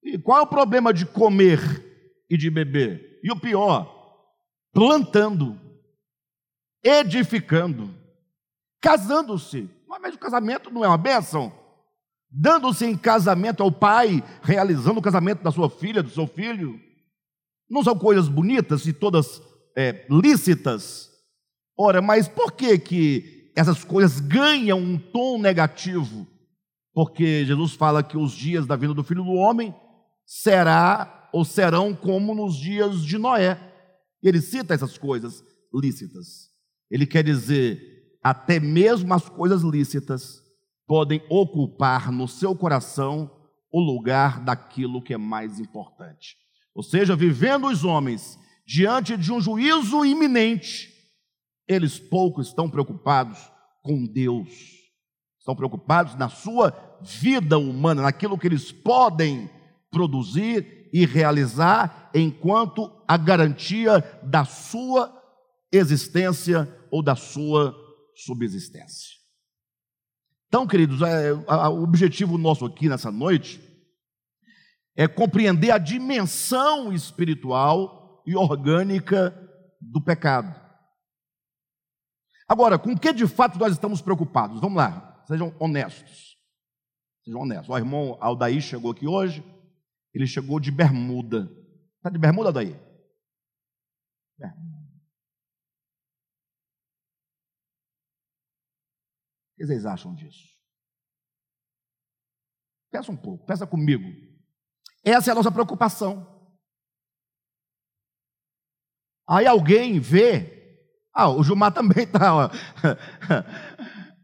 E 0.03 0.19
qual 0.19 0.39
é 0.39 0.43
o 0.43 0.47
problema 0.47 0.93
de 0.93 1.07
comer 1.07 1.61
e 2.29 2.37
de 2.37 2.51
beber? 2.51 3.21
E 3.23 3.31
o 3.31 3.39
pior, 3.39 4.19
plantando, 4.73 5.59
edificando 6.83 8.01
casando-se. 8.81 9.69
Mas 9.87 10.15
o 10.15 10.19
casamento 10.19 10.71
não 10.71 10.85
é 10.85 10.89
uma 10.89 10.97
bênção? 10.97 11.53
Dando-se 12.31 12.87
em 12.87 12.97
casamento 12.97 13.63
ao 13.63 13.71
pai, 13.71 14.25
realizando 14.43 14.99
o 14.99 15.03
casamento 15.03 15.43
da 15.43 15.51
sua 15.51 15.69
filha, 15.69 16.03
do 16.03 16.11
seu 16.11 16.27
filho. 16.27 16.81
Não 17.69 17.85
são 17.85 17.97
coisas 17.99 18.29
bonitas 18.29 18.87
e 18.87 18.93
todas 18.93 19.43
é, 19.77 20.07
lícitas? 20.09 21.11
Ora, 21.77 22.01
mas 22.01 22.29
por 22.29 22.53
que, 22.53 22.79
que 22.79 23.39
essas 23.55 23.84
coisas 23.84 24.20
ganham 24.20 24.78
um 24.78 24.98
tom 24.98 25.38
negativo? 25.38 26.26
Porque 26.92 27.44
Jesus 27.44 27.74
fala 27.74 28.03
que 28.03 28.16
os 28.16 28.32
dias 28.32 28.66
da 28.66 28.76
vinda 28.76 28.94
do 28.94 29.05
Filho 29.05 29.24
do 29.24 29.32
Homem 29.32 29.74
será 30.26 31.28
ou 31.32 31.44
serão 31.44 31.94
como 31.94 32.34
nos 32.34 32.57
dias 32.57 33.05
de 33.05 33.18
Noé. 33.18 33.59
Ele 34.22 34.40
cita 34.40 34.74
essas 34.74 34.98
coisas 34.98 35.42
lícitas. 35.72 36.51
Ele 36.90 37.07
quer 37.07 37.22
dizer 37.22 37.90
até 38.22 38.61
mesmo 38.61 39.14
as 39.14 39.28
coisas 39.28 39.62
lícitas 39.62 40.42
podem 40.86 41.22
ocupar 41.30 42.12
no 42.12 42.28
seu 42.28 42.55
coração 42.55 43.30
o 43.72 43.80
lugar 43.80 44.44
daquilo 44.44 45.01
que 45.01 45.14
é 45.14 45.16
mais 45.16 45.59
importante. 45.59 46.36
Ou 46.74 46.82
seja, 46.82 47.16
vivendo 47.16 47.68
os 47.68 47.84
homens 47.84 48.38
diante 48.66 49.16
de 49.16 49.32
um 49.32 49.40
juízo 49.40 50.05
iminente, 50.05 50.89
eles 51.71 52.01
pouco 52.01 52.41
estão 52.41 52.68
preocupados 52.68 53.39
com 53.81 54.05
Deus, 54.05 54.51
estão 55.39 55.55
preocupados 55.55 56.16
na 56.16 56.29
sua 56.29 56.75
vida 57.01 57.57
humana, 57.59 58.03
naquilo 58.03 58.37
que 58.37 58.49
eles 58.49 58.73
podem 58.73 59.49
produzir 59.89 60.91
e 60.93 61.07
realizar 61.07 62.11
enquanto 62.12 62.91
a 63.07 63.16
garantia 63.16 64.01
da 64.25 64.45
sua 64.45 65.16
existência 65.71 66.68
ou 66.91 67.05
da 67.05 67.14
sua 67.14 67.73
subsistência. 68.16 69.21
Então, 70.49 70.66
queridos, 70.66 71.01
é, 71.03 71.33
o 71.33 71.85
objetivo 71.85 72.37
nosso 72.37 72.66
aqui 72.66 72.89
nessa 72.89 73.12
noite 73.12 73.61
é 74.97 75.07
compreender 75.07 75.71
a 75.71 75.79
dimensão 75.79 76.93
espiritual 76.93 78.25
e 78.27 78.35
orgânica 78.35 79.33
do 79.81 80.03
pecado. 80.03 80.60
Agora, 82.51 82.76
com 82.76 82.98
que 82.98 83.12
de 83.12 83.28
fato 83.28 83.61
nós 83.61 83.72
estamos 83.72 84.03
preocupados? 84.03 84.61
Vamos 84.61 84.76
lá, 84.76 85.22
sejam 85.24 85.55
honestos. 85.61 86.36
Sejam 87.24 87.42
honestos. 87.42 87.68
O 87.68 87.78
irmão 87.78 88.18
Aldaí 88.20 88.61
chegou 88.61 88.90
aqui 88.90 89.07
hoje, 89.07 89.44
ele 90.12 90.26
chegou 90.26 90.59
de 90.59 90.72
bermuda. 90.72 91.48
Está 91.98 92.11
de 92.11 92.18
bermuda, 92.18 92.48
Aldaí? 92.48 92.74
Bermuda. 94.36 94.80
que 99.61 99.66
vocês 99.66 99.84
acham 99.84 100.14
disso? 100.14 100.59
Pensa 102.90 103.12
um 103.12 103.16
pouco, 103.16 103.44
pensa 103.46 103.66
comigo. 103.66 104.09
Essa 105.05 105.30
é 105.30 105.32
a 105.32 105.34
nossa 105.34 105.53
preocupação. 105.53 106.26
Aí 109.28 109.46
alguém 109.46 110.01
vê, 110.01 110.60
ah, 111.15 111.29
o 111.29 111.43
Gilmar 111.43 111.73
também 111.75 112.05
está. 112.05 112.51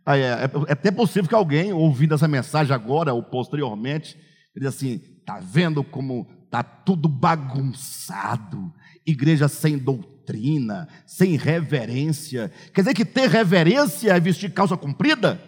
é, 0.06 0.12
é, 0.14 0.44
é 0.68 0.72
até 0.72 0.90
possível 0.90 1.28
que 1.28 1.34
alguém, 1.34 1.72
ouvindo 1.72 2.14
essa 2.14 2.28
mensagem 2.28 2.74
agora 2.74 3.12
ou 3.12 3.22
posteriormente, 3.22 4.16
diz 4.54 4.66
assim: 4.66 5.00
está 5.18 5.38
vendo 5.40 5.82
como 5.82 6.26
está 6.44 6.62
tudo 6.62 7.08
bagunçado, 7.08 8.72
igreja 9.04 9.48
sem 9.48 9.76
doutrina, 9.76 10.88
sem 11.06 11.36
reverência. 11.36 12.50
Quer 12.72 12.82
dizer 12.82 12.94
que 12.94 13.04
ter 13.04 13.28
reverência 13.28 14.12
é 14.12 14.20
vestir 14.20 14.52
calça 14.52 14.76
comprida? 14.76 15.40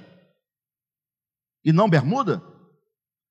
E 1.65 1.73
não 1.73 1.89
bermuda? 1.89 2.43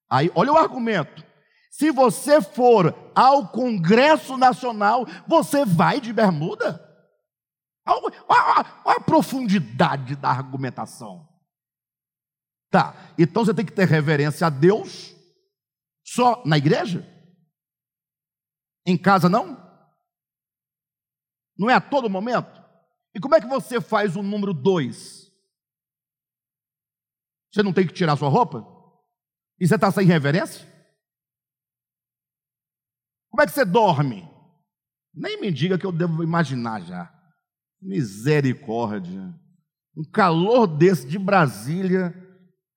Aí, 0.09 0.31
olha 0.33 0.53
o 0.53 0.57
argumento. 0.57 1.25
Se 1.69 1.91
você 1.91 2.41
for 2.41 2.95
ao 3.13 3.49
Congresso 3.49 4.37
Nacional, 4.37 5.05
você 5.27 5.65
vai 5.65 5.99
de 5.99 6.13
bermuda? 6.13 6.86
Olha 7.87 8.97
a 8.97 8.99
profundidade 8.99 10.15
da 10.15 10.29
argumentação. 10.29 11.27
Tá, 12.69 12.93
então 13.17 13.45
você 13.45 13.53
tem 13.53 13.65
que 13.65 13.71
ter 13.71 13.87
reverência 13.87 14.45
a 14.45 14.49
Deus 14.49 15.15
só 16.03 16.43
na 16.45 16.57
igreja? 16.57 17.05
Em 18.85 18.97
casa 18.97 19.29
não? 19.29 19.65
Não 21.57 21.69
é 21.69 21.73
a 21.73 21.81
todo 21.81 22.09
momento? 22.09 22.61
E 23.15 23.19
como 23.19 23.35
é 23.35 23.41
que 23.41 23.47
você 23.47 23.79
faz 23.81 24.15
o 24.15 24.21
número 24.21 24.53
dois? 24.53 25.31
Você 27.51 27.63
não 27.63 27.73
tem 27.73 27.87
que 27.87 27.93
tirar 27.93 28.17
sua 28.17 28.29
roupa? 28.29 28.65
E 29.59 29.67
você 29.67 29.75
está 29.75 29.91
sem 29.91 30.05
reverência? 30.05 30.65
Como 33.29 33.41
é 33.41 33.45
que 33.45 33.51
você 33.51 33.65
dorme? 33.65 34.29
Nem 35.13 35.41
me 35.41 35.51
diga 35.51 35.77
que 35.77 35.85
eu 35.85 35.91
devo 35.91 36.23
imaginar 36.23 36.81
já. 36.81 37.16
Misericórdia. 37.81 39.33
Um 39.95 40.03
calor 40.03 40.67
desse 40.67 41.07
de 41.07 41.17
Brasília, 41.17 42.13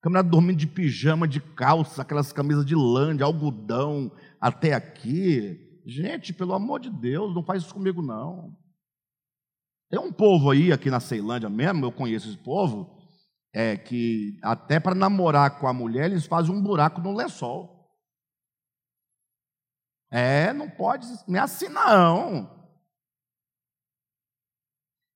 Camarada 0.01 0.29
dormindo 0.29 0.57
de 0.57 0.65
pijama, 0.65 1.27
de 1.27 1.39
calça, 1.39 2.01
aquelas 2.01 2.33
camisas 2.33 2.65
de 2.65 2.73
lã, 2.75 3.15
de 3.15 3.21
algodão, 3.21 4.11
até 4.39 4.73
aqui. 4.73 5.79
Gente, 5.85 6.33
pelo 6.33 6.53
amor 6.53 6.79
de 6.79 6.89
Deus, 6.89 7.35
não 7.35 7.43
faz 7.43 7.61
isso 7.61 7.73
comigo, 7.73 8.01
não. 8.01 8.57
Tem 9.91 9.99
um 9.99 10.11
povo 10.11 10.49
aí, 10.49 10.71
aqui 10.71 10.89
na 10.89 10.99
Ceilândia 10.99 11.49
mesmo, 11.49 11.85
eu 11.85 11.91
conheço 11.91 12.29
esse 12.29 12.37
povo, 12.37 12.97
é 13.53 13.77
que 13.77 14.39
até 14.41 14.79
para 14.79 14.95
namorar 14.95 15.59
com 15.59 15.67
a 15.67 15.73
mulher, 15.73 16.09
eles 16.09 16.25
fazem 16.25 16.55
um 16.55 16.63
buraco 16.63 16.99
no 16.99 17.15
lençol. 17.15 17.87
É, 20.09 20.51
não 20.51 20.69
pode, 20.69 21.05
não 21.27 21.37
é 21.37 21.43
assim 21.43 21.69
não. 21.69 22.60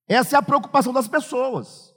Essa 0.07 0.35
é 0.35 0.39
a 0.39 0.43
preocupação 0.43 0.93
das 0.93 1.07
pessoas. 1.07 1.93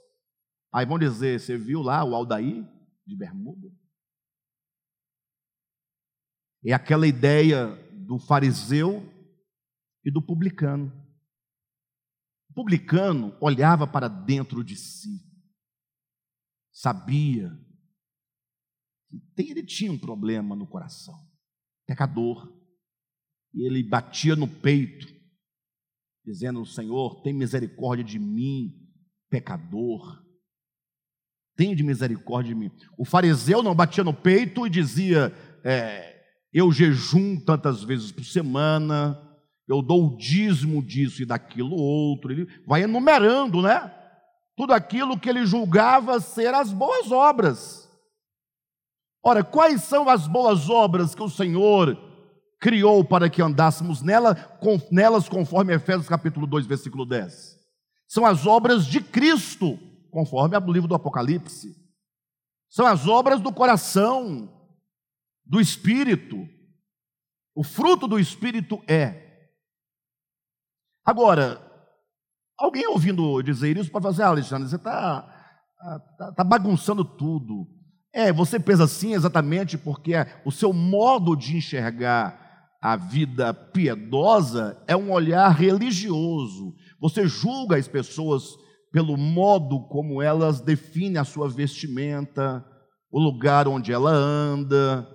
Aí 0.73 0.85
vão 0.85 0.99
dizer: 0.99 1.39
você 1.39 1.57
viu 1.57 1.81
lá 1.81 2.03
o 2.03 2.15
Aldaí 2.15 2.65
de 3.05 3.15
bermuda? 3.15 3.71
É 6.65 6.73
aquela 6.73 7.07
ideia 7.07 7.67
do 7.93 8.19
fariseu 8.19 9.01
e 10.03 10.11
do 10.11 10.21
publicano. 10.21 10.91
O 12.49 12.53
publicano 12.53 13.37
olhava 13.39 13.87
para 13.87 14.07
dentro 14.07 14.63
de 14.63 14.75
si, 14.75 15.23
sabia 16.71 17.49
que 19.35 19.51
ele 19.51 19.63
tinha 19.63 19.91
um 19.91 19.97
problema 19.97 20.55
no 20.55 20.67
coração, 20.67 21.15
pecador, 21.87 22.51
e 23.53 23.65
ele 23.65 23.83
batia 23.83 24.35
no 24.35 24.47
peito, 24.47 25.07
dizendo: 26.25 26.65
Senhor, 26.65 27.21
tem 27.21 27.33
misericórdia 27.33 28.03
de 28.03 28.19
mim, 28.19 28.73
pecador. 29.29 30.23
Tenha 31.55 31.75
de 31.75 31.83
misericórdia 31.83 32.53
de 32.53 32.59
mim. 32.59 32.71
O 32.97 33.03
fariseu 33.03 33.61
não 33.61 33.75
batia 33.75 34.03
no 34.03 34.13
peito 34.13 34.65
e 34.65 34.69
dizia: 34.69 35.33
é, 35.63 36.21
Eu 36.53 36.71
jejum 36.71 37.39
tantas 37.39 37.83
vezes 37.83 38.11
por 38.11 38.23
semana, 38.23 39.19
eu 39.67 39.81
dou 39.81 40.07
o 40.07 40.17
dízimo 40.17 40.83
disso 40.83 41.21
e 41.21 41.25
daquilo 41.25 41.75
outro. 41.75 42.31
Ele 42.31 42.47
vai 42.65 42.83
enumerando, 42.83 43.61
né? 43.61 43.93
Tudo 44.55 44.73
aquilo 44.73 45.19
que 45.19 45.29
ele 45.29 45.45
julgava 45.45 46.19
ser 46.19 46.53
as 46.53 46.73
boas 46.73 47.11
obras. 47.11 47.87
Ora, 49.23 49.43
quais 49.43 49.83
são 49.83 50.09
as 50.09 50.27
boas 50.27 50.69
obras 50.69 51.13
que 51.13 51.21
o 51.21 51.29
Senhor 51.29 52.08
criou 52.59 53.03
para 53.03 53.29
que 53.29 53.41
andássemos 53.41 54.01
nela, 54.01 54.35
com, 54.35 54.77
nelas, 54.91 55.29
conforme 55.29 55.73
Efésios 55.73 56.09
capítulo 56.09 56.45
2, 56.45 56.65
versículo 56.65 57.05
10. 57.05 57.57
São 58.07 58.25
as 58.25 58.45
obras 58.45 58.85
de 58.85 59.01
Cristo, 59.01 59.79
conforme 60.11 60.57
o 60.57 60.71
livro 60.71 60.87
do 60.87 60.95
Apocalipse. 60.95 61.75
São 62.69 62.85
as 62.85 63.07
obras 63.07 63.39
do 63.39 63.53
coração, 63.53 64.51
do 65.45 65.61
Espírito. 65.61 66.47
O 67.55 67.63
fruto 67.63 68.07
do 68.07 68.19
Espírito 68.19 68.81
é. 68.87 69.27
Agora, 71.05 71.59
alguém 72.57 72.87
ouvindo 72.87 73.41
dizer 73.41 73.77
isso 73.77 73.89
pode 73.89 74.03
fazer, 74.03 74.23
ah, 74.23 74.27
Alexandre, 74.27 74.67
você 74.67 74.75
está 74.75 75.21
tá, 76.17 76.33
tá 76.33 76.43
bagunçando 76.43 77.05
tudo. 77.05 77.67
É, 78.13 78.33
você 78.33 78.59
pensa 78.59 78.83
assim 78.83 79.13
exatamente 79.13 79.77
porque 79.77 80.13
o 80.43 80.51
seu 80.51 80.73
modo 80.73 81.35
de 81.35 81.55
enxergar 81.55 82.48
a 82.81 82.95
vida 82.95 83.53
piedosa 83.53 84.81
é 84.87 84.95
um 84.95 85.11
olhar 85.11 85.49
religioso. 85.49 86.73
Você 86.99 87.27
julga 87.27 87.75
as 87.75 87.87
pessoas 87.87 88.55
pelo 88.91 89.17
modo 89.17 89.87
como 89.87 90.21
elas 90.21 90.61
definem 90.61 91.17
a 91.17 91.25
sua 91.25 91.49
vestimenta, 91.49 92.65
o 93.11 93.19
lugar 93.19 93.67
onde 93.67 93.91
ela 93.91 94.11
anda, 94.11 95.07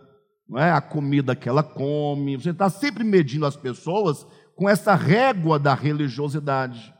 não 0.49 0.59
é? 0.59 0.71
a 0.71 0.81
comida 0.81 1.35
que 1.35 1.49
ela 1.49 1.63
come. 1.63 2.37
Você 2.37 2.51
está 2.51 2.69
sempre 2.69 3.03
medindo 3.03 3.47
as 3.47 3.57
pessoas 3.57 4.27
com 4.55 4.69
essa 4.69 4.95
régua 4.95 5.59
da 5.59 5.75
religiosidade. 5.75 6.95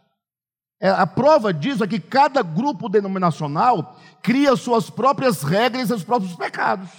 É, 0.81 0.89
a 0.89 1.07
prova 1.07 1.53
disso 1.53 1.85
é 1.85 1.87
que 1.87 2.01
cada 2.01 2.43
grupo 2.43 2.89
denominacional 2.89 3.97
cria 4.23 4.57
suas 4.57 4.91
próprias 4.91 5.43
regras 5.43 5.85
e 5.85 5.89
seus 5.89 6.05
próprios 6.05 6.35
pecados. 6.35 6.91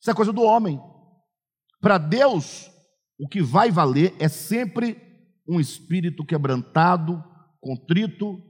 Isso 0.00 0.10
é 0.10 0.14
coisa 0.14 0.32
do 0.32 0.42
homem. 0.42 0.80
Para 1.80 1.98
Deus, 1.98 2.70
o 3.18 3.26
que 3.26 3.42
vai 3.42 3.70
valer 3.70 4.14
é 4.18 4.28
sempre 4.28 5.00
um 5.48 5.58
espírito 5.58 6.24
quebrantado, 6.24 7.24
contrito 7.60 8.40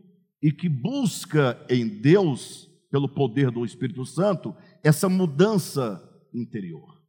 e 0.43 0.53
que 0.53 0.69
busca 0.69 1.65
em 1.69 2.01
Deus, 2.01 2.69
pelo 2.91 3.09
poder 3.09 3.51
do 3.51 3.65
Espírito 3.65 4.05
Santo, 4.05 4.55
essa 4.83 5.09
mudança 5.09 6.03
interior. 6.35 7.01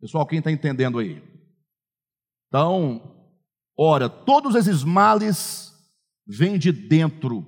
Pessoal, 0.00 0.26
quem 0.26 0.38
está 0.38 0.52
entendendo 0.52 0.98
aí? 0.98 1.22
Então, 2.48 3.32
ora, 3.78 4.08
todos 4.08 4.54
esses 4.54 4.84
males 4.84 5.72
vêm 6.26 6.58
de 6.58 6.70
dentro 6.70 7.44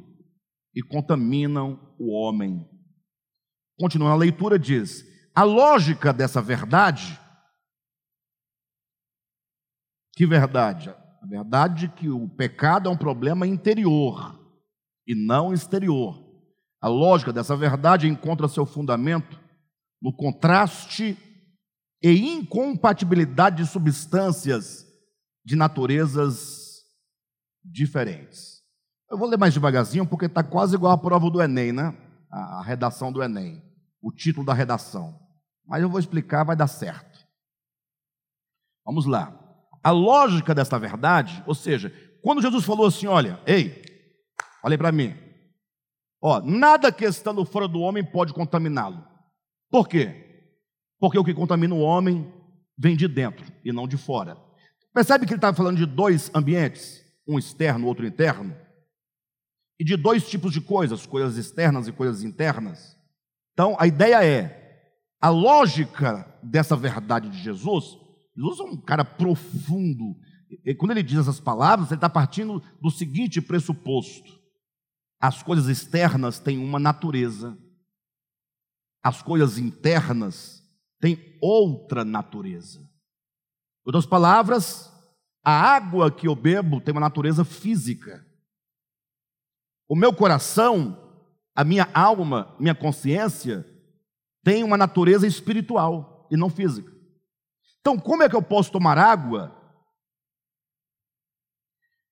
e 0.74 0.82
contaminam 0.82 1.94
o 1.98 2.10
homem. 2.12 2.66
Continuando 3.78 4.14
a 4.14 4.18
leitura, 4.18 4.58
diz: 4.58 5.04
a 5.38 5.44
lógica 5.44 6.12
dessa 6.12 6.42
verdade, 6.42 7.16
que 10.16 10.26
verdade? 10.26 10.90
A 10.90 11.26
verdade 11.28 11.86
que 11.86 12.10
o 12.10 12.28
pecado 12.28 12.88
é 12.88 12.92
um 12.92 12.96
problema 12.96 13.46
interior 13.46 14.36
e 15.06 15.14
não 15.14 15.54
exterior. 15.54 16.20
A 16.80 16.88
lógica 16.88 17.32
dessa 17.32 17.54
verdade 17.54 18.08
encontra 18.08 18.48
seu 18.48 18.66
fundamento 18.66 19.40
no 20.02 20.12
contraste 20.12 21.16
e 22.02 22.32
incompatibilidade 22.32 23.62
de 23.62 23.70
substâncias 23.70 24.84
de 25.44 25.54
naturezas 25.54 26.80
diferentes. 27.64 28.60
Eu 29.08 29.16
vou 29.16 29.28
ler 29.28 29.38
mais 29.38 29.54
devagarzinho 29.54 30.04
porque 30.04 30.26
está 30.26 30.42
quase 30.42 30.74
igual 30.74 30.90
à 30.90 30.98
prova 30.98 31.30
do 31.30 31.40
Enem, 31.40 31.70
né? 31.70 31.96
A 32.28 32.60
redação 32.60 33.12
do 33.12 33.22
Enem, 33.22 33.62
o 34.02 34.10
título 34.10 34.44
da 34.44 34.52
redação 34.52 35.27
mas 35.68 35.82
eu 35.82 35.90
vou 35.90 36.00
explicar, 36.00 36.44
vai 36.44 36.56
dar 36.56 36.66
certo. 36.66 37.26
Vamos 38.84 39.04
lá. 39.04 39.38
A 39.84 39.90
lógica 39.90 40.54
desta 40.54 40.78
verdade, 40.78 41.44
ou 41.46 41.54
seja, 41.54 41.92
quando 42.22 42.42
Jesus 42.42 42.64
falou 42.64 42.86
assim: 42.86 43.06
olha, 43.06 43.40
ei, 43.46 43.82
olhe 44.64 44.78
para 44.78 44.90
mim, 44.90 45.14
ó, 46.22 46.40
nada 46.40 46.90
que 46.90 47.04
estando 47.04 47.44
fora 47.44 47.68
do 47.68 47.80
homem 47.80 48.02
pode 48.02 48.32
contaminá-lo. 48.32 49.06
Por 49.70 49.86
quê? 49.86 50.54
Porque 50.98 51.18
o 51.18 51.24
que 51.24 51.34
contamina 51.34 51.74
o 51.74 51.80
homem 51.80 52.32
vem 52.76 52.96
de 52.96 53.06
dentro 53.06 53.44
e 53.64 53.70
não 53.70 53.86
de 53.86 53.96
fora. 53.96 54.36
Percebe 54.94 55.26
que 55.26 55.32
ele 55.32 55.38
está 55.38 55.52
falando 55.52 55.76
de 55.76 55.86
dois 55.86 56.30
ambientes, 56.34 57.04
um 57.26 57.38
externo, 57.38 57.86
outro 57.86 58.06
interno, 58.06 58.56
e 59.78 59.84
de 59.84 59.96
dois 59.96 60.28
tipos 60.28 60.52
de 60.52 60.60
coisas, 60.60 61.06
coisas 61.06 61.36
externas 61.36 61.86
e 61.86 61.92
coisas 61.92 62.24
internas. 62.24 62.96
Então, 63.52 63.76
a 63.78 63.86
ideia 63.86 64.24
é: 64.24 64.57
a 65.20 65.28
lógica 65.28 66.38
dessa 66.42 66.76
verdade 66.76 67.28
de 67.28 67.38
Jesus, 67.42 67.96
Jesus 68.36 68.60
é 68.60 68.62
um 68.62 68.76
cara 68.76 69.04
profundo. 69.04 70.16
E 70.64 70.74
quando 70.74 70.92
ele 70.92 71.02
diz 71.02 71.18
essas 71.18 71.40
palavras, 71.40 71.88
ele 71.88 71.96
está 71.96 72.08
partindo 72.08 72.62
do 72.80 72.90
seguinte 72.90 73.40
pressuposto: 73.40 74.38
as 75.20 75.42
coisas 75.42 75.66
externas 75.66 76.38
têm 76.38 76.58
uma 76.58 76.78
natureza, 76.78 77.58
as 79.02 79.20
coisas 79.20 79.58
internas 79.58 80.62
têm 81.00 81.36
outra 81.42 82.04
natureza. 82.04 82.80
Em 82.80 83.86
outras 83.86 84.06
palavras, 84.06 84.92
a 85.42 85.50
água 85.50 86.10
que 86.10 86.28
eu 86.28 86.36
bebo 86.36 86.80
tem 86.80 86.92
uma 86.92 87.00
natureza 87.00 87.44
física. 87.44 88.24
O 89.88 89.96
meu 89.96 90.12
coração, 90.14 91.24
a 91.56 91.64
minha 91.64 91.88
alma, 91.92 92.54
minha 92.60 92.74
consciência 92.74 93.66
tem 94.44 94.62
uma 94.62 94.76
natureza 94.76 95.26
espiritual 95.26 96.28
e 96.30 96.36
não 96.36 96.50
física. 96.50 96.92
Então, 97.80 97.98
como 97.98 98.22
é 98.22 98.28
que 98.28 98.36
eu 98.36 98.42
posso 98.42 98.70
tomar 98.70 98.98
água 98.98 99.54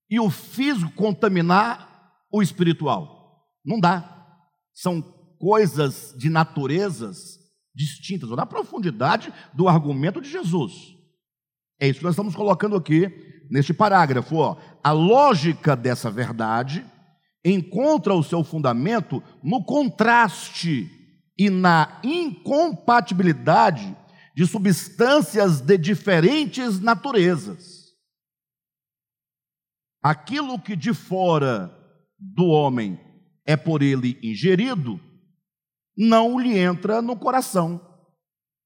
e 0.09 0.19
o 0.21 0.31
físico 0.31 0.93
contaminar 0.93 2.15
o 2.33 2.43
espiritual? 2.43 3.47
Não 3.65 3.79
dá. 3.79 4.27
São 4.73 5.03
coisas 5.39 6.15
de 6.17 6.31
naturezas 6.31 7.39
distintas, 7.75 8.31
na 8.31 8.47
profundidade 8.47 9.33
do 9.53 9.69
argumento 9.69 10.21
de 10.21 10.31
Jesus. 10.31 10.95
É 11.79 11.87
isso 11.87 11.99
que 11.99 12.05
nós 12.05 12.15
estamos 12.15 12.35
colocando 12.35 12.75
aqui 12.75 13.11
neste 13.51 13.75
parágrafo. 13.75 14.37
Ó. 14.37 14.57
A 14.83 14.93
lógica 14.93 15.77
dessa 15.77 16.11
verdade 16.11 16.85
encontra 17.45 18.15
o 18.15 18.23
seu 18.23 18.43
fundamento 18.43 19.23
no 19.43 19.63
contraste 19.63 20.91
e 21.39 21.51
na 21.51 22.01
incompatibilidade 22.03 23.97
de 24.35 24.47
substâncias 24.47 25.61
de 25.61 25.77
diferentes 25.79 26.81
naturezas. 26.81 27.87
Aquilo 30.03 30.59
que 30.59 30.77
de 30.77 30.95
fora 30.95 31.75
do 32.19 32.47
homem 32.47 33.01
é 33.45 33.57
por 33.57 33.83
ele 33.83 34.19
ingerido, 34.23 35.01
não 35.97 36.39
lhe 36.39 36.59
entra 36.59 37.01
no 37.01 37.17
coração, 37.17 37.81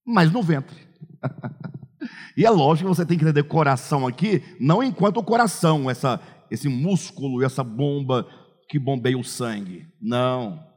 mas 0.05 0.31
no 0.31 0.43
ventre. 0.43 0.87
e 2.35 2.45
é 2.45 2.49
lógico 2.49 2.89
que 2.89 2.95
você 2.95 3.05
tem 3.05 3.17
que 3.17 3.23
entender 3.23 3.43
coração 3.43 4.05
aqui, 4.05 4.43
não 4.59 4.83
enquanto 4.83 5.23
coração, 5.23 5.89
essa, 5.89 6.19
esse 6.49 6.67
músculo, 6.67 7.43
essa 7.43 7.63
bomba 7.63 8.27
que 8.67 8.77
bombeia 8.77 9.17
o 9.17 9.23
sangue. 9.23 9.87
Não. 10.01 10.70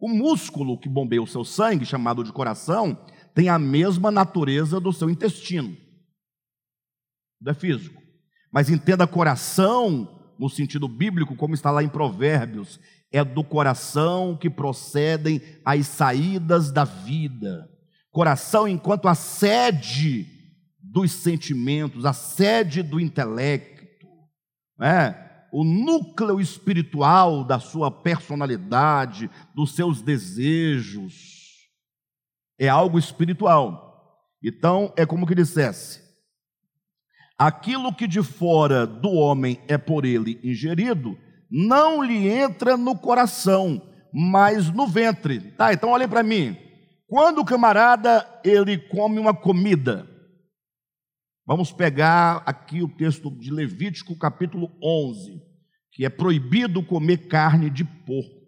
O 0.00 0.08
músculo 0.08 0.78
que 0.78 0.88
bombeia 0.88 1.22
o 1.22 1.26
seu 1.26 1.44
sangue, 1.44 1.84
chamado 1.84 2.24
de 2.24 2.32
coração, 2.32 2.98
tem 3.34 3.48
a 3.48 3.58
mesma 3.58 4.10
natureza 4.10 4.80
do 4.80 4.92
seu 4.92 5.10
intestino. 5.10 5.76
Não 7.40 7.52
é 7.52 7.54
físico. 7.54 8.00
Mas 8.50 8.70
entenda 8.70 9.06
coração 9.06 10.34
no 10.38 10.48
sentido 10.48 10.88
bíblico, 10.88 11.36
como 11.36 11.54
está 11.54 11.70
lá 11.70 11.82
em 11.82 11.88
Provérbios, 11.88 12.80
é 13.12 13.22
do 13.22 13.44
coração 13.44 14.36
que 14.36 14.48
procedem 14.48 15.42
as 15.64 15.86
saídas 15.86 16.72
da 16.72 16.84
vida. 16.84 17.68
Coração 18.10 18.66
enquanto 18.66 19.06
a 19.06 19.14
sede 19.14 20.26
dos 20.82 21.12
sentimentos, 21.12 22.06
a 22.06 22.12
sede 22.12 22.82
do 22.82 22.98
intelecto, 22.98 24.06
é 24.80 25.29
o 25.52 25.64
núcleo 25.64 26.40
espiritual 26.40 27.44
da 27.44 27.58
sua 27.58 27.90
personalidade, 27.90 29.30
dos 29.54 29.74
seus 29.74 30.00
desejos. 30.02 31.68
É 32.58 32.68
algo 32.68 32.98
espiritual. 32.98 33.90
Então, 34.42 34.92
é 34.96 35.04
como 35.04 35.26
que 35.26 35.34
dissesse: 35.34 36.00
aquilo 37.38 37.94
que 37.94 38.06
de 38.06 38.22
fora 38.22 38.86
do 38.86 39.10
homem 39.10 39.60
é 39.68 39.78
por 39.78 40.04
ele 40.04 40.40
ingerido, 40.42 41.16
não 41.50 42.02
lhe 42.02 42.28
entra 42.28 42.76
no 42.76 42.96
coração, 42.96 43.82
mas 44.12 44.70
no 44.70 44.86
ventre. 44.86 45.40
Tá, 45.52 45.72
então 45.72 45.90
olhem 45.90 46.08
para 46.08 46.22
mim. 46.22 46.56
Quando 47.08 47.40
o 47.40 47.44
camarada 47.44 48.26
ele 48.44 48.78
come 48.78 49.18
uma 49.18 49.34
comida, 49.34 50.08
vamos 51.50 51.72
pegar 51.72 52.44
aqui 52.46 52.80
o 52.80 52.88
texto 52.88 53.28
de 53.28 53.50
Levítico, 53.50 54.16
capítulo 54.16 54.70
11, 54.80 55.42
que 55.90 56.06
é 56.06 56.08
proibido 56.08 56.80
comer 56.80 57.26
carne 57.26 57.68
de 57.68 57.84
porco. 57.84 58.46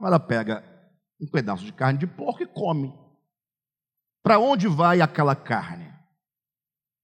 Ela 0.00 0.18
pega 0.18 0.64
um 1.20 1.26
pedaço 1.26 1.62
de 1.62 1.74
carne 1.74 1.98
de 1.98 2.06
porco 2.06 2.42
e 2.42 2.46
come. 2.46 2.98
Para 4.22 4.38
onde 4.38 4.66
vai 4.66 5.02
aquela 5.02 5.36
carne? 5.36 5.92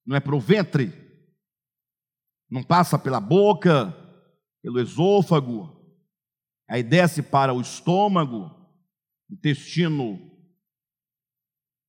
Não 0.06 0.16
é 0.16 0.20
para 0.20 0.34
o 0.34 0.40
ventre? 0.40 0.94
Não 2.50 2.62
passa 2.62 2.98
pela 2.98 3.20
boca, 3.20 3.92
pelo 4.62 4.80
esôfago, 4.80 5.78
aí 6.66 6.82
desce 6.82 7.22
para 7.22 7.52
o 7.52 7.60
estômago, 7.60 8.50
intestino 9.30 10.35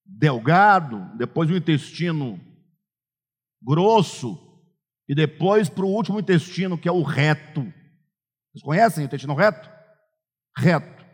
delgado, 0.07 1.11
depois 1.17 1.49
o 1.49 1.55
intestino 1.55 2.39
grosso, 3.61 4.37
e 5.07 5.15
depois 5.15 5.69
para 5.69 5.85
o 5.85 5.89
último 5.89 6.19
intestino, 6.19 6.77
que 6.77 6.87
é 6.87 6.91
o 6.91 7.03
reto. 7.03 7.61
Vocês 8.51 8.63
conhecem 8.63 9.03
o 9.03 9.07
intestino 9.07 9.35
reto? 9.35 9.69
Reto. 10.57 11.05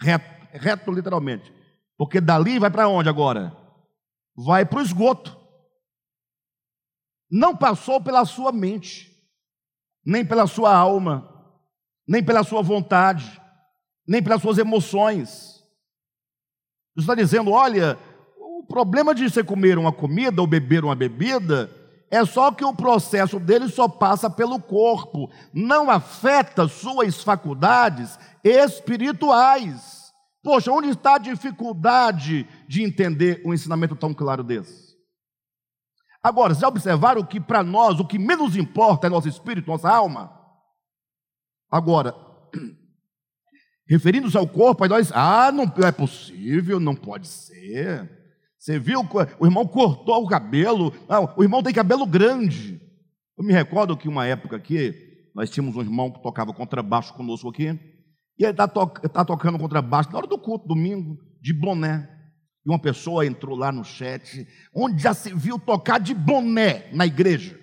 Reto. 0.00 0.40
Reto, 0.52 0.92
literalmente. 0.92 1.52
Porque 1.96 2.20
dali 2.20 2.58
vai 2.58 2.70
para 2.70 2.88
onde 2.88 3.08
agora? 3.08 3.56
Vai 4.36 4.64
para 4.64 4.78
o 4.78 4.82
esgoto. 4.82 5.38
Não 7.30 7.56
passou 7.56 8.00
pela 8.00 8.24
sua 8.24 8.50
mente 8.50 9.10
nem 10.04 10.24
pela 10.24 10.46
sua 10.46 10.74
alma, 10.74 11.28
nem 12.06 12.24
pela 12.24 12.42
sua 12.42 12.62
vontade, 12.62 13.40
nem 14.06 14.22
pelas 14.22 14.42
suas 14.42 14.58
emoções. 14.58 15.62
Você 16.94 17.02
está 17.02 17.14
dizendo: 17.14 17.50
olha, 17.50 17.98
problema 18.70 19.12
de 19.14 19.28
você 19.28 19.42
comer 19.42 19.76
uma 19.76 19.92
comida 19.92 20.40
ou 20.40 20.46
beber 20.46 20.84
uma 20.84 20.94
bebida 20.94 21.68
é 22.08 22.24
só 22.24 22.50
que 22.52 22.64
o 22.64 22.74
processo 22.74 23.38
dele 23.38 23.68
só 23.68 23.88
passa 23.88 24.30
pelo 24.30 24.60
corpo, 24.60 25.30
não 25.52 25.90
afeta 25.90 26.66
suas 26.68 27.22
faculdades 27.22 28.18
espirituais. 28.42 30.12
Poxa, 30.42 30.72
onde 30.72 30.88
está 30.88 31.16
a 31.16 31.18
dificuldade 31.18 32.48
de 32.66 32.82
entender 32.82 33.42
um 33.44 33.52
ensinamento 33.52 33.94
tão 33.94 34.14
claro 34.14 34.42
desse? 34.42 34.96
Agora, 36.22 36.54
já 36.54 36.68
observaram 36.68 37.24
que 37.24 37.40
para 37.40 37.62
nós 37.62 37.98
o 37.98 38.06
que 38.06 38.18
menos 38.18 38.56
importa 38.56 39.06
é 39.06 39.10
nosso 39.10 39.28
espírito, 39.28 39.70
nossa 39.70 39.88
alma? 39.88 40.32
Agora, 41.70 42.14
referindo-se 43.88 44.36
ao 44.36 44.46
corpo, 44.46 44.84
aí 44.84 44.90
nós, 44.90 45.12
ah, 45.12 45.50
não 45.52 45.72
é 45.84 45.92
possível, 45.92 46.78
não 46.78 46.94
pode 46.94 47.28
ser. 47.28 48.19
Você 48.60 48.78
viu, 48.78 49.00
o 49.38 49.46
irmão 49.46 49.66
cortou 49.66 50.22
o 50.22 50.28
cabelo, 50.28 50.92
ah, 51.08 51.34
o 51.34 51.42
irmão 51.42 51.62
tem 51.62 51.72
cabelo 51.72 52.04
grande. 52.04 52.78
Eu 53.38 53.42
me 53.42 53.54
recordo 53.54 53.96
que 53.96 54.06
uma 54.06 54.26
época 54.26 54.54
aqui, 54.56 55.30
nós 55.34 55.48
tínhamos 55.48 55.76
um 55.76 55.80
irmão 55.80 56.12
que 56.12 56.22
tocava 56.22 56.52
contrabaixo 56.52 57.14
conosco 57.14 57.48
aqui, 57.48 57.68
e 58.38 58.44
ele 58.44 58.50
está 58.50 58.68
to 58.68 58.86
tá 58.86 59.24
tocando 59.24 59.58
contrabaixo 59.58 60.10
na 60.10 60.18
hora 60.18 60.26
do 60.26 60.38
culto, 60.38 60.68
domingo, 60.68 61.16
de 61.40 61.54
boné. 61.54 62.06
E 62.66 62.68
uma 62.68 62.78
pessoa 62.78 63.24
entrou 63.24 63.56
lá 63.56 63.72
no 63.72 63.82
chat, 63.82 64.46
onde 64.74 65.02
já 65.02 65.14
se 65.14 65.32
viu 65.32 65.58
tocar 65.58 65.98
de 65.98 66.12
boné 66.12 66.92
na 66.92 67.06
igreja. 67.06 67.58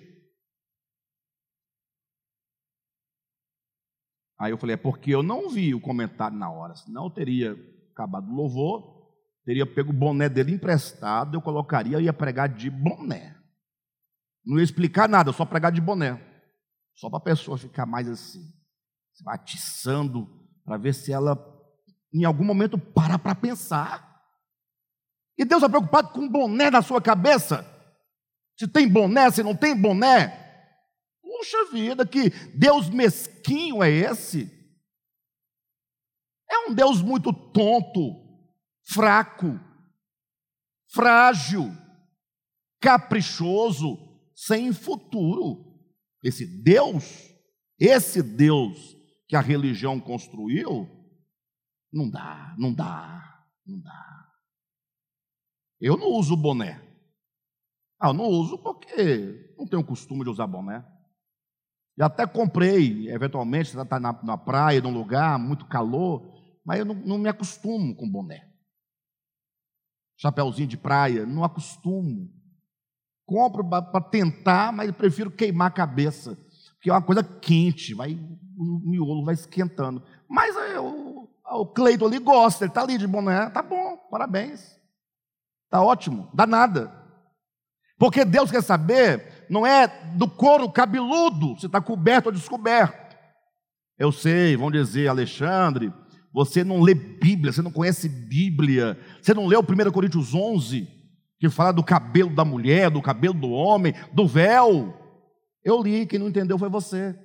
Aí 4.36 4.50
eu 4.50 4.58
falei, 4.58 4.74
é 4.74 4.76
porque 4.76 5.14
eu 5.14 5.22
não 5.22 5.48
vi 5.48 5.76
o 5.76 5.80
comentário 5.80 6.36
na 6.36 6.50
hora, 6.50 6.74
senão 6.74 7.04
eu 7.04 7.10
teria 7.10 7.56
acabado 7.92 8.28
o 8.28 8.34
louvor, 8.34 8.97
teria 9.48 9.64
pego 9.64 9.88
o 9.88 9.94
boné 9.94 10.28
dele 10.28 10.52
emprestado, 10.52 11.34
eu 11.34 11.40
colocaria 11.40 11.98
e 11.98 12.04
ia 12.04 12.12
pregar 12.12 12.50
de 12.50 12.68
boné. 12.68 13.34
Não 14.44 14.58
ia 14.58 14.62
explicar 14.62 15.08
nada, 15.08 15.32
só 15.32 15.46
pregar 15.46 15.72
de 15.72 15.80
boné. 15.80 16.22
Só 16.94 17.08
para 17.08 17.16
a 17.16 17.22
pessoa 17.22 17.56
ficar 17.56 17.86
mais 17.86 18.06
assim, 18.06 18.42
se 19.14 19.24
atiçando, 19.26 20.28
para 20.66 20.76
ver 20.76 20.92
se 20.92 21.10
ela, 21.10 21.34
em 22.12 22.26
algum 22.26 22.44
momento, 22.44 22.76
para 22.76 23.18
para 23.18 23.34
pensar. 23.34 24.22
E 25.38 25.46
Deus 25.46 25.62
está 25.62 25.68
preocupado 25.70 26.10
com 26.10 26.26
o 26.26 26.30
boné 26.30 26.70
na 26.70 26.82
sua 26.82 27.00
cabeça. 27.00 27.64
Se 28.58 28.68
tem 28.68 28.86
boné, 28.86 29.30
se 29.30 29.42
não 29.42 29.56
tem 29.56 29.74
boné. 29.74 30.28
Puxa 31.22 31.72
vida, 31.72 32.06
que 32.06 32.28
Deus 32.54 32.90
mesquinho 32.90 33.82
é 33.82 33.88
esse? 33.88 34.52
É 36.50 36.68
um 36.68 36.74
Deus 36.74 37.00
muito 37.00 37.32
tonto, 37.32 38.27
fraco, 38.88 39.60
frágil, 40.90 41.70
caprichoso, 42.80 43.98
sem 44.34 44.72
futuro. 44.72 45.66
Esse 46.22 46.46
Deus, 46.46 47.04
esse 47.78 48.22
Deus 48.22 48.96
que 49.28 49.36
a 49.36 49.40
religião 49.40 50.00
construiu, 50.00 50.88
não 51.92 52.08
dá, 52.08 52.54
não 52.58 52.72
dá, 52.72 53.46
não 53.66 53.80
dá. 53.80 54.28
Eu 55.80 55.96
não 55.96 56.08
uso 56.08 56.36
boné. 56.36 56.82
Ah, 58.00 58.08
eu 58.08 58.14
não 58.14 58.24
uso 58.24 58.58
porque 58.58 59.54
não 59.56 59.66
tenho 59.66 59.84
costume 59.84 60.24
de 60.24 60.30
usar 60.30 60.46
boné. 60.46 60.84
Já 61.96 62.06
até 62.06 62.26
comprei, 62.26 63.08
eventualmente, 63.10 63.76
está 63.76 64.00
na, 64.00 64.12
na 64.22 64.38
praia, 64.38 64.80
num 64.80 64.92
lugar, 64.92 65.38
muito 65.38 65.66
calor, 65.66 66.32
mas 66.64 66.78
eu 66.78 66.84
não, 66.84 66.94
não 66.94 67.18
me 67.18 67.28
acostumo 67.28 67.94
com 67.94 68.08
boné. 68.08 68.47
Chapeuzinho 70.18 70.68
de 70.68 70.76
praia, 70.76 71.24
não 71.24 71.44
acostumo. 71.44 72.28
Compro 73.24 73.62
para 73.68 74.00
tentar, 74.00 74.72
mas 74.72 74.90
prefiro 74.90 75.30
queimar 75.30 75.68
a 75.68 75.74
cabeça, 75.74 76.36
porque 76.74 76.90
é 76.90 76.92
uma 76.92 77.02
coisa 77.02 77.22
quente, 77.22 77.94
vai, 77.94 78.18
o 78.56 78.90
miolo 78.90 79.24
vai 79.24 79.34
esquentando. 79.34 80.02
Mas 80.28 80.56
eu, 80.74 81.28
o 81.52 81.66
Cleito 81.66 82.04
ali 82.04 82.18
gosta, 82.18 82.64
ele 82.64 82.70
está 82.70 82.82
ali 82.82 82.98
de 82.98 83.06
boné, 83.06 83.48
tá 83.50 83.62
bom, 83.62 83.96
parabéns. 84.10 84.78
Está 85.66 85.82
ótimo, 85.82 86.28
dá 86.34 86.46
nada. 86.46 86.92
Porque 87.98 88.24
Deus 88.24 88.50
quer 88.50 88.62
saber, 88.62 89.46
não 89.50 89.66
é 89.66 89.86
do 90.14 90.28
couro 90.28 90.70
cabeludo, 90.70 91.58
se 91.60 91.66
está 91.66 91.80
coberto 91.80 92.26
ou 92.26 92.32
descoberto. 92.32 93.16
Eu 93.98 94.10
sei, 94.10 94.56
vão 94.56 94.70
dizer, 94.70 95.08
Alexandre, 95.08 95.92
você 96.32 96.62
não 96.62 96.80
lê 96.80 96.94
Bíblia, 96.94 97.52
você 97.52 97.62
não 97.62 97.70
conhece 97.70 98.08
Bíblia, 98.08 98.98
você 99.20 99.32
não 99.34 99.46
leu 99.46 99.60
1 99.60 99.90
Coríntios 99.90 100.34
11, 100.34 100.88
que 101.38 101.48
fala 101.48 101.72
do 101.72 101.82
cabelo 101.82 102.34
da 102.34 102.44
mulher, 102.44 102.90
do 102.90 103.00
cabelo 103.00 103.34
do 103.34 103.50
homem, 103.50 103.94
do 104.12 104.26
véu. 104.26 104.94
Eu 105.64 105.82
li, 105.82 106.06
quem 106.06 106.18
não 106.18 106.28
entendeu 106.28 106.58
foi 106.58 106.68
você. 106.68 107.18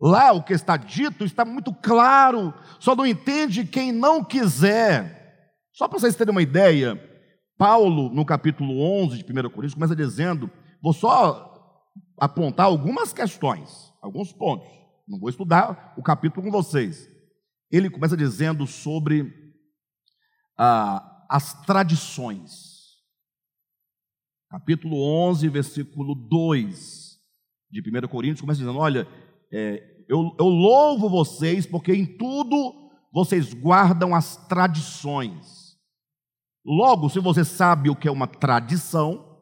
Lá 0.00 0.32
o 0.32 0.42
que 0.42 0.52
está 0.52 0.76
dito 0.76 1.24
está 1.24 1.44
muito 1.44 1.72
claro, 1.72 2.52
só 2.80 2.96
não 2.96 3.06
entende 3.06 3.64
quem 3.64 3.92
não 3.92 4.24
quiser. 4.24 5.20
Só 5.72 5.86
para 5.86 6.00
vocês 6.00 6.16
terem 6.16 6.32
uma 6.32 6.42
ideia, 6.42 7.00
Paulo, 7.56 8.12
no 8.12 8.24
capítulo 8.24 8.80
11 8.80 9.22
de 9.22 9.24
1 9.24 9.50
Coríntios, 9.50 9.74
começa 9.74 9.94
dizendo: 9.94 10.50
vou 10.82 10.92
só 10.92 11.52
apontar 12.18 12.66
algumas 12.66 13.12
questões, 13.12 13.92
alguns 14.02 14.32
pontos. 14.32 14.68
não 15.06 15.18
vou 15.18 15.28
estudar 15.28 15.94
o 15.96 16.02
capítulo 16.02 16.42
com 16.42 16.50
vocês. 16.50 17.11
Ele 17.72 17.88
começa 17.88 18.14
dizendo 18.14 18.66
sobre 18.66 19.32
ah, 20.58 21.24
as 21.30 21.64
tradições. 21.64 22.72
Capítulo 24.50 25.02
11, 25.30 25.48
versículo 25.48 26.14
2 26.14 27.18
de 27.70 27.80
1 27.80 28.06
Coríntios, 28.08 28.42
começa 28.42 28.60
dizendo: 28.60 28.78
Olha, 28.78 29.08
é, 29.50 30.04
eu, 30.06 30.36
eu 30.38 30.44
louvo 30.44 31.08
vocês 31.08 31.64
porque 31.64 31.94
em 31.94 32.04
tudo 32.04 32.90
vocês 33.10 33.54
guardam 33.54 34.14
as 34.14 34.36
tradições. 34.46 35.78
Logo, 36.64 37.08
se 37.08 37.18
você 37.18 37.42
sabe 37.42 37.88
o 37.88 37.96
que 37.96 38.06
é 38.06 38.10
uma 38.10 38.26
tradição, 38.26 39.40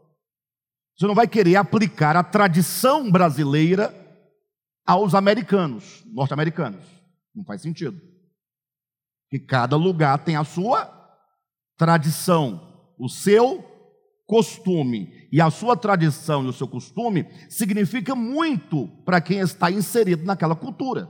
você 0.97 1.07
não 1.07 1.15
vai 1.15 1.27
querer 1.27 1.57
aplicar 1.57 2.17
a 2.17 2.23
tradição 2.23 3.11
brasileira 3.11 3.93
aos 4.87 5.15
americanos, 5.15 6.05
norte-americanos. 6.07 6.85
Não 7.35 7.45
faz 7.45 7.63
sentido. 7.63 8.01
Que 9.31 9.39
cada 9.39 9.77
lugar 9.77 10.19
tem 10.25 10.37
a 10.37 10.45
sua 10.45 10.87
tradição, 11.79 12.93
o 12.99 13.09
seu 13.09 13.65
costume. 14.27 15.29
E 15.33 15.41
a 15.41 15.51
sua 15.51 15.77
tradição 15.77 16.45
e 16.45 16.49
o 16.49 16.53
seu 16.53 16.69
costume 16.69 17.25
significa 17.49 18.15
muito 18.15 18.89
para 19.05 19.21
quem 19.21 19.39
está 19.39 19.71
inserido 19.71 20.25
naquela 20.25 20.55
cultura. 20.55 21.09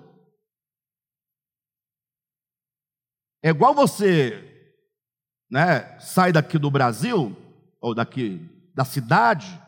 É 3.42 3.48
igual 3.48 3.74
você, 3.74 4.72
né, 5.50 5.98
sai 5.98 6.30
daqui 6.30 6.58
do 6.58 6.70
Brasil 6.70 7.34
ou 7.80 7.94
daqui 7.94 8.38
da 8.74 8.84
cidade 8.84 9.60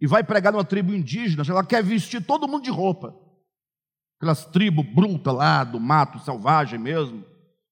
e 0.00 0.06
vai 0.06 0.22
pregar 0.22 0.52
numa 0.52 0.64
tribo 0.64 0.94
indígena, 0.94 1.42
ela 1.48 1.64
quer 1.64 1.82
vestir 1.82 2.24
todo 2.24 2.46
mundo 2.46 2.62
de 2.62 2.70
roupa. 2.70 3.14
Aquelas 4.18 4.44
tribos 4.44 4.84
brutas 4.84 5.32
lá, 5.32 5.64
do 5.64 5.78
mato 5.78 6.18
selvagem 6.18 6.78
mesmo. 6.78 7.24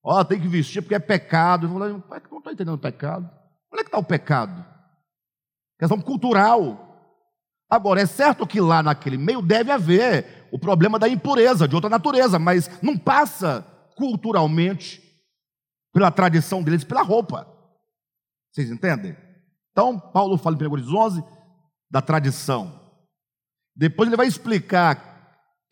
Ó, 0.02 0.20
oh, 0.20 0.24
tem 0.24 0.40
que 0.40 0.46
vestir 0.46 0.80
porque 0.80 0.94
é 0.94 1.00
pecado. 1.00 1.66
Eu 1.66 1.72
falei, 1.72 1.92
não 1.92 2.38
estou 2.38 2.52
entendendo 2.52 2.74
o 2.74 2.78
pecado. 2.78 3.28
Onde 3.72 3.80
é 3.80 3.84
que 3.84 3.88
está 3.88 3.98
o 3.98 4.04
pecado? 4.04 4.64
Questão 5.78 6.00
cultural. 6.00 6.84
Agora, 7.68 8.00
é 8.00 8.06
certo 8.06 8.46
que 8.46 8.60
lá 8.60 8.82
naquele 8.82 9.18
meio 9.18 9.42
deve 9.42 9.72
haver 9.72 10.48
o 10.52 10.58
problema 10.58 10.98
da 10.98 11.08
impureza, 11.08 11.66
de 11.66 11.74
outra 11.74 11.90
natureza, 11.90 12.38
mas 12.38 12.70
não 12.80 12.96
passa 12.96 13.66
culturalmente 13.96 15.02
pela 15.92 16.12
tradição 16.12 16.62
deles, 16.62 16.84
pela 16.84 17.02
roupa. 17.02 17.46
Vocês 18.52 18.70
entendem? 18.70 19.16
Então, 19.72 19.98
Paulo 19.98 20.38
fala 20.38 20.56
em 20.56 20.64
1 20.64 20.70
Coríntios 20.70 20.94
11 20.94 21.24
da 21.90 22.00
tradição. 22.00 22.80
Depois 23.74 24.06
ele 24.06 24.16
vai 24.16 24.26
explicar 24.26 25.15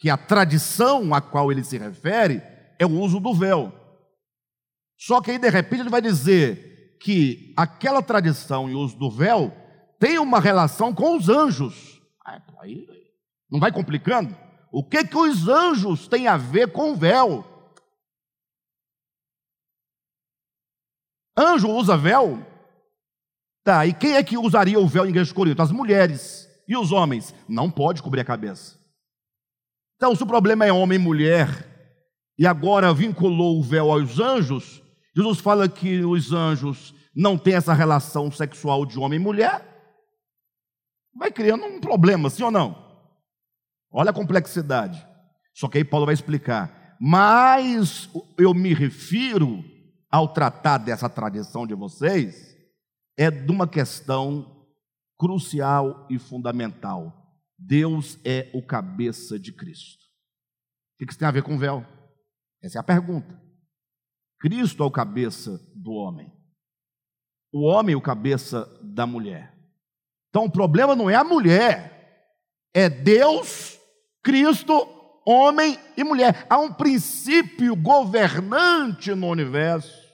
que 0.05 0.11
a 0.11 0.19
tradição 0.19 1.15
a 1.15 1.21
qual 1.23 1.51
ele 1.51 1.65
se 1.65 1.79
refere 1.79 2.43
é 2.79 2.85
o 2.85 2.91
uso 2.91 3.19
do 3.19 3.33
véu. 3.33 3.73
Só 4.99 5.19
que 5.23 5.31
aí, 5.31 5.39
de 5.39 5.49
repente, 5.49 5.81
ele 5.81 5.89
vai 5.89 6.03
dizer 6.03 6.99
que 7.01 7.55
aquela 7.57 8.03
tradição 8.03 8.69
e 8.69 8.75
o 8.75 8.81
uso 8.81 8.99
do 8.99 9.11
véu 9.11 9.51
tem 9.99 10.19
uma 10.19 10.39
relação 10.41 10.95
com 10.95 11.17
os 11.17 11.31
anjos. 11.31 12.03
Aí 12.61 12.87
não 13.51 13.59
vai 13.59 13.73
complicando? 13.73 14.37
O 14.71 14.87
que, 14.87 15.07
que 15.07 15.17
os 15.17 15.49
anjos 15.49 16.07
têm 16.07 16.29
a 16.29 16.37
ver 16.37 16.71
com 16.71 16.93
o 16.93 16.97
véu? 16.97 17.43
Anjo 21.35 21.71
usa 21.71 21.97
véu? 21.97 22.47
Tá, 23.65 23.87
e 23.87 23.95
quem 23.95 24.17
é 24.17 24.23
que 24.23 24.37
usaria 24.37 24.79
o 24.79 24.87
véu 24.87 25.07
em 25.07 25.09
igreja 25.09 25.33
de? 25.33 25.63
As 25.63 25.73
mulheres. 25.73 26.47
E 26.69 26.77
os 26.77 26.93
homens? 26.93 27.35
Não 27.49 27.71
pode 27.71 28.03
cobrir 28.03 28.21
a 28.21 28.25
cabeça. 28.27 28.84
Então, 29.97 30.15
se 30.15 30.23
o 30.23 30.27
problema 30.27 30.65
é 30.67 30.73
homem 30.73 30.99
e 30.99 31.03
mulher, 31.03 31.49
e 32.39 32.47
agora 32.47 32.93
vinculou 32.93 33.59
o 33.59 33.63
véu 33.63 33.91
aos 33.91 34.19
anjos, 34.19 34.83
Jesus 35.17 35.39
fala 35.39 35.69
que 35.69 36.05
os 36.05 36.33
anjos 36.33 36.95
não 37.15 37.39
têm 37.39 37.55
essa 37.55 37.73
relação 37.73 38.31
sexual 38.31 38.85
de 38.85 38.99
homem 38.99 39.21
e 39.21 39.23
mulher, 39.23 39.63
vai 41.15 41.31
criando 41.31 41.65
um 41.65 41.81
problema, 41.81 42.29
sim 42.29 42.43
ou 42.43 42.51
não? 42.51 42.77
Olha 43.93 44.11
a 44.11 44.15
complexidade. 44.15 45.07
Só 45.55 45.69
que 45.69 45.79
aí 45.79 45.85
Paulo 45.85 46.07
vai 46.07 46.15
explicar. 46.15 46.97
Mas 47.01 48.11
eu 48.37 48.53
me 48.53 48.75
refiro, 48.75 49.65
ao 50.11 50.29
tratar 50.29 50.79
dessa 50.79 51.09
tradição 51.09 51.67
de 51.67 51.75
vocês, 51.75 52.57
é 53.17 53.31
de 53.31 53.51
uma 53.51 53.69
questão 53.69 54.67
crucial 55.19 56.07
e 56.11 56.19
fundamental. 56.19 57.24
Deus 57.67 58.19
é 58.25 58.51
o 58.53 58.63
cabeça 58.63 59.39
de 59.39 59.53
Cristo. 59.53 60.05
O 60.95 60.99
que 60.99 61.11
isso 61.11 61.19
tem 61.19 61.27
a 61.27 61.31
ver 61.31 61.43
com 61.43 61.59
véu? 61.59 61.85
Essa 62.63 62.79
é 62.79 62.81
a 62.81 62.85
pergunta. 62.85 63.43
Cristo 64.39 64.83
é 64.83 64.87
o 64.87 64.91
cabeça 64.91 65.59
do 65.75 65.93
homem. 65.93 66.31
O 67.53 67.63
homem 67.63 67.95
é 67.95 67.97
o 67.97 68.03
cabeça 68.03 68.67
da 68.83 69.07
mulher. 69.07 69.57
Então 70.29 70.45
o 70.45 70.51
problema 70.51 70.95
não 70.95 71.09
é 71.09 71.15
a 71.15 71.25
mulher, 71.25 72.29
é 72.75 72.91
Deus, 72.91 73.79
Cristo, 74.23 74.87
homem 75.25 75.79
e 75.97 76.03
mulher. 76.03 76.47
Há 76.51 76.59
um 76.59 76.73
princípio 76.73 77.77
governante 77.77 79.15
no 79.15 79.29
universo 79.29 80.05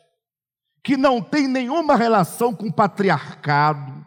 que 0.85 0.97
não 0.97 1.23
tem 1.23 1.49
nenhuma 1.49 1.97
relação 1.97 2.55
com 2.55 2.71
patriarcado, 2.71 4.00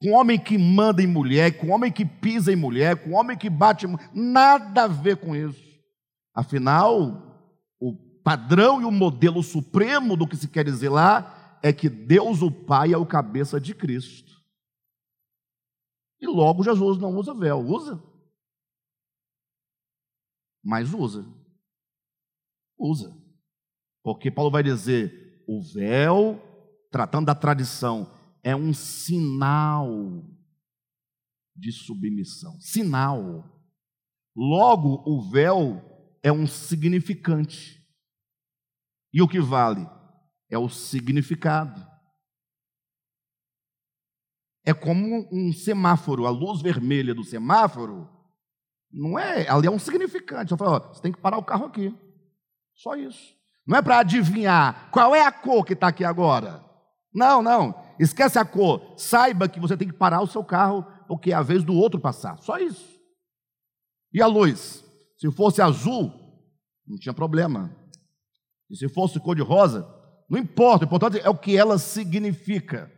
com 0.00 0.12
homem 0.12 0.38
que 0.38 0.58
manda 0.58 1.02
em 1.02 1.06
mulher, 1.06 1.58
com 1.58 1.70
homem 1.70 1.90
que 1.90 2.04
pisa 2.04 2.52
em 2.52 2.56
mulher, 2.56 3.02
com 3.02 3.12
homem 3.12 3.36
que 3.36 3.48
bate, 3.48 3.86
nada 4.12 4.84
a 4.84 4.88
ver 4.88 5.16
com 5.16 5.34
isso. 5.34 5.64
Afinal, 6.34 7.48
o 7.80 7.94
padrão 8.22 8.80
e 8.82 8.84
o 8.84 8.90
modelo 8.90 9.42
supremo 9.42 10.16
do 10.16 10.26
que 10.26 10.36
se 10.36 10.48
quer 10.48 10.64
dizer 10.64 10.90
lá 10.90 11.58
é 11.62 11.72
que 11.72 11.88
Deus 11.88 12.42
o 12.42 12.50
Pai 12.50 12.92
é 12.92 12.96
o 12.98 13.06
cabeça 13.06 13.60
de 13.60 13.74
Cristo. 13.74 14.36
E 16.20 16.26
logo 16.26 16.62
Jesus 16.62 16.98
não 16.98 17.14
usa 17.16 17.34
véu, 17.34 17.60
usa? 17.60 18.02
Mas 20.62 20.92
usa. 20.92 21.24
Usa. 22.78 23.16
Porque 24.02 24.30
Paulo 24.30 24.50
vai 24.50 24.62
dizer: 24.62 25.42
o 25.46 25.62
véu, 25.62 26.40
tratando 26.90 27.26
da 27.26 27.34
tradição, 27.34 28.10
é 28.46 28.54
um 28.54 28.72
sinal 28.72 30.24
de 31.56 31.72
submissão. 31.72 32.56
Sinal. 32.60 33.44
Logo, 34.36 35.02
o 35.04 35.20
véu 35.28 35.82
é 36.22 36.30
um 36.30 36.46
significante. 36.46 37.84
E 39.12 39.20
o 39.20 39.26
que 39.26 39.40
vale? 39.40 39.84
É 40.48 40.56
o 40.56 40.68
significado. 40.68 41.84
É 44.64 44.72
como 44.72 45.28
um 45.32 45.52
semáforo, 45.52 46.24
a 46.24 46.30
luz 46.30 46.62
vermelha 46.62 47.16
do 47.16 47.24
semáforo, 47.24 48.08
não 48.92 49.18
é, 49.18 49.48
ali 49.48 49.66
é 49.66 49.70
um 49.72 49.78
significante. 49.78 50.52
Eu 50.52 50.58
falo, 50.58 50.76
ó, 50.76 50.94
você 50.94 51.02
tem 51.02 51.10
que 51.10 51.20
parar 51.20 51.38
o 51.38 51.44
carro 51.44 51.66
aqui. 51.66 51.92
Só 52.76 52.94
isso. 52.94 53.34
Não 53.66 53.76
é 53.76 53.82
para 53.82 53.98
adivinhar 53.98 54.88
qual 54.92 55.16
é 55.16 55.26
a 55.26 55.32
cor 55.32 55.64
que 55.64 55.72
está 55.72 55.88
aqui 55.88 56.04
agora. 56.04 56.64
Não, 57.12 57.42
não. 57.42 57.85
Esquece 57.98 58.38
a 58.38 58.44
cor. 58.44 58.94
Saiba 58.96 59.48
que 59.48 59.60
você 59.60 59.76
tem 59.76 59.88
que 59.88 59.94
parar 59.94 60.20
o 60.20 60.26
seu 60.26 60.44
carro, 60.44 60.86
porque 61.08 61.32
é 61.32 61.34
a 61.34 61.42
vez 61.42 61.64
do 61.64 61.74
outro 61.74 62.00
passar. 62.00 62.38
Só 62.38 62.58
isso. 62.58 62.96
E 64.12 64.22
a 64.22 64.26
luz? 64.26 64.84
Se 65.18 65.30
fosse 65.30 65.62
azul, 65.62 66.12
não 66.86 66.98
tinha 66.98 67.14
problema. 67.14 67.74
E 68.70 68.76
se 68.76 68.88
fosse 68.88 69.20
cor 69.20 69.34
de 69.34 69.42
rosa, 69.42 69.86
não 70.28 70.38
importa. 70.38 70.84
O 70.84 70.88
importante 70.88 71.20
é 71.20 71.28
o 71.28 71.36
que 71.36 71.56
ela 71.56 71.78
significa. 71.78 72.92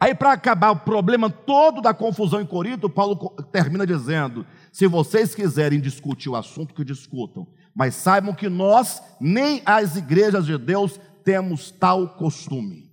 Aí, 0.00 0.14
para 0.14 0.32
acabar 0.32 0.70
o 0.70 0.80
problema 0.80 1.30
todo 1.30 1.80
da 1.80 1.94
confusão 1.94 2.40
em 2.40 2.46
Corinto, 2.46 2.90
Paulo 2.90 3.30
termina 3.52 3.86
dizendo: 3.86 4.46
se 4.72 4.86
vocês 4.86 5.34
quiserem 5.34 5.80
discutir 5.80 6.28
o 6.28 6.36
assunto, 6.36 6.74
que 6.74 6.84
discutam. 6.84 7.46
Mas 7.74 7.94
saibam 7.94 8.34
que 8.34 8.48
nós, 8.48 9.02
nem 9.20 9.62
as 9.64 9.96
igrejas 9.96 10.46
de 10.46 10.56
Deus, 10.58 11.00
temos 11.24 11.70
tal 11.70 12.16
costume. 12.16 12.83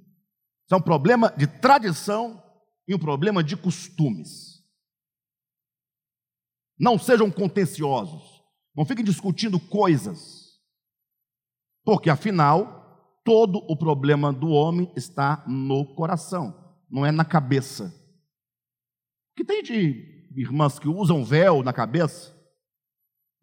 Isso 0.71 0.75
é 0.75 0.77
um 0.77 0.81
problema 0.81 1.29
de 1.35 1.47
tradição 1.47 2.41
e 2.87 2.95
um 2.95 2.97
problema 2.97 3.43
de 3.43 3.57
costumes. 3.57 4.63
Não 6.79 6.97
sejam 6.97 7.29
contenciosos, 7.29 8.41
não 8.73 8.85
fiquem 8.85 9.03
discutindo 9.03 9.59
coisas, 9.59 10.61
porque 11.83 12.09
afinal, 12.09 13.19
todo 13.25 13.57
o 13.69 13.75
problema 13.75 14.31
do 14.31 14.47
homem 14.47 14.89
está 14.95 15.43
no 15.45 15.93
coração, 15.93 16.73
não 16.89 17.05
é 17.05 17.11
na 17.11 17.25
cabeça. 17.25 17.93
que 19.35 19.43
tem 19.43 19.61
de 19.61 20.31
irmãs 20.37 20.79
que 20.79 20.87
usam 20.87 21.25
véu 21.25 21.61
na 21.63 21.73
cabeça? 21.73 22.33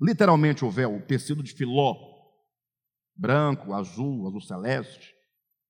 Literalmente 0.00 0.64
o 0.64 0.70
véu, 0.70 0.96
o 0.96 1.06
tecido 1.06 1.42
de 1.42 1.52
filó, 1.52 1.94
branco, 3.14 3.74
azul, 3.74 4.26
azul 4.26 4.40
celeste. 4.40 5.17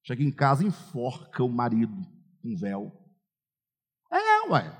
Chega 0.08 0.22
em 0.22 0.32
casa 0.32 0.64
enforca 0.64 1.44
o 1.44 1.52
marido 1.52 1.94
com 2.40 2.56
véu. 2.56 2.90
É, 4.10 4.48
ué. 4.48 4.74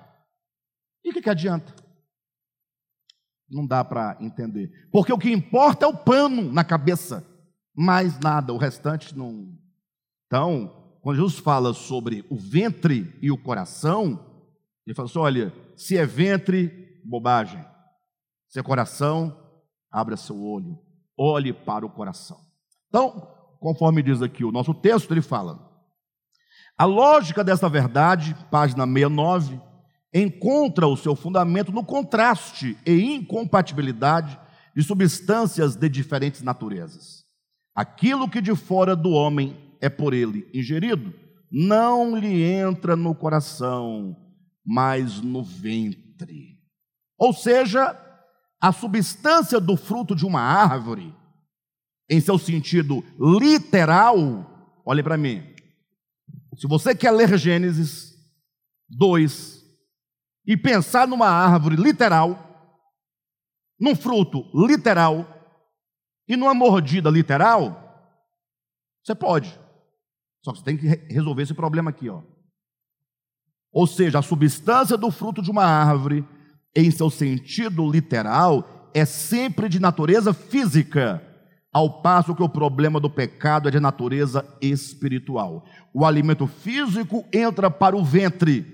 E 1.04 1.10
o 1.10 1.12
que, 1.12 1.20
que 1.20 1.28
adianta? 1.28 1.74
Não 3.46 3.66
dá 3.66 3.84
para 3.84 4.16
entender. 4.22 4.88
Porque 4.90 5.12
o 5.12 5.18
que 5.18 5.30
importa 5.30 5.84
é 5.84 5.88
o 5.88 5.94
pano 5.94 6.50
na 6.50 6.64
cabeça, 6.64 7.26
mais 7.76 8.18
nada, 8.18 8.54
o 8.54 8.56
restante 8.56 9.14
não. 9.14 9.54
Então, 10.26 10.98
quando 11.02 11.16
Jesus 11.16 11.38
fala 11.38 11.74
sobre 11.74 12.24
o 12.30 12.36
ventre 12.36 13.14
e 13.20 13.30
o 13.30 13.36
coração, 13.36 14.48
ele 14.86 14.94
fala 14.94 15.10
assim: 15.10 15.18
olha, 15.18 15.52
se 15.76 15.98
é 15.98 16.06
ventre, 16.06 17.02
bobagem. 17.04 17.62
Se 18.48 18.58
é 18.58 18.62
coração, 18.62 19.38
abra 19.90 20.16
seu 20.16 20.42
olho, 20.42 20.78
olhe 21.18 21.52
para 21.52 21.84
o 21.84 21.90
coração. 21.90 22.40
Então, 22.88 23.37
conforme 23.60 24.02
diz 24.02 24.22
aqui 24.22 24.44
o 24.44 24.52
nosso 24.52 24.74
texto, 24.74 25.12
ele 25.12 25.22
fala: 25.22 25.68
a 26.76 26.84
lógica 26.84 27.42
dessa 27.42 27.68
verdade, 27.68 28.36
página 28.50 28.86
69, 28.86 29.60
encontra 30.14 30.86
o 30.86 30.96
seu 30.96 31.16
fundamento 31.16 31.72
no 31.72 31.84
contraste 31.84 32.78
e 32.86 33.14
incompatibilidade 33.14 34.38
de 34.76 34.82
substâncias 34.84 35.74
de 35.74 35.88
diferentes 35.88 36.40
naturezas. 36.40 37.24
Aquilo 37.74 38.28
que 38.28 38.40
de 38.40 38.54
fora 38.54 38.94
do 38.94 39.10
homem 39.10 39.56
é 39.80 39.88
por 39.88 40.14
ele 40.14 40.48
ingerido, 40.54 41.12
não 41.50 42.16
lhe 42.16 42.42
entra 42.44 42.94
no 42.94 43.14
coração, 43.14 44.16
mas 44.64 45.20
no 45.20 45.42
ventre. 45.42 46.58
Ou 47.18 47.32
seja, 47.32 47.96
a 48.60 48.72
substância 48.72 49.58
do 49.58 49.76
fruto 49.76 50.14
de 50.14 50.24
uma 50.24 50.40
árvore, 50.40 51.14
em 52.08 52.20
seu 52.20 52.38
sentido 52.38 53.04
literal, 53.18 54.80
olhe 54.84 55.02
para 55.02 55.16
mim. 55.16 55.42
Se 56.56 56.66
você 56.66 56.94
quer 56.94 57.10
ler 57.10 57.36
Gênesis 57.38 58.14
2, 58.88 59.58
e 60.48 60.56
pensar 60.56 61.06
numa 61.06 61.28
árvore 61.28 61.76
literal, 61.76 62.42
num 63.78 63.94
fruto 63.94 64.50
literal 64.54 65.28
e 66.26 66.34
numa 66.36 66.54
mordida 66.54 67.10
literal, 67.10 67.84
você 69.04 69.14
pode. 69.14 69.50
Só 70.42 70.52
que 70.52 70.58
você 70.58 70.64
tem 70.64 70.78
que 70.78 70.86
resolver 71.12 71.42
esse 71.42 71.52
problema 71.52 71.90
aqui, 71.90 72.08
ó. 72.08 72.22
Ou 73.70 73.86
seja, 73.86 74.20
a 74.20 74.22
substância 74.22 74.96
do 74.96 75.10
fruto 75.10 75.42
de 75.42 75.50
uma 75.50 75.64
árvore, 75.64 76.26
em 76.74 76.90
seu 76.90 77.10
sentido 77.10 77.86
literal, 77.90 78.90
é 78.94 79.04
sempre 79.04 79.68
de 79.68 79.78
natureza 79.78 80.32
física, 80.32 81.22
ao 81.72 82.00
passo 82.02 82.34
que 82.34 82.42
o 82.42 82.48
problema 82.48 82.98
do 82.98 83.10
pecado 83.10 83.68
é 83.68 83.70
de 83.70 83.80
natureza 83.80 84.44
espiritual. 84.60 85.64
O 85.92 86.04
alimento 86.04 86.46
físico 86.46 87.24
entra 87.32 87.70
para 87.70 87.96
o 87.96 88.04
ventre, 88.04 88.66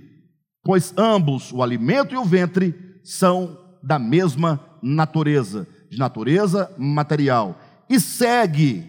pois 0.63 0.95
ambos, 0.97 1.53
o 1.53 1.63
alimento 1.63 2.15
e 2.15 2.19
o 2.19 2.25
ventre, 2.25 2.75
são 3.03 3.59
da 3.83 3.99
mesma 3.99 4.61
natureza, 4.83 5.67
de 5.91 5.99
natureza 5.99 6.73
material, 6.79 7.59
e 7.89 8.01
segue, 8.01 8.87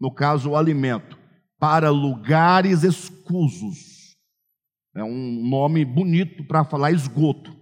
no 0.00 0.12
caso 0.12 0.50
o 0.50 0.56
alimento, 0.56 1.16
para 1.58 1.90
lugares 1.90 2.82
escusos. 2.82 4.16
É 4.94 5.04
um 5.04 5.48
nome 5.48 5.84
bonito 5.84 6.44
para 6.44 6.64
falar 6.64 6.90
esgoto. 6.90 7.54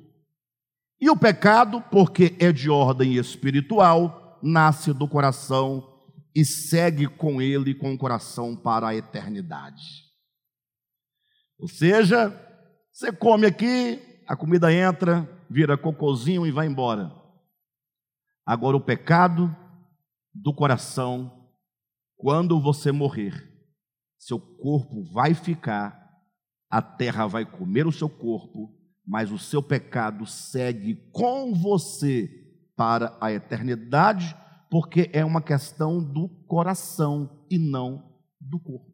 E 1.01 1.11
o 1.11 1.17
pecado, 1.17 1.83
porque 1.91 2.35
é 2.39 2.51
de 2.51 2.71
ordem 2.71 3.15
espiritual, 3.15 4.24
nasce 4.45 4.93
do 4.93 5.09
coração 5.09 5.91
e 6.35 6.45
segue 6.45 7.09
com 7.09 7.41
ele 7.41 7.75
com 7.75 7.95
o 7.95 7.99
coração 7.99 8.55
para 8.55 8.89
a 8.89 8.95
eternidade. 8.95 10.05
Ou 11.59 11.67
seja, 11.67 12.29
você 12.93 13.11
come 13.11 13.47
aqui, 13.47 13.99
a 14.27 14.37
comida 14.37 14.71
entra, 14.71 15.27
vira 15.49 15.79
cocôzinho 15.79 16.47
e 16.47 16.51
vai 16.51 16.67
embora. 16.67 17.11
Agora, 18.45 18.77
o 18.77 18.85
pecado 18.85 19.55
do 20.35 20.53
coração, 20.53 21.49
quando 22.15 22.61
você 22.61 22.93
morrer, 22.93 23.51
seu 24.19 24.39
corpo 24.39 25.03
vai 25.05 25.33
ficar, 25.33 26.21
a 26.69 26.83
terra 26.83 27.27
vai 27.27 27.47
comer 27.47 27.87
o 27.87 27.93
seu 27.93 28.11
corpo, 28.11 28.75
mas 29.07 29.33
o 29.33 29.39
seu 29.39 29.63
pecado 29.63 30.27
segue 30.27 30.97
com 31.13 31.55
você 31.55 32.44
para 32.77 33.17
a 33.21 33.33
eternidade, 33.33 34.37
porque 34.71 35.11
é 35.13 35.25
uma 35.25 35.41
questão 35.41 36.03
do 36.03 36.29
coração 36.47 37.47
e 37.51 37.59
não 37.59 38.13
do 38.41 38.59
corpo. 38.59 38.93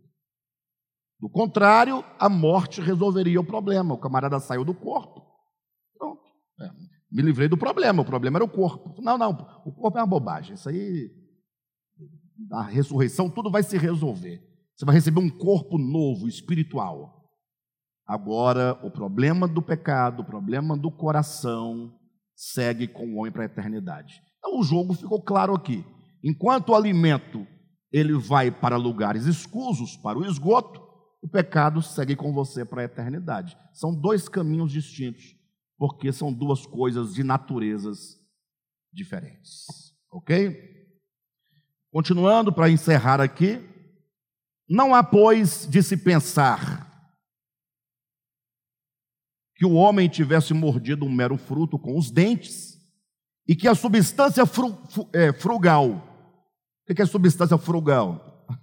Do 1.20 1.28
contrário, 1.28 2.04
a 2.18 2.28
morte 2.28 2.80
resolveria 2.80 3.40
o 3.40 3.46
problema. 3.46 3.94
O 3.94 3.98
camarada 3.98 4.40
saiu 4.40 4.64
do 4.64 4.74
corpo. 4.74 5.22
Pronto. 5.98 6.22
É, 6.60 6.70
me 7.12 7.22
livrei 7.22 7.46
do 7.46 7.58
problema. 7.58 8.02
O 8.02 8.06
problema 8.06 8.38
era 8.38 8.44
o 8.44 8.48
corpo. 8.48 9.00
Não, 9.02 9.18
não. 9.18 9.30
O 9.66 9.72
corpo 9.72 9.98
é 9.98 10.00
uma 10.00 10.06
bobagem. 10.06 10.54
Isso 10.54 10.68
aí, 10.68 11.10
a 12.52 12.62
ressurreição, 12.62 13.28
tudo 13.28 13.50
vai 13.50 13.62
se 13.62 13.76
resolver. 13.76 14.42
Você 14.74 14.86
vai 14.86 14.94
receber 14.94 15.20
um 15.20 15.28
corpo 15.28 15.76
novo, 15.76 16.26
espiritual. 16.26 17.20
Agora, 18.06 18.72
o 18.82 18.90
problema 18.90 19.46
do 19.46 19.60
pecado, 19.60 20.20
o 20.22 20.24
problema 20.24 20.74
do 20.76 20.90
coração, 20.90 21.99
segue 22.40 22.88
com 22.88 23.06
o 23.06 23.18
homem 23.18 23.30
para 23.30 23.42
a 23.42 23.44
eternidade. 23.44 24.22
Então, 24.38 24.58
o 24.58 24.62
jogo 24.62 24.94
ficou 24.94 25.20
claro 25.20 25.54
aqui. 25.54 25.84
Enquanto 26.24 26.70
o 26.70 26.74
alimento 26.74 27.46
ele 27.92 28.14
vai 28.14 28.50
para 28.50 28.78
lugares 28.78 29.26
escusos, 29.26 29.94
para 29.98 30.18
o 30.18 30.24
esgoto, 30.24 30.80
o 31.20 31.28
pecado 31.28 31.82
segue 31.82 32.16
com 32.16 32.32
você 32.32 32.64
para 32.64 32.80
a 32.80 32.84
eternidade. 32.86 33.58
São 33.74 33.94
dois 33.94 34.26
caminhos 34.26 34.72
distintos, 34.72 35.36
porque 35.76 36.10
são 36.14 36.32
duas 36.32 36.64
coisas 36.64 37.12
de 37.12 37.22
naturezas 37.22 38.18
diferentes. 38.90 39.66
Ok? 40.10 40.88
Continuando 41.92 42.54
para 42.54 42.70
encerrar 42.70 43.20
aqui, 43.20 43.60
não 44.66 44.94
há, 44.94 45.02
pois, 45.02 45.66
de 45.68 45.82
se 45.82 45.94
pensar 45.94 46.79
que 49.60 49.66
o 49.66 49.74
homem 49.74 50.08
tivesse 50.08 50.54
mordido 50.54 51.04
um 51.04 51.12
mero 51.12 51.36
fruto 51.36 51.78
com 51.78 51.98
os 51.98 52.10
dentes 52.10 52.78
e 53.46 53.54
que 53.54 53.68
a 53.68 53.74
substância 53.74 54.46
fru, 54.46 54.74
é, 55.12 55.34
frugal, 55.34 56.02
o 56.88 56.94
que 56.94 57.02
é 57.02 57.04
substância 57.04 57.58
frugal? 57.58 58.26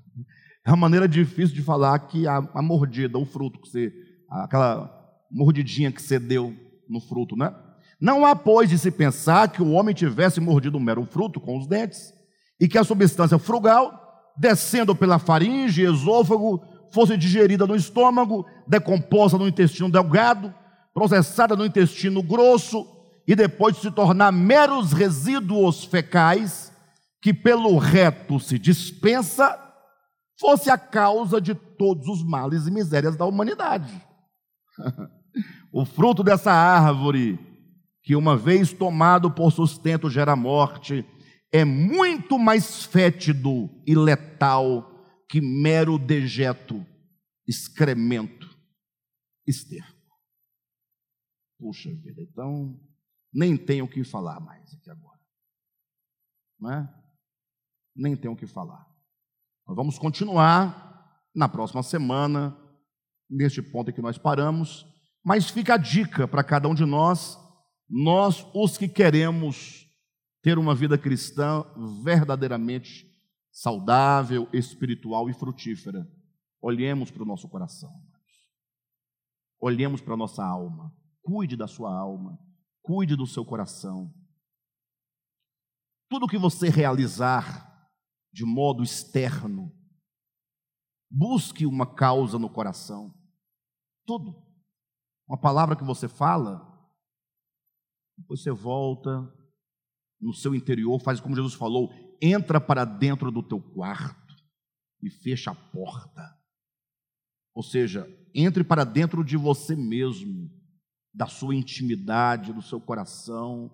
É 0.65 0.71
uma 0.71 0.75
maneira 0.75 1.07
difícil 1.07 1.55
de 1.55 1.61
falar 1.61 1.97
que 1.99 2.27
a, 2.27 2.37
a 2.53 2.61
mordida, 2.61 3.17
o 3.17 3.25
fruto 3.25 3.61
que 3.61 3.69
você, 3.69 3.93
aquela 4.29 4.91
mordidinha 5.31 5.93
que 5.93 6.01
você 6.01 6.19
deu 6.19 6.53
no 6.89 6.99
fruto, 6.99 7.37
né? 7.37 7.55
Não 8.01 8.25
há, 8.25 8.35
pois, 8.35 8.69
de 8.69 8.77
se 8.77 8.91
pensar 8.91 9.49
que 9.49 9.61
o 9.61 9.71
homem 9.71 9.95
tivesse 9.95 10.41
mordido 10.41 10.77
um 10.77 10.81
mero 10.81 11.05
fruto 11.05 11.39
com 11.39 11.57
os 11.57 11.67
dentes 11.67 12.11
e 12.59 12.67
que 12.67 12.77
a 12.77 12.83
substância 12.83 13.39
frugal, 13.39 14.33
descendo 14.35 14.93
pela 14.93 15.19
faringe 15.19 15.83
e 15.83 15.85
esôfago, 15.85 16.61
fosse 16.91 17.15
digerida 17.15 17.65
no 17.65 17.75
estômago, 17.77 18.45
decomposta 18.67 19.37
no 19.37 19.47
intestino 19.47 19.89
delgado, 19.89 20.53
processada 20.97 21.55
no 21.55 21.63
intestino 21.63 22.23
grosso 22.23 22.83
e 23.27 23.35
depois 23.35 23.75
de 23.75 23.83
se 23.83 23.91
tornar 23.91 24.31
meros 24.31 24.93
resíduos 24.93 25.83
fecais 25.83 26.73
que 27.21 27.31
pelo 27.31 27.77
reto 27.77 28.39
se 28.39 28.57
dispensa 28.57 29.55
fosse 30.39 30.71
a 30.71 30.77
causa 30.77 31.39
de 31.39 31.53
todos 31.53 32.07
os 32.07 32.23
males 32.23 32.65
e 32.65 32.71
misérias 32.71 33.15
da 33.15 33.25
humanidade. 33.25 33.93
o 35.71 35.85
fruto 35.85 36.23
dessa 36.23 36.51
árvore, 36.51 37.37
que 38.01 38.15
uma 38.15 38.35
vez 38.35 38.73
tomado 38.73 39.29
por 39.29 39.51
sustento 39.51 40.09
gera 40.09 40.35
morte, 40.35 41.05
é 41.51 41.63
muito 41.63 42.39
mais 42.39 42.85
fétido 42.85 43.69
e 43.85 43.93
letal 43.93 45.05
que 45.29 45.39
mero 45.41 45.99
dejeto, 45.99 46.83
excremento, 47.47 48.49
esterco. 49.45 49.96
Puxa 51.57 51.89
vida, 51.89 52.21
então 52.21 52.79
nem 53.33 53.57
tenho 53.57 53.85
o 53.85 53.89
que 53.89 54.03
falar 54.03 54.39
mais 54.39 54.73
aqui 54.73 54.89
agora. 54.89 55.19
Não 56.59 56.71
é? 56.71 57.03
Nem 57.95 58.15
tenho 58.15 58.33
o 58.33 58.37
que 58.37 58.47
falar. 58.47 58.87
Nós 59.67 59.75
vamos 59.75 59.97
continuar 59.99 60.85
na 61.35 61.49
próxima 61.49 61.83
semana, 61.83 62.57
neste 63.29 63.61
ponto 63.61 63.91
em 63.91 63.93
que 63.93 64.01
nós 64.01 64.17
paramos, 64.17 64.85
mas 65.23 65.49
fica 65.49 65.73
a 65.73 65.77
dica 65.77 66.27
para 66.27 66.43
cada 66.43 66.67
um 66.67 66.73
de 66.73 66.85
nós, 66.85 67.37
nós 67.89 68.45
os 68.53 68.77
que 68.77 68.87
queremos 68.87 69.85
ter 70.41 70.57
uma 70.57 70.73
vida 70.73 70.97
cristã 70.97 71.65
verdadeiramente 72.03 73.05
saudável, 73.51 74.47
espiritual 74.53 75.29
e 75.29 75.33
frutífera. 75.33 76.07
Olhemos 76.61 77.11
para 77.11 77.23
o 77.23 77.25
nosso 77.25 77.49
coração. 77.49 77.91
Olhemos 79.59 79.99
para 79.99 80.13
a 80.13 80.17
nossa 80.17 80.43
alma. 80.43 80.95
Cuide 81.27 81.57
da 81.57 81.67
sua 81.67 81.93
alma. 81.93 82.39
Cuide 82.81 83.17
do 83.17 83.27
seu 83.27 83.43
coração. 83.43 84.13
Tudo 86.09 86.25
que 86.25 86.37
você 86.37 86.69
realizar 86.69 87.91
de 88.31 88.45
modo 88.45 88.81
externo. 88.81 89.75
Busque 91.11 91.65
uma 91.65 91.85
causa 91.85 92.39
no 92.39 92.49
coração. 92.49 93.13
Tudo. 94.05 94.41
Uma 95.27 95.37
palavra 95.37 95.75
que 95.75 95.83
você 95.83 96.07
fala, 96.07 96.65
depois 98.17 98.41
você 98.41 98.51
volta, 98.51 99.29
no 100.21 100.33
seu 100.33 100.55
interior, 100.55 100.97
faz 101.01 101.19
como 101.19 101.35
Jesus 101.35 101.55
falou: 101.55 101.91
entra 102.21 102.61
para 102.61 102.85
dentro 102.85 103.29
do 103.29 103.43
teu 103.43 103.61
quarto 103.61 104.33
e 105.03 105.09
fecha 105.09 105.51
a 105.51 105.55
porta. 105.55 106.39
Ou 107.53 107.63
seja, 107.63 108.07
entre 108.33 108.63
para 108.63 108.85
dentro 108.85 109.25
de 109.25 109.35
você 109.35 109.75
mesmo, 109.75 110.56
da 111.17 111.25
sua 111.25 111.55
intimidade, 111.55 112.53
do 112.53 112.61
seu 112.61 112.79
coração, 112.79 113.71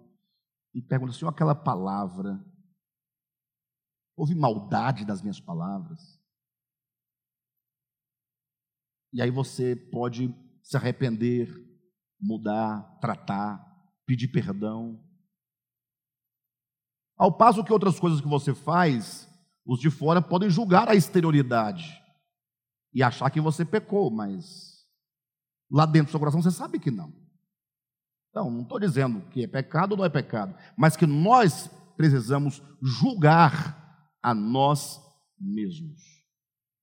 e 0.74 0.82
pergunta: 0.82 1.12
Senhor, 1.12 1.30
aquela 1.30 1.54
palavra, 1.54 2.42
houve 4.16 4.34
maldade 4.34 5.04
das 5.04 5.22
minhas 5.22 5.42
palavras? 5.42 6.18
E 9.12 9.22
aí 9.22 9.30
você 9.30 9.76
pode 9.76 10.34
se 10.64 10.78
arrepender, 10.78 11.54
mudar, 12.18 12.98
tratar, 13.02 13.62
pedir 14.06 14.30
perdão. 14.30 15.04
Ao 17.18 17.38
passo 17.38 17.64
que 17.64 17.74
outras 17.74 18.00
coisas 18.00 18.22
que 18.22 18.28
você 18.28 18.56
faz, 18.56 19.30
os 19.66 19.82
de 19.82 19.92
fora 19.92 20.22
podem 20.22 20.50
julgar 20.50 20.88
a 20.88 20.96
exterioridade 20.96 22.02
e 22.94 23.04
achar 23.04 23.30
que 23.30 23.42
você 23.42 23.66
pecou, 23.66 24.10
mas 24.10 24.88
lá 25.70 25.86
dentro 25.86 26.08
do 26.08 26.12
seu 26.12 26.20
coração 26.20 26.42
você 26.42 26.50
sabe 26.50 26.80
que 26.80 26.90
não. 26.90 27.23
Então, 28.34 28.50
não 28.50 28.64
estou 28.64 28.80
dizendo 28.80 29.22
que 29.30 29.44
é 29.44 29.48
pecado 29.48 29.92
ou 29.92 29.98
não 30.00 30.06
é 30.06 30.10
pecado, 30.10 30.56
mas 30.76 30.98
que 30.98 31.06
nós 31.06 31.70
precisamos 31.96 32.64
julgar 32.82 34.10
a 34.24 34.34
nós 34.34 35.00
mesmos. 35.40 36.02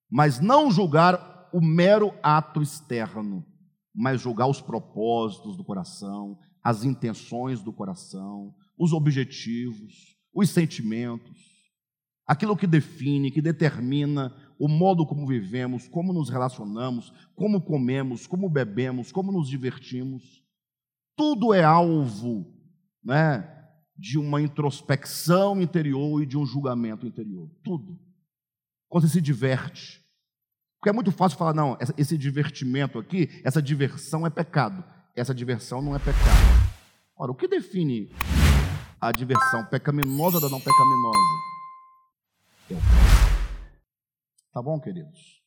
Mas 0.09 0.39
não 0.39 0.71
julgar 0.71 1.49
o 1.51 1.59
mero 1.59 2.13
ato 2.23 2.61
externo, 2.61 3.45
mas 3.93 4.21
julgar 4.21 4.47
os 4.47 4.61
propósitos 4.61 5.57
do 5.57 5.63
coração, 5.65 6.39
as 6.63 6.85
intenções 6.85 7.61
do 7.61 7.73
coração, 7.73 8.55
os 8.79 8.93
objetivos, 8.93 10.15
os 10.33 10.49
sentimentos, 10.51 11.37
aquilo 12.25 12.55
que 12.55 12.65
define, 12.65 13.29
que 13.29 13.41
determina 13.41 14.33
o 14.57 14.69
modo 14.69 15.05
como 15.05 15.27
vivemos, 15.27 15.85
como 15.89 16.13
nos 16.13 16.29
relacionamos, 16.29 17.11
como 17.35 17.59
comemos, 17.59 18.25
como 18.25 18.49
bebemos, 18.49 19.11
como 19.11 19.33
nos 19.33 19.49
divertimos 19.49 20.40
tudo 21.15 21.53
é 21.53 21.63
alvo 21.63 22.45
né, 23.03 23.47
de 23.97 24.17
uma 24.17 24.41
introspecção 24.41 25.61
interior 25.61 26.21
e 26.21 26.25
de 26.25 26.37
um 26.37 26.45
julgamento 26.45 27.05
interior. 27.05 27.49
Tudo. 27.63 27.99
Quando 28.89 29.07
você 29.07 29.13
se 29.13 29.21
diverte. 29.21 30.01
Porque 30.79 30.89
é 30.89 30.93
muito 30.93 31.11
fácil 31.11 31.37
falar, 31.37 31.53
não, 31.53 31.77
esse 31.97 32.17
divertimento 32.17 32.97
aqui, 32.97 33.29
essa 33.43 33.61
diversão 33.61 34.25
é 34.25 34.29
pecado. 34.29 34.83
Essa 35.15 35.33
diversão 35.33 35.81
não 35.81 35.95
é 35.95 35.99
pecado. 35.99 36.71
Ora, 37.15 37.31
o 37.31 37.35
que 37.35 37.47
define 37.47 38.09
a 38.99 39.11
diversão 39.11 39.65
pecaminosa 39.65 40.39
da 40.39 40.49
não 40.49 40.59
pecaminosa? 40.59 41.19
É 42.69 42.73
o 42.73 42.77
Tá 44.53 44.61
bom, 44.61 44.79
queridos? 44.79 45.40